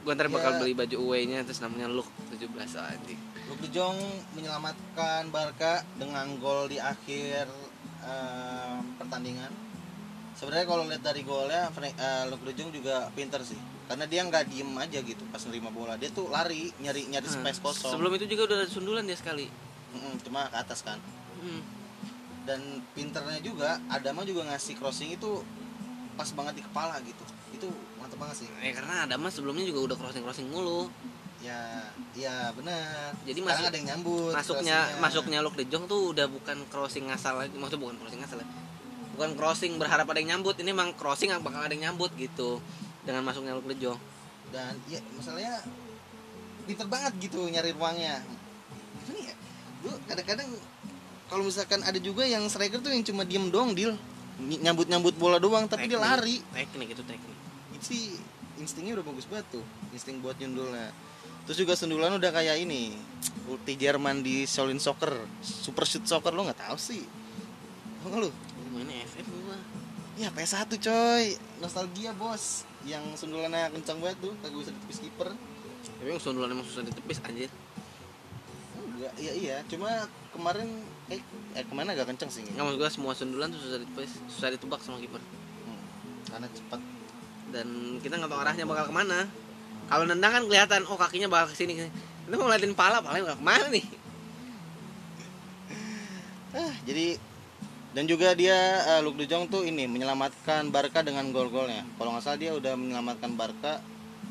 Gue 0.00 0.12
ntar 0.16 0.32
bakal 0.32 0.56
Ya. 0.56 0.58
beli 0.64 0.72
baju 0.72 0.96
away 0.98 1.28
nya 1.28 1.44
terus 1.44 1.60
namanya 1.60 1.92
Luke 1.92 2.08
17 2.32 2.48
anjing. 2.72 3.20
Luke 3.46 3.60
De 3.60 3.68
Jong 3.68 4.00
menyelamatkan 4.32 5.28
Barca 5.28 5.84
dengan 5.94 6.40
gol 6.40 6.72
di 6.72 6.80
akhir 6.80 7.52
eh, 8.00 8.76
pertandingan 8.96 9.52
sebenarnya 10.40 10.64
kalau 10.64 10.88
lihat 10.88 11.04
dari 11.04 11.20
golnya 11.20 11.68
Frank, 11.68 11.92
eh, 11.92 12.24
Luke 12.26 12.40
De 12.42 12.56
Jong 12.56 12.72
juga 12.72 13.12
pinter 13.12 13.44
sih. 13.44 13.60
Karena 13.84 14.08
dia 14.08 14.24
nggak 14.24 14.48
diem 14.48 14.70
aja 14.72 14.98
gitu 15.02 15.20
pas 15.28 15.42
nerima 15.44 15.68
bola. 15.68 16.00
Dia 16.00 16.08
tuh 16.08 16.32
lari 16.32 16.72
nyari 16.80 17.12
nyari 17.12 17.28
space 17.28 17.60
kosong. 17.60 17.92
Sebelum 17.92 18.16
itu 18.16 18.24
juga 18.24 18.48
udah 18.48 18.56
ada 18.64 18.68
sundulan 18.70 19.04
dia 19.04 19.18
sekali. 19.18 19.50
Mm-mm, 19.92 20.22
cuma 20.24 20.48
ke 20.48 20.56
atas 20.56 20.80
kan. 20.80 20.96
Hmm. 21.40 21.62
dan 22.40 22.60
pinternya 22.96 23.36
juga 23.44 23.76
Adama 23.86 24.24
juga 24.24 24.48
ngasih 24.48 24.72
crossing 24.76 25.12
itu 25.12 25.44
pas 26.16 26.26
banget 26.32 26.60
di 26.60 26.62
kepala 26.64 26.96
gitu. 27.04 27.24
Itu 27.52 27.68
mantep 28.00 28.16
banget 28.16 28.44
sih. 28.44 28.48
Eh 28.64 28.72
karena 28.72 29.04
ada 29.04 29.20
mas 29.20 29.36
sebelumnya 29.36 29.64
juga 29.64 29.92
udah 29.92 29.96
crossing 30.00 30.24
crossing 30.24 30.48
mulu. 30.48 30.88
Ya 31.40 31.84
ya 32.12 32.52
benar 32.52 33.12
Jadi 33.24 33.40
masuk- 33.40 33.68
ada 33.68 33.76
yang 33.76 33.88
nyambut 33.96 34.32
masuknya 34.32 34.76
crossingnya. 34.76 35.00
masuknya 35.00 35.38
Luke 35.40 35.56
De 35.56 35.64
Jong 35.68 35.84
tuh 35.88 36.12
udah 36.12 36.26
bukan 36.28 36.64
crossing 36.68 37.08
ngasal 37.08 37.40
lagi. 37.40 37.56
Maksudnya 37.56 37.80
bukan 37.80 37.96
crossing 38.00 38.20
ngasal 38.24 38.40
ya. 38.40 38.48
Bukan 39.20 39.36
crossing 39.36 39.76
berharap 39.76 40.08
ada 40.08 40.16
yang 40.16 40.40
nyambut. 40.40 40.56
Ini 40.56 40.72
emang 40.72 40.96
crossing 40.96 41.28
yang 41.28 41.44
bakal 41.44 41.60
ada 41.60 41.76
yang 41.76 41.92
nyambut 41.92 42.08
gitu 42.16 42.56
dengan 43.04 43.20
masuknya 43.20 43.52
Luke 43.52 43.68
De 43.68 43.76
Jong 43.76 44.00
dan 44.48 44.72
ya 44.88 44.96
masalahnya 45.12 45.60
pinter 46.64 46.88
banget 46.88 47.12
gitu 47.28 47.44
nyari 47.44 47.76
ruangnya. 47.76 48.24
Gimana 49.04 49.20
ya 49.20 49.34
lu 49.84 49.92
kadang-kadang 50.08 50.48
kalau 51.28 51.44
misalkan 51.44 51.84
ada 51.84 52.00
juga 52.00 52.24
yang 52.24 52.48
striker 52.48 52.80
tuh 52.80 52.96
yang 52.96 53.04
cuma 53.04 53.28
diem 53.28 53.52
doang 53.52 53.76
deal 53.76 53.92
nyambut 54.40 54.88
nyambut 54.88 55.12
bola 55.20 55.36
doang 55.36 55.68
tapi 55.68 55.84
dia 55.84 56.00
Teknik. 56.00 56.08
lari. 56.08 56.36
Teknik 56.56 56.88
itu 56.96 57.02
teknik. 57.04 57.36
Itu 57.76 57.84
sih 57.92 58.02
instingnya 58.56 58.96
udah 58.96 59.04
bagus 59.04 59.28
banget 59.28 59.60
tuh 59.60 59.64
insting 59.92 60.24
buat 60.24 60.40
nyundulnya. 60.40 60.96
Terus 61.44 61.60
juga 61.60 61.76
sundulan 61.76 62.16
udah 62.16 62.32
kayak 62.32 62.56
ini 62.56 62.96
ulti 63.52 63.76
Jerman 63.76 64.24
di 64.24 64.48
Shaolin 64.48 64.80
Soccer 64.80 65.12
Super 65.44 65.84
Shoot 65.84 66.08
Soccer 66.08 66.32
lo 66.32 66.48
nggak 66.48 66.72
tahu 66.72 66.80
sih? 66.80 67.04
Nggak 68.00 68.16
lu 68.16 68.32
mainnya 68.80 69.04
FF 69.04 69.28
gua 69.28 69.60
ya 70.16 70.28
PS1 70.32 70.72
coy. 70.80 71.24
Nostalgia 71.64 72.12
bos. 72.16 72.68
Yang 72.84 73.24
sundulannya 73.24 73.72
kencang 73.76 74.00
banget 74.00 74.18
tuh 74.20 74.32
kagak 74.40 74.56
bisa 74.56 74.72
ditepis 74.72 74.98
kiper. 75.04 75.28
Tapi 76.00 76.08
yang 76.08 76.20
sundulan 76.20 76.48
emang 76.52 76.64
susah 76.68 76.84
ditepis 76.84 77.20
anjir. 77.24 77.50
Enggak 78.76 79.12
iya 79.16 79.32
iya. 79.36 79.56
Cuma 79.68 80.08
kemarin 80.32 80.68
eh, 81.08 81.20
eh 81.56 81.64
ke 81.64 81.72
mana 81.72 81.96
agak 81.96 82.12
kencang 82.12 82.28
sih. 82.28 82.44
Nggak 82.44 82.64
maksud 82.64 82.78
gua 82.80 82.90
semua 82.92 83.12
sundulan 83.16 83.48
tuh 83.52 83.60
susah 83.60 83.78
ditepis 83.80 84.12
susah 84.28 84.48
ditebak 84.52 84.80
sama 84.84 85.00
kiper. 85.00 85.20
Hmm, 85.20 85.82
karena 86.28 86.48
cepat 86.52 86.80
dan 87.50 87.68
kita 88.04 88.14
nggak 88.20 88.30
tahu 88.30 88.40
arahnya 88.40 88.64
bakal 88.68 88.84
ke 88.88 88.94
mana. 88.94 89.28
Kalau 89.88 90.04
nendang 90.06 90.32
kan 90.32 90.44
kelihatan 90.46 90.80
oh 90.86 91.00
kakinya 91.00 91.28
bakal 91.32 91.50
ke 91.50 91.56
sini 91.56 91.74
ke 91.74 91.88
sini 91.88 92.36
mau 92.36 92.46
ngeliatin 92.46 92.76
pala 92.76 93.02
palanya 93.02 93.32
bakal 93.32 93.40
ke 93.40 93.46
mana 93.48 93.66
nih? 93.72 93.84
Ah 96.50 96.74
jadi 96.84 97.29
dan 97.90 98.04
juga 98.06 98.32
dia 98.32 98.54
eh, 98.86 99.00
Luke 99.02 99.18
De 99.18 99.26
Jong 99.26 99.50
tuh 99.50 99.66
ini 99.66 99.86
menyelamatkan 99.86 100.70
Barca 100.70 101.02
dengan 101.02 101.26
gol-golnya. 101.30 101.82
Kalau 101.98 102.14
nggak 102.14 102.22
salah 102.22 102.38
dia 102.38 102.54
udah 102.54 102.78
menyelamatkan 102.78 103.34
Barca 103.34 103.82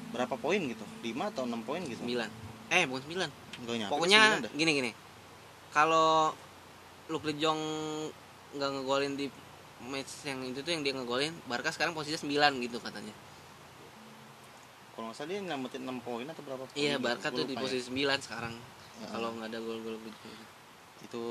berapa 0.09 0.35
poin 0.35 0.59
gitu? 0.63 0.85
5 1.03 1.31
atau 1.35 1.43
6 1.43 1.67
poin 1.67 1.81
gitu? 1.83 1.99
Sembilan. 1.99 2.29
Eh 2.71 2.83
bukan 2.87 3.01
sembilan. 3.03 3.29
Nggak 3.59 3.75
nyampe, 3.75 3.91
pokoknya 3.91 4.21
gini 4.55 4.71
gini. 4.71 4.91
Kalau 5.69 6.31
Luke 7.11 7.27
De 7.27 7.35
Jong 7.35 7.59
nggak 8.55 8.69
ngegolin 8.73 9.13
di 9.13 9.27
match 9.79 10.27
yang 10.27 10.43
itu 10.43 10.59
tuh 10.59 10.71
yang 10.75 10.83
dia 10.83 10.91
ngegolin 10.91 11.31
Barca 11.47 11.71
sekarang 11.71 11.91
posisinya 11.91 12.51
9 12.51 12.63
gitu 12.63 12.79
katanya. 12.79 13.13
Kalau 14.95 15.11
nggak 15.11 15.17
salah 15.19 15.29
dia 15.31 15.39
nyelamatin 15.39 15.83
6 15.83 15.99
poin 16.03 16.25
atau 16.27 16.41
berapa 16.43 16.63
poin 16.63 16.75
iya 16.75 16.95
gitu. 16.95 17.03
Barca 17.03 17.27
tuh 17.29 17.43
di 17.43 17.55
ya. 17.55 17.59
posisi 17.59 17.83
9 17.87 18.19
sekarang 18.23 18.55
Ya. 18.99 19.07
kalau 19.15 19.31
nggak 19.31 19.47
ada 19.47 19.63
gol-gol 19.63 19.95
gitu 20.03 20.27
itu 20.99 21.23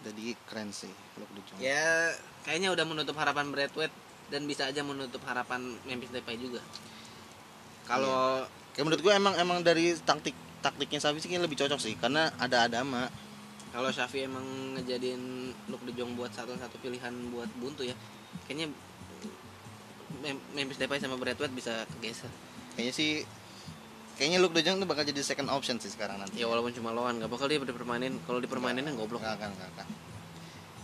jadi 0.00 0.24
keren 0.46 0.70
sih 0.70 0.90
Luke 1.18 1.32
De 1.34 1.40
Jong 1.42 1.58
ya 1.58 2.14
kayaknya 2.46 2.70
udah 2.70 2.84
menutup 2.86 3.18
harapan 3.18 3.50
Bradway 3.50 3.90
dan 4.26 4.46
bisa 4.46 4.66
aja 4.66 4.82
menutup 4.82 5.22
harapan 5.22 5.78
Memphis 5.86 6.10
Depay 6.10 6.34
juga. 6.34 6.58
Kalau 7.86 8.42
Kayak 8.74 8.84
menurut 8.90 9.02
gue 9.02 9.12
emang 9.14 9.34
emang 9.38 9.58
dari 9.62 9.94
taktik 9.96 10.34
taktiknya 10.60 10.98
Safi 10.98 11.22
sih 11.22 11.30
lebih 11.32 11.54
cocok 11.56 11.78
sih 11.78 11.94
karena 11.96 12.28
ada 12.36 12.66
Adama. 12.66 13.06
kalau 13.70 13.92
Xavi 13.92 14.24
emang 14.24 14.46
ngejadiin 14.72 15.22
Luke 15.68 15.84
De 15.84 15.92
Jong 15.92 16.16
buat 16.16 16.32
satu 16.32 16.56
satu 16.56 16.80
pilihan 16.80 17.12
buat 17.28 17.48
buntu 17.60 17.84
ya 17.84 17.92
kayaknya 18.48 18.72
Mem- 20.24 20.44
Memphis 20.54 20.80
Depay 20.80 20.96
sama 20.96 21.20
Bradway 21.20 21.50
bisa 21.52 21.84
kegeser. 21.96 22.30
Kayaknya 22.74 22.94
sih 22.94 23.10
kayaknya 24.16 24.40
Luke 24.40 24.56
De 24.56 24.64
Jong 24.64 24.80
tuh 24.80 24.88
bakal 24.88 25.04
jadi 25.04 25.20
second 25.20 25.52
option 25.52 25.76
sih 25.76 25.92
sekarang 25.92 26.16
nanti. 26.18 26.40
Ya 26.40 26.48
walaupun 26.48 26.72
cuma 26.72 26.90
lawan 26.90 27.20
nggak 27.20 27.30
bakal 27.30 27.46
dia 27.46 27.60
dipermainin. 27.60 28.16
Kalau 28.24 28.40
dipermainin 28.40 28.82
kan 28.82 28.94
goblok. 28.96 29.20
Nggak 29.20 29.36
akan 29.38 29.50
nggak 29.54 29.70
akan 29.76 29.88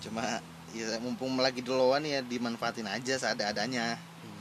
cuma 0.03 0.43
ya 0.75 0.99
mumpung 0.99 1.39
lagi 1.39 1.63
di 1.63 1.71
lawan 1.71 2.03
ya 2.03 2.21
dimanfaatin 2.21 2.91
aja 2.91 3.15
seada-adanya. 3.17 3.95
Hmm. 3.97 4.39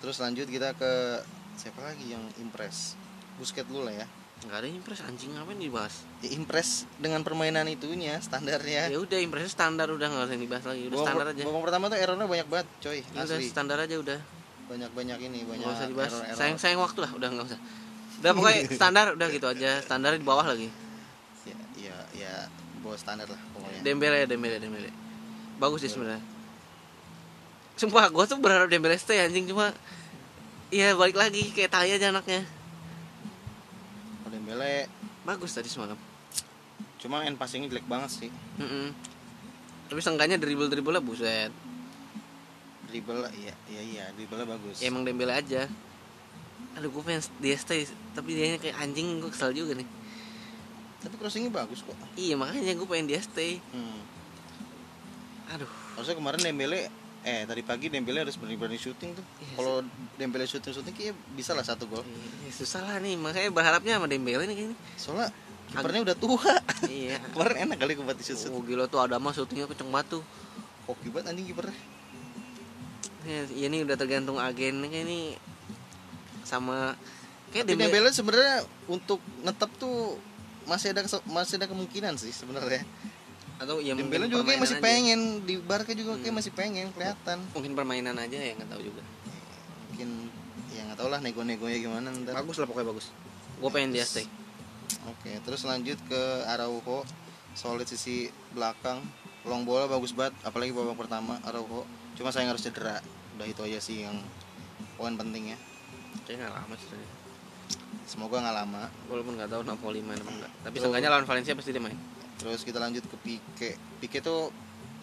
terus 0.00 0.16
lanjut 0.18 0.48
kita 0.48 0.72
ke 0.72 1.20
siapa 1.60 1.84
lagi 1.84 2.16
yang 2.16 2.24
impress? 2.40 2.96
Busket 3.36 3.68
dulu 3.68 3.86
lah 3.86 4.02
ya. 4.02 4.06
Nggak 4.42 4.58
ada 4.58 4.68
impress 4.72 5.00
anjing 5.06 5.30
ngapain 5.36 5.60
dibahas? 5.60 6.02
Ya 6.24 6.34
impress 6.34 6.88
dengan 6.98 7.22
permainan 7.22 7.68
itunya 7.70 8.18
standarnya. 8.18 8.90
Ya 8.90 8.98
udah 8.98 9.18
impress 9.20 9.54
standar 9.54 9.86
udah 9.92 10.08
nggak 10.10 10.32
usah 10.32 10.38
dibahas 10.40 10.64
lagi. 10.66 10.82
Udah 10.90 10.98
standar 11.04 11.26
aja. 11.30 11.42
babak 11.46 11.62
pertama 11.68 11.84
tuh 11.92 11.98
errornya 12.00 12.26
banyak 12.26 12.48
banget 12.50 12.66
coy 12.82 12.98
Ya 13.04 13.22
udah 13.22 13.36
asli. 13.38 13.46
standar 13.52 13.78
aja 13.78 13.96
udah. 14.00 14.18
Banyak 14.66 14.90
banyak 14.96 15.18
ini 15.28 15.38
banyak 15.44 15.62
nggak 15.62 15.76
usah 15.76 15.86
dibahas. 15.86 16.12
error-error. 16.16 16.38
sayang 16.40 16.58
sayang 16.58 16.80
waktu 16.80 16.98
lah 17.04 17.10
udah 17.12 17.28
nggak 17.36 17.46
usah 17.52 17.60
udah 18.22 18.32
pokoknya 18.38 18.60
standar 18.70 19.06
udah 19.18 19.28
gitu 19.34 19.46
aja. 19.50 19.82
Standar 19.82 20.14
di 20.14 20.22
bawah 20.22 20.46
lagi. 20.46 20.70
Ya 21.42 21.58
ya 21.74 21.96
ya 22.14 22.34
bawah 22.80 22.94
standar 22.94 23.26
lah 23.26 23.40
pokoknya. 23.52 23.80
Dembele 23.82 24.24
Dembele 24.30 24.56
Dembele. 24.62 24.90
Bagus 25.58 25.82
sih 25.82 25.90
sebenarnya. 25.90 26.22
Sumpah 27.74 28.06
gue 28.14 28.24
tuh 28.30 28.38
berharap 28.38 28.70
Dembele 28.70 28.94
stay 28.94 29.18
anjing. 29.26 29.50
Cuma 29.50 29.74
Iya 30.72 30.96
balik 30.96 31.20
lagi 31.20 31.52
kayak 31.52 31.68
tai 31.68 31.92
aja 31.92 32.08
anaknya. 32.08 32.48
Kalau 34.24 34.30
Dembele 34.32 34.88
Bagus 35.22 35.52
tadi 35.52 35.68
semalam. 35.68 35.98
cuma 37.02 37.26
end 37.26 37.34
passingnya 37.34 37.66
jelek 37.66 37.82
banget 37.90 38.14
sih. 38.14 38.30
Mm-mm. 38.62 38.94
Tapi 39.90 39.98
seenggaknya 39.98 40.38
dribble-dribble 40.38 41.02
buset. 41.02 41.50
Dribble 42.86 43.26
iya 43.34 43.54
iya 43.66 43.82
iya 43.82 44.04
dribble 44.14 44.46
bagus. 44.46 44.78
Ya, 44.78 44.86
Emang 44.86 45.02
Dembele 45.02 45.34
aja 45.34 45.66
Aduh 46.78 46.88
gue 46.88 47.02
pengen 47.04 47.22
dia 47.42 47.56
stay 47.60 47.84
Tapi 48.16 48.30
dia 48.32 48.56
kayak 48.56 48.76
anjing 48.80 49.20
gue 49.20 49.30
kesel 49.32 49.52
juga 49.52 49.76
nih. 49.76 49.88
Tapi 51.02 51.14
crossingnya 51.18 51.50
bagus 51.50 51.82
kok. 51.82 51.96
Iya 52.14 52.38
makanya 52.38 52.72
gue 52.78 52.88
pengen 52.88 53.06
dia 53.10 53.20
stay 53.20 53.58
hmm. 53.58 54.00
Aduh. 55.52 55.70
Harusnya 55.98 56.16
kemarin 56.16 56.40
Dembele 56.40 56.88
eh 57.22 57.46
tadi 57.46 57.62
pagi 57.62 57.86
Dembele 57.86 58.26
harus 58.26 58.34
berani-berani 58.34 58.78
syuting 58.80 59.14
tuh. 59.14 59.26
Iya 59.42 59.54
kalau 59.58 59.76
Dembele 60.16 60.46
syuting 60.48 60.72
syuting 60.72 60.94
kayak 60.94 61.14
bisa 61.36 61.52
lah 61.52 61.62
satu 61.62 61.84
gol. 61.86 62.02
Eh, 62.02 62.52
Susah 62.54 62.82
lah 62.82 62.96
nih. 62.98 63.20
Makanya 63.20 63.50
berharapnya 63.52 64.00
sama 64.00 64.08
Dembele 64.08 64.48
nih 64.48 64.56
kayaknya. 64.56 64.78
Soalnya 64.96 65.28
kipernya 65.70 66.00
udah 66.08 66.16
tua. 66.16 66.54
Iya. 66.88 67.16
Kemarin 67.36 67.56
enak 67.68 67.76
kali 67.78 67.92
kebati 67.94 68.22
shoot 68.24 68.38
shoot 68.38 68.52
Oh 68.52 68.64
gila 68.64 68.88
tuh 68.88 69.00
ada 69.04 69.20
mah 69.20 69.32
syutingnya 69.36 69.68
kenceng 69.68 69.92
banget 69.92 70.18
tuh. 70.18 70.22
Hoki 70.88 71.08
banget 71.12 71.36
anjing 71.36 71.46
kipernya. 71.52 71.76
Ya, 73.22 73.46
ya 73.54 73.66
ini 73.70 73.86
udah 73.86 73.94
tergantung 73.94 74.42
agen 74.42 74.82
kayak 74.82 75.06
ini 75.06 75.38
sama 76.42 76.94
kayak 77.50 77.64
tapi 77.64 77.76
Dembele, 77.76 77.88
Dembele 78.04 78.10
sebenarnya 78.10 78.56
untuk 78.86 79.18
netep 79.42 79.70
tuh 79.76 80.16
masih 80.62 80.94
ada 80.94 81.02
masih 81.26 81.58
ada 81.58 81.66
kemungkinan 81.66 82.14
sih 82.16 82.30
sebenarnya 82.30 82.82
atau 83.58 83.78
ya 83.78 83.94
Dembele 83.94 84.26
mungkin 84.26 84.32
juga 84.32 84.44
kayak 84.48 84.60
masih 84.62 84.76
aja. 84.78 84.84
pengen 84.84 85.20
di 85.42 85.54
Barca 85.58 85.92
juga 85.92 86.12
kayak 86.16 86.28
Hmm. 86.28 86.38
masih 86.38 86.52
pengen 86.52 86.86
kelihatan 86.90 87.38
mungkin 87.52 87.72
permainan 87.74 88.16
aja 88.16 88.38
ya 88.38 88.52
nggak 88.54 88.70
tahu 88.70 88.82
juga 88.82 89.02
mungkin 89.90 90.08
ya 90.70 90.80
nggak 90.86 90.98
tau 90.98 91.08
lah 91.08 91.20
nego-negonya 91.20 91.78
gimana 91.78 92.08
ntar 92.22 92.34
bagus 92.34 92.56
lah 92.58 92.66
pokoknya 92.66 92.88
bagus 92.90 93.06
gue 93.58 93.70
pengen 93.70 93.90
dia 93.92 94.02
stay 94.02 94.26
Oke, 95.02 95.34
terus 95.42 95.64
lanjut 95.64 95.98
ke 96.06 96.22
Araujo. 96.46 97.02
Solid 97.52 97.88
sisi 97.88 98.28
belakang. 98.52 99.02
Long 99.42 99.66
bola 99.66 99.90
bagus 99.90 100.12
banget, 100.12 100.36
apalagi 100.40 100.70
babak 100.70 100.94
pertama 100.94 101.42
Araujo. 101.42 101.82
Cuma 102.14 102.30
sayang 102.30 102.54
harus 102.54 102.62
cedera. 102.62 103.02
Udah 103.34 103.46
itu 103.48 103.58
aja 103.64 103.82
sih 103.82 104.04
yang 104.04 104.14
poin 104.94 105.16
pentingnya. 105.16 105.56
Kayaknya 106.22 106.46
nggak 106.46 106.56
lama 106.58 106.74
sih 106.76 106.88
Semoga 108.02 108.42
nggak 108.42 108.56
lama. 108.56 108.82
walaupun 109.06 109.32
nggak 109.38 109.48
tahu 109.48 109.62
Napoli 109.62 110.00
main 110.02 110.18
apa 110.18 110.30
enggak 110.30 110.52
tapi 110.58 110.74
Terus- 110.74 110.82
seenggaknya 110.84 111.08
lawan 111.08 111.24
Valencia 111.24 111.52
pasti 111.54 111.70
dia 111.70 111.80
main 111.80 111.98
Terus 112.32 112.66
kita 112.66 112.82
lanjut 112.82 113.06
ke 113.06 113.16
Pique. 113.16 113.70
Pique 114.02 114.18
tuh 114.18 114.50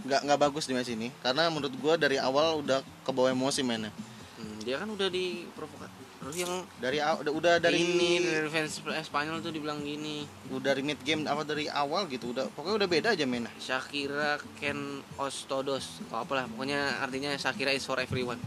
nggak 0.04 0.28
nggak 0.28 0.40
bagus 0.40 0.68
di 0.68 0.76
match 0.76 0.92
ini 0.92 1.08
karena 1.20 1.48
menurut 1.48 1.72
gua 1.80 1.96
dari 1.96 2.20
awal 2.20 2.60
udah 2.60 2.80
ke 3.04 3.12
bawah 3.12 3.32
emosi 3.32 3.64
mainnya. 3.64 3.92
Hmm, 4.36 4.60
dia 4.60 4.76
kan 4.76 4.88
udah 4.88 5.08
diprovokasi 5.08 6.00
terus 6.20 6.36
yang 6.36 6.52
Dari 6.78 7.00
udah, 7.00 7.32
udah 7.32 7.54
dari 7.58 7.80
ini 7.80 8.20
dari 8.20 8.52
fans 8.52 8.84
Spanyol 8.84 9.40
tuh 9.40 9.56
dibilang 9.56 9.80
gini 9.80 10.28
udah 10.52 10.60
dari 10.68 10.84
mid 10.84 11.00
game 11.00 11.24
apa 11.24 11.48
dari 11.48 11.72
awal 11.72 12.12
gitu 12.12 12.36
udah 12.36 12.52
pokoknya 12.52 12.76
udah 12.76 12.90
beda 12.92 13.08
aja 13.16 13.24
mainnya. 13.24 13.52
Shakira 13.56 14.36
Ken 14.60 15.00
Ostodos 15.16 16.04
atau 16.06 16.20
apalah 16.20 16.44
pokoknya 16.46 17.00
artinya 17.00 17.32
Shakira 17.36 17.72
is 17.72 17.84
for 17.84 17.96
everyone 17.98 18.40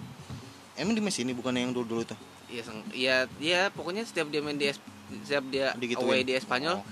Emang 0.72 0.92
di 0.92 1.00
match 1.00 1.20
ini 1.20 1.32
bukan 1.32 1.52
yang 1.52 1.72
dulu-dulu 1.72 2.04
tuh. 2.04 2.18
Iya, 2.52 2.62
sang, 2.62 2.78
iya, 2.92 3.16
iya, 3.40 3.60
pokoknya 3.68 4.04
setiap 4.04 4.28
dia 4.28 4.44
main 4.44 4.54
di 4.54 4.68
setiap 5.24 5.44
dia 5.48 5.72
Digituin. 5.74 6.04
away 6.04 6.20
di 6.20 6.36
Espanyol 6.36 6.76
Oh. 6.76 6.84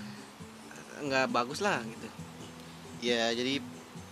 nggak 1.01 1.29
bagus 1.29 1.61
lah 1.61 1.81
gitu. 1.81 2.07
Ya 3.01 3.29
jadi 3.31 3.61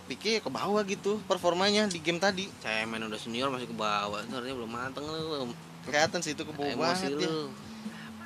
Pique 0.06 0.38
ke 0.38 0.50
bawah 0.50 0.82
gitu 0.82 1.22
performanya 1.24 1.86
di 1.86 1.98
game 1.98 2.18
tadi. 2.18 2.50
Saya 2.58 2.82
main 2.82 2.98
udah 3.00 3.14
senior 3.14 3.46
masih 3.46 3.66
ke 3.66 3.76
bawah, 3.76 4.18
itu 4.18 4.34
artinya 4.34 4.56
belum 4.56 4.70
mateng 4.70 5.04
lu. 5.06 5.54
kelihatan 5.80 6.18
sih 6.20 6.34
itu 6.34 6.42
ke 6.42 6.50
bawah 6.50 6.66
Emosi 6.68 7.06
banget 7.06 7.10
ya. 7.16 7.28
lu. 7.28 7.42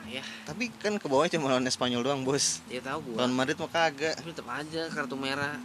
Ya, 0.04 0.22
Tapi 0.44 0.68
kan 0.74 0.94
ke 0.94 1.06
bawah 1.06 1.24
cuma 1.26 1.48
lawan 1.48 1.64
Espanyol 1.64 2.00
doang, 2.00 2.22
Bos. 2.22 2.60
dia 2.66 2.78
tahu 2.78 3.12
gua. 3.12 3.16
Lawan 3.20 3.34
Madrid 3.34 3.56
mah 3.56 3.68
kagak. 3.68 4.14
Tapi 4.14 4.30
tetap 4.30 4.48
aja 4.48 4.82
kartu 4.88 5.16
merah. 5.16 5.56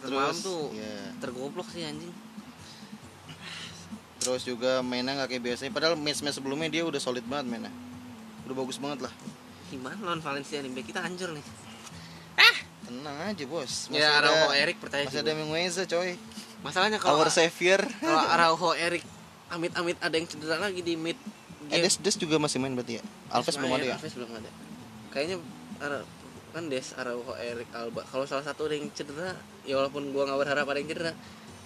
Terus 0.00 0.12
Terus 0.12 0.38
tuh 0.40 0.62
ya. 0.72 0.94
tergoblok 1.18 1.68
sih 1.68 1.82
anjing. 1.82 2.12
Terus 4.22 4.42
juga 4.42 4.80
mainnya 4.80 5.14
nggak 5.14 5.28
kayak 5.28 5.42
biasanya. 5.44 5.70
Padahal 5.70 5.94
match-match 5.94 6.36
sebelumnya 6.36 6.70
dia 6.70 6.82
udah 6.82 6.98
solid 6.98 7.24
banget 7.24 7.46
mainnya. 7.48 7.72
Udah 8.44 8.54
bagus 8.56 8.78
banget 8.78 9.02
lah. 9.02 9.12
Gimana 9.68 9.98
lawan 10.00 10.20
Valencia 10.20 10.58
nih? 10.58 10.70
Kita 10.80 11.00
hancur 11.00 11.32
nih. 11.32 11.44
Tenang 12.82 13.14
aja, 13.24 13.44
Bos. 13.46 13.86
ya 13.88 14.18
Araujo 14.18 14.50
Erik 14.52 14.76
percaya 14.76 15.06
masih 15.06 15.16
sih. 15.16 15.22
ada 15.22 15.32
gua. 15.32 15.40
Mengueza, 15.40 15.82
coy. 15.86 16.18
Masalahnya 16.60 16.98
kalau 16.98 17.18
Our 17.18 17.30
savior. 17.30 17.80
kalau 17.98 18.20
Araujo 18.34 18.74
Erik 18.74 19.06
amit-amit 19.48 19.96
ada 19.98 20.12
yang 20.12 20.26
cedera 20.26 20.58
lagi 20.58 20.82
di 20.82 20.94
mid 20.94 21.14
Eh, 21.64 21.78
game. 21.78 21.86
Des, 21.86 21.94
Des 21.96 22.16
juga 22.18 22.36
masih 22.36 22.58
main 22.58 22.74
berarti 22.74 22.98
ya? 22.98 23.02
Alves 23.30 23.54
belum 23.54 23.70
ada 23.70 23.86
ya? 23.86 23.96
Alves 23.96 24.12
belum 24.12 24.30
ada. 24.34 24.50
Kayaknya 25.08 25.36
Ara- 25.78 26.04
kan 26.50 26.64
Des 26.66 26.86
Araujo 26.92 27.32
Erik 27.32 27.70
Alba. 27.72 28.02
Kalau 28.04 28.26
salah 28.26 28.44
satu 28.44 28.66
ada 28.66 28.74
yang 28.74 28.90
cedera, 28.90 29.38
ya 29.62 29.78
walaupun 29.78 30.10
gua 30.10 30.26
nggak 30.26 30.40
berharap 30.42 30.66
ada 30.66 30.76
yang 30.76 30.90
cedera, 30.90 31.12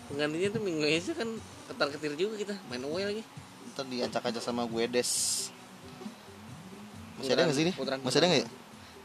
penggantinya 0.07 0.49
tuh 0.55 0.63
minggu 0.63 0.85
ini 0.87 1.13
kan 1.13 1.29
ketar 1.67 1.89
ketir 1.95 2.13
juga 2.15 2.35
kita 2.39 2.55
main 2.71 2.83
away 2.87 3.05
lagi. 3.05 3.23
Ntar 3.75 3.85
diacak-acak 3.91 4.43
sama 4.43 4.63
gue 4.65 4.85
Des. 4.89 5.11
Masih 7.17 7.33
ada 7.33 7.43
nggak 7.49 7.57
sih 7.57 7.65
putaran- 7.73 8.03
Masih 8.05 8.19
ada 8.21 8.27
nggak 8.29 8.43
ya? 8.45 8.49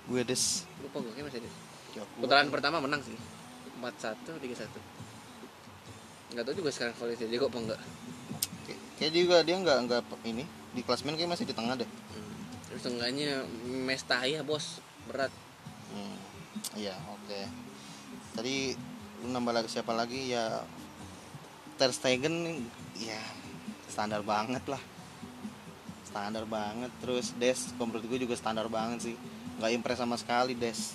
Gue 0.08 0.22
Des. 0.28 0.43
Lupa 0.84 0.97
gue 1.02 1.12
kayak 1.16 1.26
masih 1.32 1.39
ada. 1.41 1.49
Ya, 1.91 2.04
Putaran 2.16 2.47
pertama 2.47 2.78
menang 2.80 3.02
sih. 3.04 3.16
4-1 3.82 4.38
3-1. 4.38 4.80
Enggak 6.32 6.43
tahu 6.47 6.56
juga 6.64 6.70
sekarang 6.72 6.95
Valencia 6.95 7.28
jago 7.28 7.45
apa 7.49 7.58
enggak. 7.60 7.80
Kayak- 8.95 9.14
juga 9.18 9.36
dia 9.41 9.56
nggak 9.58 9.78
nggak 9.89 10.02
ini 10.24 10.45
di 10.72 10.82
klasmen 10.86 11.18
kayak 11.18 11.34
masih 11.34 11.49
di 11.49 11.56
tengah 11.58 11.76
deh. 11.76 11.89
Hmm. 11.89 12.34
Terus 12.70 12.84
enggaknya 12.88 13.43
Mestaya 13.66 14.39
bos 14.45 14.80
berat. 15.10 15.34
Hmm, 15.91 16.16
iya 16.78 16.95
oke. 17.10 17.41
Tadi 18.38 18.78
lu 19.22 19.28
nambah 19.34 19.52
lagi 19.52 19.68
siapa 19.68 19.91
lagi 19.91 20.32
ya 20.32 20.64
Ter 21.82 21.89
Stegen 21.89 22.61
ya 23.01 23.17
standar 23.89 24.21
banget 24.21 24.61
lah. 24.69 24.77
Standar 26.05 26.45
banget 26.45 26.93
terus 27.01 27.34
Des 27.41 27.57
kalau 27.73 27.89
menurut 27.89 28.05
gue 28.05 28.19
juga 28.21 28.38
standar 28.38 28.69
banget 28.69 29.09
sih. 29.09 29.17
nggak 29.57 29.73
impress 29.73 29.97
sama 29.97 30.13
sekali 30.13 30.53
Des. 30.53 30.93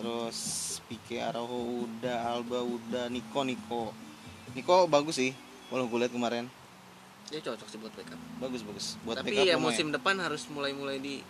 Terus 0.00 0.38
Pique 0.88 1.20
Araujo 1.20 1.84
udah 1.84 2.24
Alba 2.24 2.64
udah 2.64 3.12
Nico 3.12 3.44
Nico. 3.44 3.92
Nico 4.56 4.88
bagus 4.88 5.20
sih 5.20 5.36
kalau 5.68 5.84
gue 5.84 5.98
lihat 6.00 6.16
kemarin. 6.16 6.48
Dia 7.28 7.44
cocok 7.44 7.68
sih 7.68 7.76
buat 7.76 7.92
backup. 7.92 8.20
Bagus 8.40 8.64
bagus 8.64 8.96
buat 9.04 9.20
Tapi 9.20 9.36
backup 9.36 9.44
ya 9.44 9.60
musim 9.60 9.92
depan 9.92 10.16
harus 10.24 10.48
mulai-mulai 10.48 11.04
di 11.04 11.20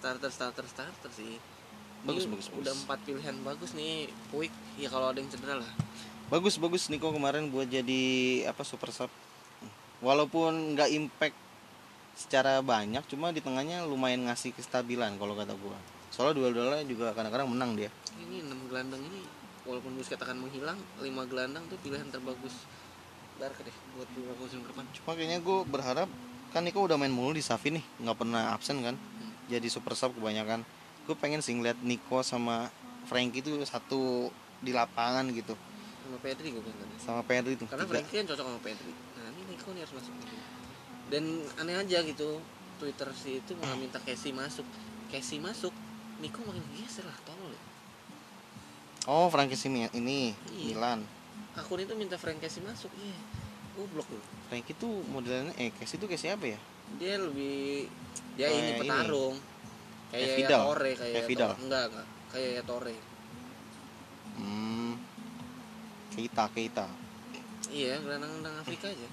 starter 0.00 0.32
starter 0.32 0.64
starter 0.64 1.12
sih. 1.12 1.36
Bagus, 2.08 2.24
Ini 2.24 2.32
bagus, 2.32 2.46
bagus. 2.48 2.64
Udah 2.64 2.72
empat 2.80 2.98
pilihan 3.04 3.36
bagus 3.44 3.76
nih. 3.76 4.08
Puik 4.32 4.52
ya 4.80 4.88
kalau 4.88 5.12
ada 5.12 5.20
yang 5.20 5.28
cedera 5.28 5.60
lah. 5.60 5.72
Bagus 6.28 6.60
bagus 6.60 6.86
Niko 6.92 7.10
kemarin 7.10 7.48
buat 7.48 7.66
jadi 7.66 8.02
apa 8.46 8.62
super 8.62 8.92
sub. 8.94 9.10
Walaupun 10.02 10.74
nggak 10.74 10.90
impact 10.92 11.36
secara 12.12 12.60
banyak 12.60 13.00
cuma 13.08 13.32
di 13.32 13.40
tengahnya 13.40 13.88
lumayan 13.88 14.28
ngasih 14.28 14.52
kestabilan 14.52 15.16
kalau 15.16 15.32
kata 15.32 15.56
gua. 15.56 15.78
Soalnya 16.12 16.44
duel-duelnya 16.44 16.84
juga 16.84 17.16
kadang-kadang 17.16 17.48
menang 17.48 17.72
dia. 17.72 17.88
Ini 18.20 18.44
enam 18.44 18.68
gelandang 18.68 19.00
ini 19.00 19.24
walaupun 19.64 19.96
bisa 19.96 20.18
katakan 20.18 20.36
menghilang, 20.36 20.76
lima 21.00 21.24
gelandang 21.24 21.64
tuh 21.72 21.78
pilihan 21.80 22.04
terbagus. 22.12 22.52
Barca 23.40 23.64
deh 23.64 23.74
buat 23.96 24.06
beberapa 24.12 24.38
musim 24.44 24.60
ke 24.60 24.68
depan. 24.70 24.84
cuma 24.92 25.12
kayaknya 25.16 25.38
gua 25.40 25.64
berharap 25.64 26.08
kan 26.52 26.62
Niko 26.62 26.84
udah 26.84 27.00
main 27.00 27.08
mulu 27.08 27.32
di 27.32 27.40
Safi 27.40 27.72
nih 27.72 27.84
nggak 28.04 28.16
pernah 28.20 28.52
absen 28.52 28.84
kan? 28.84 28.94
Jadi 29.48 29.66
super 29.72 29.96
sub 29.96 30.12
kebanyakan. 30.12 30.62
Gue 31.02 31.18
pengen 31.18 31.42
sih 31.42 31.50
ngeliat 31.56 31.80
Niko 31.82 32.22
sama 32.22 32.70
Frankie 33.10 33.42
itu 33.42 33.58
satu 33.66 34.30
di 34.62 34.70
lapangan 34.70 35.26
gitu 35.34 35.58
Sama 36.02 36.18
Pedri 36.18 36.48
gue 36.48 36.60
bilang 36.60 36.76
tadi. 36.76 36.94
sama 36.98 37.22
Pedri 37.22 37.52
tuh 37.54 37.66
Karena. 37.66 37.84
Frankie 37.84 38.16
kan 38.16 38.26
cocok 38.26 38.44
sama 38.44 38.60
Pedri. 38.60 38.92
Nah 38.92 39.26
ini 39.28 39.42
Nico 39.48 39.68
nih 39.70 39.80
harus 39.80 39.94
masuk. 39.94 40.12
nih. 40.12 40.40
Dan 41.08 41.24
aneh 41.56 41.76
aja 41.76 41.98
gitu. 42.02 42.30
Twitter 42.76 43.08
si 43.12 43.38
itu 43.38 43.52
malah 43.54 43.76
minta 43.76 43.98
Casey 43.98 44.30
masuk. 44.30 44.66
Casey 45.06 45.38
masuk, 45.38 45.70
Nico 46.18 46.42
makin 46.42 46.64
geser 46.74 47.04
lah, 47.04 47.14
tolol. 47.22 47.48
ya. 47.48 47.62
oh 49.04 49.28
Frankie 49.28 49.54
sini 49.54 49.86
ini 49.92 50.32
Iya. 50.50 50.72
Milan 50.72 51.00
Akun 51.52 51.78
itu 51.78 51.92
minta 51.92 52.16
Frank 52.16 52.40
Casey 52.40 52.58
masuk, 52.60 52.88
iya. 52.96 53.14
Goblok 53.72 54.08
lu. 54.08 54.18
Frankie 54.46 54.74
tuh 54.74 55.04
modelnya 55.06 55.52
eh 55.56 55.70
Casey 55.70 55.96
tuh 55.96 56.06
Casey 56.06 56.28
apa 56.28 56.48
ya 56.48 56.58
Dia 56.96 57.16
lebih 57.16 57.86
dia 58.34 58.48
Kayak 58.48 58.58
ini 58.58 58.66
ini. 58.66 58.80
petarung. 58.80 59.36
Kayak 60.08 60.24
Kayak 60.24 60.36
Vidal. 60.36 60.62
Torre, 60.64 60.90
kayak 60.92 61.12
Kayak 61.12 61.26
Vidal. 61.26 61.48
Torre. 61.48 61.62
Enggak, 61.62 61.84
enggak. 61.86 62.06
Kayak 62.28 62.62
Torre. 62.64 62.96
Hmm. 64.32 64.81
Keita, 66.12 66.44
Keita. 66.52 66.86
Iya, 67.72 67.96
gelandang-gelandang 68.04 68.56
Afrika 68.60 68.92
aja. 68.92 69.08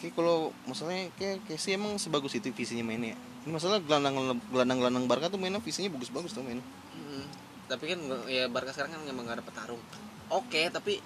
Kayak 0.00 0.16
kalau 0.16 0.56
masalahnya 0.64 1.12
kayak 1.20 1.44
Casey 1.44 1.76
emang 1.76 2.00
sebagus 2.00 2.32
itu 2.32 2.48
visinya 2.56 2.88
mainnya. 2.88 3.20
Ini 3.44 3.52
masalah 3.52 3.84
gelandang 3.84 4.40
gelandang 4.48 4.78
gelandang 4.80 5.04
Barca 5.04 5.28
tuh 5.28 5.36
mainnya 5.36 5.60
visinya 5.60 5.92
bagus-bagus 5.92 6.32
tuh 6.32 6.40
main. 6.40 6.64
Mm. 6.96 7.24
Tapi 7.68 7.84
kan 7.84 8.00
ya 8.32 8.48
Barca 8.48 8.72
sekarang 8.72 8.96
kan 8.96 9.00
emang 9.04 9.28
gak 9.28 9.40
ada 9.40 9.44
petarung. 9.44 9.82
Oke, 10.32 10.72
tapi 10.72 11.04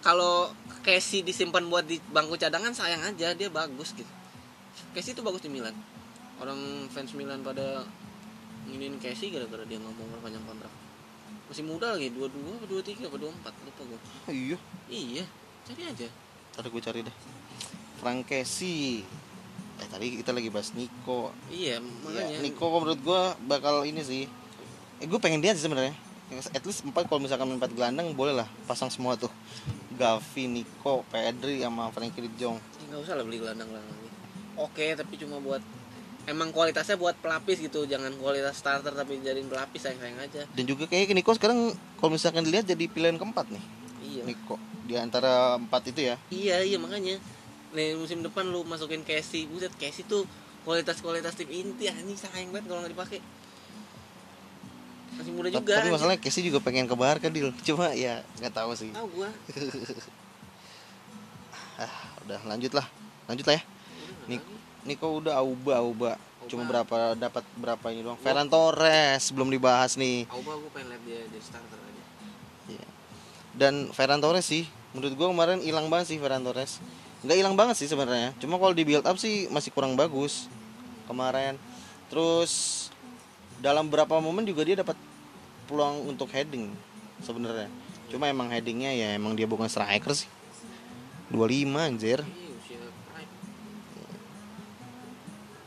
kalau 0.00 0.48
Casey 0.80 1.20
disimpan 1.20 1.68
buat 1.68 1.84
di 1.84 2.00
bangku 2.08 2.40
cadangan 2.40 2.72
sayang 2.72 3.04
aja 3.04 3.36
dia 3.36 3.48
bagus 3.52 3.92
gitu. 3.92 4.08
Casey 4.96 5.12
itu 5.12 5.20
bagus 5.20 5.44
di 5.44 5.52
Milan. 5.52 5.76
Orang 6.40 6.88
fans 6.88 7.12
Milan 7.12 7.44
pada 7.44 7.84
nginin 8.64 8.96
Casey 8.96 9.28
gara-gara 9.28 9.68
dia 9.68 9.76
nggak 9.76 9.92
mau 10.00 10.08
perpanjang 10.16 10.44
kontrak. 10.48 10.72
Masih 11.50 11.66
muda 11.66 11.98
lagi, 11.98 12.14
22 12.14 12.62
apa 12.62 12.66
23 12.70 13.10
apa 13.10 13.18
24, 13.18 13.66
lupa 13.66 13.82
gue. 13.90 13.98
Oh, 13.98 14.30
iya. 14.30 14.56
Iya, 14.86 15.24
cari 15.66 15.82
aja. 15.82 16.06
Ntar 16.54 16.66
gue 16.70 16.78
cari 16.78 17.00
deh. 17.02 17.16
Frank 17.98 18.30
Casey. 18.30 19.02
Eh 19.82 19.88
tadi 19.90 20.22
kita 20.22 20.30
lagi 20.30 20.46
bahas 20.46 20.70
Nico. 20.78 21.34
Iya, 21.50 21.82
makanya. 21.82 22.38
Ya, 22.38 22.38
Nico 22.38 22.70
kok 22.70 22.80
menurut 22.86 23.00
gua 23.02 23.34
bakal 23.50 23.82
ini 23.82 23.98
sih. 24.06 24.30
Eh 25.02 25.06
gue 25.10 25.18
pengen 25.18 25.42
dia 25.42 25.50
sih 25.58 25.66
sebenarnya. 25.66 25.90
At 26.54 26.62
least 26.62 26.86
empat 26.86 27.10
kalau 27.10 27.18
misalkan 27.18 27.50
empat 27.58 27.74
gelandang 27.74 28.14
boleh 28.14 28.30
lah 28.30 28.48
pasang 28.70 28.86
semua 28.86 29.18
tuh. 29.18 29.32
Gavi, 29.98 30.46
Nico, 30.46 31.02
Pedri 31.10 31.66
sama 31.66 31.90
Frankie 31.90 32.22
De 32.22 32.30
Jong. 32.38 32.62
Nggak 32.94 33.00
usah 33.02 33.18
lah 33.18 33.24
beli 33.26 33.42
gelandang-gelandang 33.42 33.98
lagi. 33.98 34.10
Oke, 34.54 34.94
tapi 34.94 35.18
cuma 35.18 35.42
buat 35.42 35.64
emang 36.30 36.54
kualitasnya 36.54 36.94
buat 36.94 37.18
pelapis 37.18 37.58
gitu, 37.58 37.82
jangan 37.90 38.14
kualitas 38.22 38.54
starter 38.54 38.94
tapi 38.94 39.18
jadiin 39.18 39.50
pelapis 39.50 39.82
sayang-sayang 39.82 40.18
aja. 40.22 40.42
Dan 40.54 40.64
juga 40.64 40.86
kayak 40.86 41.10
Nico 41.10 41.34
sekarang 41.34 41.74
kalau 41.98 42.10
misalkan 42.14 42.46
dilihat 42.46 42.70
jadi 42.70 42.86
pilihan 42.86 43.18
keempat 43.18 43.50
nih. 43.50 43.64
Iya. 44.06 44.22
Nico 44.30 44.56
di 44.86 44.94
antara 44.94 45.58
empat 45.58 45.90
itu 45.90 46.06
ya. 46.06 46.16
Iya, 46.30 46.62
iya 46.62 46.78
makanya. 46.78 47.18
Nih 47.74 47.98
musim 47.98 48.22
depan 48.22 48.46
lu 48.46 48.62
masukin 48.62 49.02
Casey, 49.02 49.50
buset 49.50 49.74
Casey 49.74 50.06
tuh 50.06 50.22
kualitas-kualitas 50.62 51.34
tim 51.34 51.50
inti 51.50 51.90
anjing 51.90 52.14
sayang 52.14 52.54
banget 52.54 52.70
kalau 52.70 52.86
nggak 52.86 52.94
dipakai. 52.94 53.20
masih 55.10 55.36
muda 55.36 55.52
juga 55.52 55.76
tapi 55.76 55.84
anjing. 55.84 55.92
masalahnya 55.92 56.20
Casey 56.22 56.42
juga 56.48 56.64
pengen 56.64 56.88
ke 56.88 56.96
Barca 56.96 57.28
deal 57.28 57.52
cuma 57.60 57.92
ya 57.92 58.24
nggak 58.40 58.56
tahu 58.56 58.72
sih 58.72 58.88
tahu 58.88 59.20
gua 59.20 59.28
ah 61.84 61.92
udah 62.24 62.40
lanjut 62.48 62.72
lah 62.72 62.88
lanjut 63.28 63.44
lah 63.44 63.60
ya 63.60 63.62
Udah, 64.30 64.59
Niko 64.84 65.20
udah 65.20 65.40
Auba 65.40 65.74
Auba. 65.80 66.12
Cuma 66.48 66.64
berapa 66.64 67.14
dapat 67.14 67.44
berapa 67.54 67.86
ini 67.92 68.00
doang? 68.00 68.18
Ferran 68.18 68.48
Torres 68.48 69.28
belum 69.30 69.52
dibahas 69.52 69.94
nih. 70.00 70.24
Auba 70.32 70.56
gua 70.56 70.70
pengen 70.72 70.96
lihat 70.96 71.02
dia 71.04 71.20
jadi 71.28 71.40
starter 71.44 71.78
aja. 71.78 72.04
Iya. 72.70 72.86
dan 73.58 73.74
Ferran 73.90 74.22
Torres 74.22 74.46
sih 74.46 74.64
menurut 74.96 75.14
gua 75.18 75.28
kemarin 75.34 75.58
hilang 75.60 75.86
banget 75.92 76.16
sih 76.16 76.18
Ferran 76.18 76.42
Torres. 76.42 76.80
Nggak 77.20 77.36
hilang 77.36 77.54
banget 77.54 77.76
sih 77.76 77.88
sebenarnya. 77.90 78.32
Cuma 78.40 78.56
kalau 78.56 78.72
di 78.72 78.82
build 78.88 79.04
up 79.04 79.20
sih 79.20 79.46
masih 79.52 79.68
kurang 79.70 79.94
bagus 79.94 80.48
kemarin. 81.04 81.60
Terus 82.08 82.88
dalam 83.60 83.92
beberapa 83.92 84.16
momen 84.18 84.48
juga 84.48 84.64
dia 84.64 84.80
dapat 84.80 84.96
peluang 85.68 86.08
untuk 86.08 86.32
heading 86.32 86.72
sebenarnya. 87.20 87.68
Cuma 88.08 88.26
emang 88.26 88.48
headingnya 88.48 88.90
ya 88.90 89.08
emang 89.14 89.36
dia 89.36 89.44
bukan 89.44 89.68
striker 89.68 90.16
sih. 90.16 90.26
25 91.30 91.78
anjir 91.78 92.18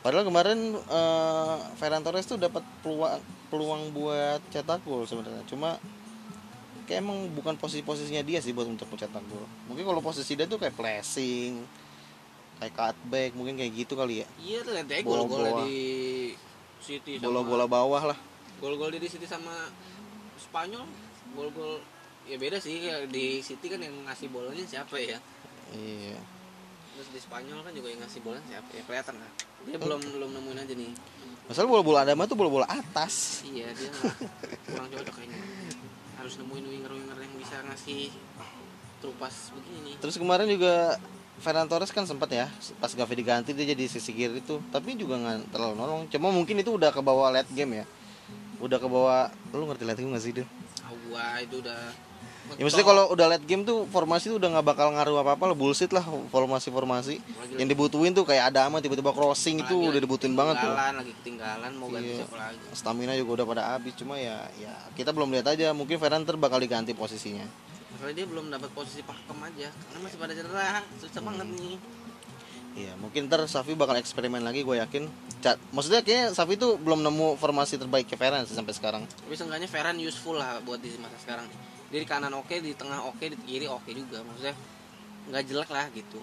Padahal 0.04 0.28
kemarin 0.28 0.60
eh, 0.76 1.56
Ferran 1.76 2.04
Torres 2.04 2.28
tuh 2.28 2.36
dapat 2.36 2.62
peluang 2.84 3.18
peluang 3.47 3.82
buat 3.91 4.43
cetak 4.49 4.84
gol 4.84 5.08
sebenarnya. 5.08 5.47
Cuma 5.47 5.80
kayak 6.84 6.99
emang 6.99 7.32
bukan 7.32 7.56
posisi-posisinya 7.56 8.20
dia 8.22 8.38
sih 8.38 8.51
buat 8.51 8.68
untuk 8.68 8.91
mencetak 8.91 9.24
gol. 9.24 9.47
Mungkin 9.66 9.82
kalau 9.82 10.04
posisi 10.04 10.36
dia 10.36 10.43
tuh 10.43 10.60
kayak 10.60 10.76
flashing, 10.76 11.64
kayak 12.60 12.74
cutback, 12.74 13.32
mungkin 13.32 13.56
kayak 13.56 13.72
gitu 13.74 13.95
kali 13.95 14.22
ya. 14.22 14.28
iya 14.38 14.60
Bola- 14.62 15.24
gol-golnya 15.24 15.54
bola. 15.54 15.64
di 15.64 15.80
City 16.78 17.16
sama 17.16 17.24
Bola-bola 17.32 17.66
bawah 17.66 18.04
lah. 18.12 18.20
gol-gol 18.60 18.91
di 18.91 19.08
City 19.08 19.24
sama 19.24 19.72
Spanyol 20.36 20.84
gol-gol 21.32 21.80
ya 22.24 22.36
beda 22.36 22.60
sih 22.60 22.80
ya 22.82 23.04
di 23.08 23.39
City 23.39 23.68
kan 23.68 23.80
yang 23.80 24.04
ngasih 24.04 24.28
bolanya 24.28 24.64
siapa 24.64 24.95
ya 24.95 25.16
Iya. 25.72 26.20
Terus 26.94 27.10
di 27.10 27.20
Spanyol 27.20 27.60
kan 27.66 27.74
juga 27.74 27.88
yang 27.89 28.02
ngasih 28.06 28.22
bola 28.22 28.39
siapa 28.46 28.70
ya 28.74 28.84
kelihatan 28.86 29.16
kan 29.18 29.32
dia 29.66 29.78
belum 29.80 30.00
belum 30.00 30.30
nemuin 30.36 30.60
aja 30.60 30.74
nih. 30.76 30.91
Masalah 31.44 31.68
bola-bola 31.68 32.00
Adama 32.08 32.24
tuh 32.24 32.39
bola-bola 32.39 32.68
atas. 32.72 33.44
iya 33.48 33.68
dia 33.76 33.91
kurang 34.68 34.88
cocok 34.88 35.14
kayaknya. 35.16 35.39
Harus 36.20 36.34
nemuin 36.39 36.66
winger-winger 36.72 37.18
yang 37.20 37.34
bisa 37.36 37.56
ngasih 37.68 38.12
terupas 39.04 39.52
begini. 39.52 40.00
Terus 40.00 40.16
kemarin 40.16 40.48
juga 40.48 41.00
Ferran 41.44 41.68
Torres 41.68 41.91
kan 41.91 42.08
sempat 42.08 42.32
ya 42.32 42.48
pas 42.80 42.91
Gavi 42.96 43.14
diganti 43.20 43.52
dia 43.52 43.76
jadi 43.76 43.84
sisi 43.91 44.16
kiri 44.16 44.39
itu 44.39 44.64
tapi 44.72 44.96
juga 44.96 45.20
nggak 45.20 45.52
terlalu 45.52 45.74
nolong. 45.76 46.02
Cuma 46.08 46.32
mungkin 46.32 46.60
itu 46.60 46.72
udah 46.76 46.91
ke 46.96 47.04
bawah 47.04 47.32
late 47.32 47.52
game 47.52 47.84
ya. 47.84 47.86
Udah 48.64 48.80
ke 48.80 48.88
bawah 48.88 49.28
lu 49.52 49.68
ngerti 49.68 49.84
late 49.84 50.00
game 50.00 50.16
gak 50.16 50.24
sih 50.24 50.32
dia 50.32 50.48
gua 51.14 51.38
itu 51.38 51.62
udah 51.62 51.82
Ya 52.54 52.62
maksudnya 52.62 52.86
kalau 52.86 53.10
udah 53.10 53.26
late 53.28 53.44
game 53.44 53.64
tuh 53.64 53.88
formasi 53.88 54.28
tuh 54.28 54.38
udah 54.38 54.50
nggak 54.52 54.68
bakal 54.68 54.91
ngaruh 54.91 55.18
apa 55.20 55.34
apa 55.34 55.44
lah 55.48 55.56
bullshit 55.56 55.89
lah 55.89 56.04
formasi 56.30 56.70
formasi 56.70 57.18
Lagi- 57.18 57.58
yang 57.58 57.66
dibutuhin 57.66 58.12
tuh 58.12 58.22
kayak 58.22 58.54
ada 58.54 58.68
ama 58.68 58.78
tiba-tiba 58.78 59.10
crossing 59.10 59.58
itu 59.58 59.74
udah 59.74 59.98
dibutuhin 59.98 60.32
banget 60.34 60.62
tuh. 60.62 60.70
lagi 60.70 61.14
ketinggalan 61.18 61.72
mau 61.74 61.89
ganti 61.89 62.14
Iya. 62.14 62.18
siapa 62.22 62.38
lagi? 62.38 62.62
Stamina 62.72 63.14
juga 63.16 63.41
udah 63.41 63.46
pada 63.48 63.64
habis 63.72 63.94
cuma 63.96 64.16
ya 64.16 64.38
ya 64.56 64.70
kita 64.94 65.10
belum 65.10 65.32
lihat 65.32 65.50
aja 65.50 65.72
mungkin 65.72 65.98
Ferran 65.98 66.22
ter 66.22 66.36
bakal 66.36 66.60
diganti 66.60 66.94
posisinya. 66.94 67.48
Masalahnya 67.91 68.16
dia 68.16 68.26
belum 68.28 68.46
dapat 68.48 68.70
posisi 68.70 69.02
pakem 69.02 69.39
aja 69.39 69.68
karena 69.74 70.00
masih 70.00 70.18
pada 70.20 70.34
cedera 70.34 70.68
susah 71.00 71.22
banget 71.24 71.48
nih. 71.50 71.76
Iya 72.76 72.94
mungkin 72.98 73.26
ntar 73.26 73.41
Safi 73.46 73.74
bakal 73.74 73.98
eksperimen 73.98 74.41
lagi 74.41 74.62
gue 74.62 74.76
yakin. 74.76 75.06
Ca- 75.39 75.58
maksudnya 75.70 76.02
kayaknya 76.02 76.34
Safi 76.34 76.54
tuh 76.54 76.76
belum 76.76 77.02
nemu 77.02 77.34
formasi 77.36 77.78
terbaik 77.78 78.06
ke 78.06 78.14
Ferran 78.14 78.46
sih 78.46 78.54
sampai 78.54 78.74
sekarang. 78.74 79.04
Tapi 79.06 79.34
seenggaknya 79.34 79.66
Ferran 79.66 79.98
useful 79.98 80.36
lah 80.36 80.58
buat 80.60 80.78
di 80.78 80.94
masa 80.98 81.18
sekarang 81.18 81.50
di 82.02 82.08
kanan 82.10 82.34
oke 82.34 82.56
di 82.58 82.74
tengah 82.74 83.06
oke 83.06 83.22
di 83.22 83.38
kiri 83.46 83.68
oke 83.70 83.89
juga. 83.94 84.26
Maksudnya 84.26 84.56
nggak 85.30 85.44
jelek 85.46 85.70
lah 85.70 85.86
gitu. 85.94 86.20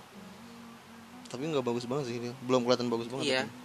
Tapi 1.31 1.43
nggak 1.47 1.63
bagus 1.63 1.87
banget 1.87 2.11
sih 2.11 2.19
dia 2.19 2.35
belum 2.43 2.67
kelihatan 2.67 2.91
bagus 2.91 3.07
banget 3.07 3.25
iya. 3.27 3.43
tapi. 3.47 3.59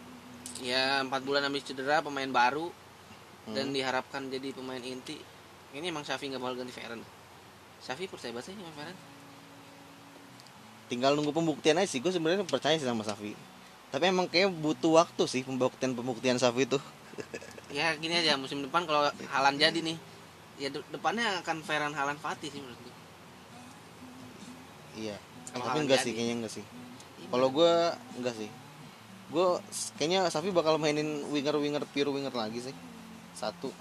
ya 0.61 0.83
empat 1.01 1.21
bulan 1.25 1.41
habis 1.49 1.65
cedera 1.65 2.05
pemain 2.05 2.29
baru. 2.29 2.69
Dan 3.45 3.69
Hmm. 3.69 3.77
diharapkan 3.77 4.25
jadi 4.29 4.57
pemain 4.57 4.81
inti. 4.81 5.21
Ini 5.75 5.93
emang 5.93 6.01
Xavi 6.01 6.33
nggak 6.33 6.41
bakal 6.41 6.55
ganti 6.65 6.73
Ferran 6.73 7.01
Xavi 7.83 8.09
percaya 8.09 8.31
banget 8.33 8.49
sih 8.49 8.55
sama 8.57 8.73
Ferran 8.73 8.97
tinggal 10.85 11.17
nunggu 11.17 11.33
pembuktian 11.33 11.77
aja 11.81 11.89
sih. 11.89 11.99
Gue 11.99 12.13
sebenarnya 12.13 12.45
percaya 12.45 12.77
sih 12.77 12.85
sama 12.87 13.01
Safi 13.05 13.33
tapi 13.95 14.11
emang 14.11 14.27
kayak 14.27 14.51
butuh 14.51 14.99
waktu 14.99 15.23
sih 15.23 15.47
pembuktian 15.47 15.95
pembuktian 15.95 16.35
Safi 16.35 16.67
itu 16.67 16.75
ya 17.71 17.95
gini 17.95 18.19
aja. 18.19 18.35
Musim 18.35 18.59
depan 18.59 18.83
kalau 18.83 19.07
Halan 19.31 19.55
jadi 19.55 19.79
nih 19.79 19.95
ya 20.55 20.69
de- 20.71 20.87
depannya 20.91 21.43
akan 21.43 21.57
Ferran 21.63 21.93
Halan 21.93 22.19
Fatih 22.19 22.49
sih 22.51 22.59
menurut 22.63 22.79
gue 22.79 22.95
iya. 24.95 25.17
Kalau 25.55 25.71
tapi 25.71 25.79
enggak 25.87 25.99
jadi. 26.03 26.05
sih 26.07 26.11
kayaknya 26.15 26.35
enggak 26.43 26.53
sih. 26.59 26.65
Kalau 27.31 27.47
gue 27.47 27.71
enggak 28.19 28.35
sih. 28.35 28.49
Gue 29.31 29.47
kayaknya 29.95 30.27
Safi 30.27 30.51
bakal 30.51 30.75
mainin 30.75 31.23
winger 31.31 31.55
winger 31.55 31.83
pure 31.87 32.11
winger 32.11 32.35
lagi 32.35 32.59
sih. 32.59 32.75
Satu 33.31 33.71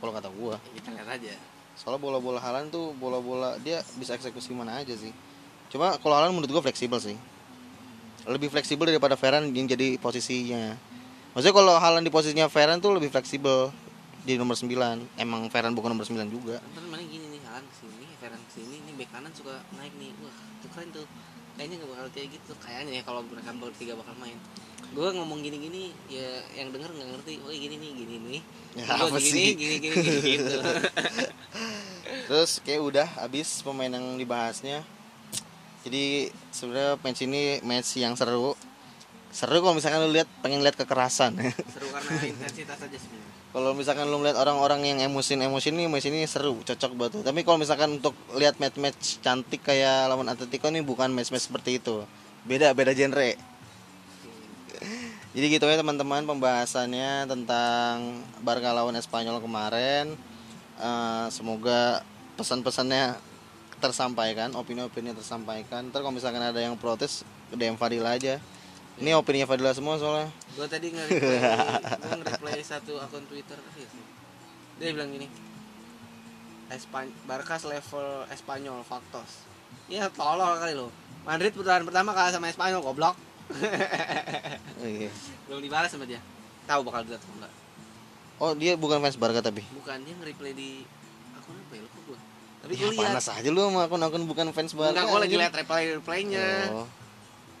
kalau 0.00 0.12
kata 0.12 0.28
gue 0.28 0.52
Ya, 0.52 0.72
kita 0.76 0.88
lihat 0.92 1.08
aja. 1.08 1.32
Soalnya 1.72 2.04
bola-bola 2.04 2.36
Halan 2.36 2.68
tuh 2.68 2.92
bola-bola 3.00 3.56
dia 3.64 3.80
bisa 3.96 4.12
eksekusi 4.12 4.52
mana 4.52 4.84
aja 4.84 4.92
sih. 4.92 5.12
Cuma 5.72 5.96
kalau 6.04 6.20
Halan 6.20 6.36
menurut 6.36 6.52
gue 6.52 6.62
fleksibel 6.68 7.00
sih. 7.00 7.16
Lebih 8.28 8.52
fleksibel 8.52 8.86
daripada 8.86 9.16
Ferran 9.16 9.48
yang 9.56 9.64
jadi 9.64 9.96
posisinya. 9.96 10.76
Maksudnya 11.32 11.54
kalau 11.56 11.74
Halan 11.80 12.04
di 12.04 12.12
posisinya 12.12 12.46
Ferran 12.52 12.76
tuh 12.78 12.92
lebih 12.92 13.08
fleksibel 13.08 13.72
di 14.22 14.38
nomor 14.38 14.54
9 14.54 14.70
emang 15.18 15.50
Ferran 15.50 15.74
bukan 15.74 15.98
nomor 15.98 16.06
9 16.06 16.14
juga. 16.30 16.62
Ntar 16.62 16.84
mana 16.86 17.02
gini 17.02 17.26
nih 17.34 17.40
Halan 17.42 17.64
ke 17.66 17.74
sini 17.82 18.06
Ferran 18.22 18.38
ke 18.38 18.50
sini 18.54 18.76
nih 18.86 18.92
bek 19.02 19.08
kanan 19.10 19.32
suka 19.34 19.58
naik 19.74 19.90
nih. 19.98 20.14
Wah 20.22 20.36
itu 20.62 20.66
keren 20.70 20.88
tuh. 20.94 21.06
Kayaknya 21.52 21.84
gak 21.84 21.90
bakal 21.92 22.06
kayak 22.14 22.28
gitu. 22.32 22.52
Kayaknya 22.62 22.92
ya 22.96 23.02
kalau 23.04 23.20
mereka 23.26 23.50
bertiga 23.58 23.92
bakal 23.98 24.14
main. 24.22 24.38
Gue 24.92 25.08
ngomong 25.12 25.40
gini-gini 25.40 25.92
ya 26.06 26.44
yang 26.54 26.70
denger 26.70 26.90
nggak 26.94 27.08
ngerti. 27.18 27.32
Oh 27.42 27.50
gini 27.50 27.76
nih 27.76 27.90
gini 27.98 28.14
nih. 28.22 28.40
Ya, 28.78 28.84
Gua 28.88 29.08
apa 29.10 29.18
gini, 29.18 29.32
sih? 29.34 29.46
gini 29.58 29.74
gini 29.82 29.94
gini 30.00 30.18
gitu. 30.38 30.56
Terus 32.30 32.50
kayak 32.62 32.82
udah 32.82 33.06
habis 33.20 33.60
pemain 33.66 33.90
yang 33.90 34.16
dibahasnya. 34.16 34.86
Jadi 35.82 36.30
sebenarnya 36.54 36.94
match 37.02 37.20
ini 37.26 37.42
match 37.66 37.98
yang 37.98 38.14
seru 38.14 38.54
seru 39.32 39.64
kalau 39.64 39.72
misalkan 39.72 40.04
lu 40.04 40.12
lihat 40.12 40.28
pengen 40.44 40.60
lihat 40.60 40.76
kekerasan. 40.76 41.40
Seru 41.72 41.88
karena 41.88 42.12
intensitas 42.20 42.76
aja 42.76 42.98
sebenarnya. 43.00 43.32
Kalau 43.52 43.72
misalkan 43.76 44.08
lu 44.08 44.20
melihat 44.20 44.40
orang-orang 44.40 44.80
yang 44.84 44.98
emosin 45.00 45.40
emosi 45.40 45.72
ini 45.72 45.84
match 45.84 46.08
ini 46.08 46.24
seru 46.24 46.56
cocok 46.64 46.92
banget 46.96 47.20
tapi 47.20 47.44
kalau 47.44 47.60
misalkan 47.60 48.00
untuk 48.00 48.16
lihat 48.40 48.56
match 48.56 48.80
match 48.80 49.20
cantik 49.20 49.60
kayak 49.60 50.08
lawan 50.08 50.24
Atletico 50.32 50.72
ini 50.72 50.80
bukan 50.80 51.12
match 51.12 51.32
match 51.32 51.48
seperti 51.52 51.76
itu. 51.76 52.04
Beda 52.48 52.72
beda 52.72 52.96
genre. 52.96 53.36
Jadi 55.32 55.46
gitu 55.48 55.64
ya 55.64 55.80
teman-teman 55.80 56.28
pembahasannya 56.28 57.24
tentang 57.24 58.20
Barca 58.44 58.72
lawan 58.72 58.96
Espanyol 58.96 59.40
kemarin. 59.40 60.16
Eh, 60.76 61.26
semoga 61.32 62.04
pesan-pesannya 62.36 63.16
tersampaikan 63.80 64.52
opini-opini 64.56 65.12
tersampaikan. 65.12 65.88
Ntar 65.88 66.04
kalau 66.04 66.12
misalkan 66.12 66.40
ada 66.40 66.60
yang 66.60 66.76
protes 66.76 67.24
DM 67.52 67.76
Fadila 67.76 68.16
aja 68.16 68.40
ini 69.00 69.10
opininya 69.16 69.48
Fadila 69.48 69.72
semua 69.72 69.96
soalnya. 69.96 70.28
Gue 70.52 70.66
tadi 70.68 70.92
nge-reply 70.92 71.38
gue 72.02 72.12
nge-reply 72.20 72.52
satu 72.60 73.00
akun 73.00 73.24
Twitter 73.30 73.56
dia 74.82 74.90
bilang 74.90 75.14
gini 75.14 75.30
Espan 76.72 77.06
Barkas 77.28 77.62
level 77.62 78.26
Espanyol 78.34 78.82
Faktos 78.82 79.46
ya 79.86 80.10
tolol 80.10 80.58
kali 80.58 80.74
lo 80.74 80.90
Madrid 81.22 81.54
putaran 81.54 81.86
pertama 81.86 82.10
kalah 82.10 82.34
sama 82.34 82.50
Espanyol 82.50 82.82
goblok. 82.82 83.14
Oh, 84.82 84.88
iya. 84.88 85.06
belum 85.46 85.62
dibalas 85.62 85.94
sama 85.94 86.02
dia. 86.02 86.18
Tahu 86.66 86.82
bakal 86.82 87.06
dilihat 87.06 87.22
atau 87.22 87.30
enggak. 87.38 87.52
Oh 88.42 88.52
dia 88.58 88.74
bukan 88.74 88.98
fans 88.98 89.14
Barca 89.14 89.38
tapi? 89.38 89.62
Bukan 89.70 90.02
dia 90.02 90.14
nge-reply 90.18 90.50
di 90.50 90.82
akun 91.38 91.54
apa 91.54 91.72
ya? 91.78 91.82
Lupa 91.86 91.98
gue 92.10 92.18
tapi 92.62 92.72
ya, 92.78 92.86
gue 92.86 92.90
lihat. 92.94 93.10
panas 93.10 93.26
aja 93.26 93.48
lu 93.50 93.58
sama 93.58 93.90
akun-akun 93.90 94.22
bukan 94.26 94.46
fans 94.50 94.74
Barca 94.74 94.94
enggak 94.94 95.06
gue 95.06 95.20
lagi 95.22 95.36
lihat 95.38 95.54
reply 95.54 95.82
replynya 95.98 96.48
oh. 96.74 96.86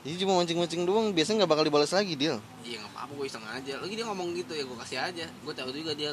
Jadi 0.02 0.14
cuma 0.26 0.42
mancing-mancing 0.42 0.82
doang 0.82 1.14
biasanya 1.14 1.42
nggak 1.46 1.50
bakal 1.54 1.64
dibalas 1.66 1.94
lagi 1.94 2.18
dia 2.18 2.34
iya 2.66 2.82
nggak 2.82 2.90
apa-apa 2.90 3.12
gue 3.14 3.26
iseng 3.30 3.44
aja. 3.46 3.74
Lagi 3.78 3.94
dia 3.94 4.06
ngomong 4.06 4.28
gitu 4.34 4.52
ya 4.58 4.64
gue 4.66 4.76
kasih 4.82 4.98
aja. 4.98 5.26
Gue 5.46 5.54
tahu 5.54 5.70
juga 5.70 5.94
dia 5.94 6.10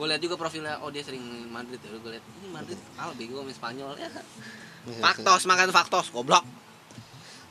gue 0.00 0.06
lihat 0.08 0.20
juga 0.24 0.34
profilnya 0.40 0.80
oh 0.80 0.88
dia 0.88 1.04
sering 1.04 1.20
main 1.20 1.44
Madrid 1.52 1.76
ya 1.84 1.92
gue 1.92 2.12
lihat 2.16 2.24
ini 2.40 2.48
Madrid 2.48 2.78
kalah 2.96 3.14
bego 3.16 3.44
sama 3.44 3.52
Spanyol. 3.52 3.92
Ya 4.80 4.96
faktos 4.96 5.44
makan 5.44 5.76
faktos 5.76 6.08
goblok. 6.08 6.40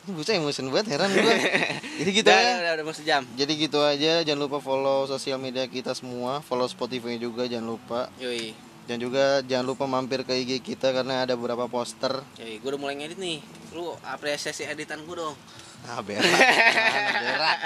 Ini 0.09 0.17
bocah 0.17 0.33
emosi 0.33 0.65
banget 0.73 0.97
heran 0.97 1.13
gue 1.13 1.21
Jadi 2.01 2.09
gitu 2.09 2.25
udah, 2.25 2.41
ya 2.41 2.53
udah, 2.57 2.71
udah 2.81 2.85
mau 2.89 2.95
sejam 2.97 3.21
Jadi 3.37 3.51
gitu 3.53 3.85
aja 3.85 4.25
jangan 4.25 4.49
lupa 4.49 4.57
follow 4.57 5.05
sosial 5.05 5.37
media 5.37 5.69
kita 5.69 5.93
semua. 5.93 6.41
Follow 6.41 6.65
Spotify 6.65 7.21
juga 7.21 7.45
jangan 7.45 7.77
lupa. 7.77 8.09
Yoi 8.17 8.68
Dan 8.89 8.97
juga 8.97 9.45
jangan 9.45 9.69
lupa 9.69 9.85
mampir 9.85 10.25
ke 10.25 10.33
IG 10.33 10.65
kita 10.65 10.89
karena 10.89 11.21
ada 11.21 11.37
beberapa 11.37 11.69
poster 11.69 12.25
yoi 12.41 12.57
gue 12.57 12.69
udah 12.73 12.81
mulai 12.81 12.97
ngedit 12.97 13.21
nih 13.21 13.37
lu 13.77 13.93
apresiasi 14.01 14.65
editan 14.65 15.05
gue 15.05 15.13
dong 15.13 15.37
Ah 15.85 16.01
berak 16.01 16.25
Mana 16.25 17.21
berak 17.37 17.59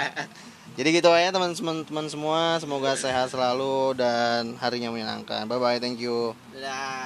Jadi 0.74 0.88
gitu 0.90 1.06
aja 1.06 1.30
teman-teman 1.30 2.10
semua, 2.10 2.58
semoga 2.58 2.98
sehat 2.98 3.30
selalu 3.30 3.94
dan 3.94 4.58
harinya 4.58 4.90
menyenangkan. 4.90 5.46
Bye 5.46 5.62
bye, 5.62 5.78
thank 5.78 6.02
you. 6.02 6.34
Dadah. 6.50 6.98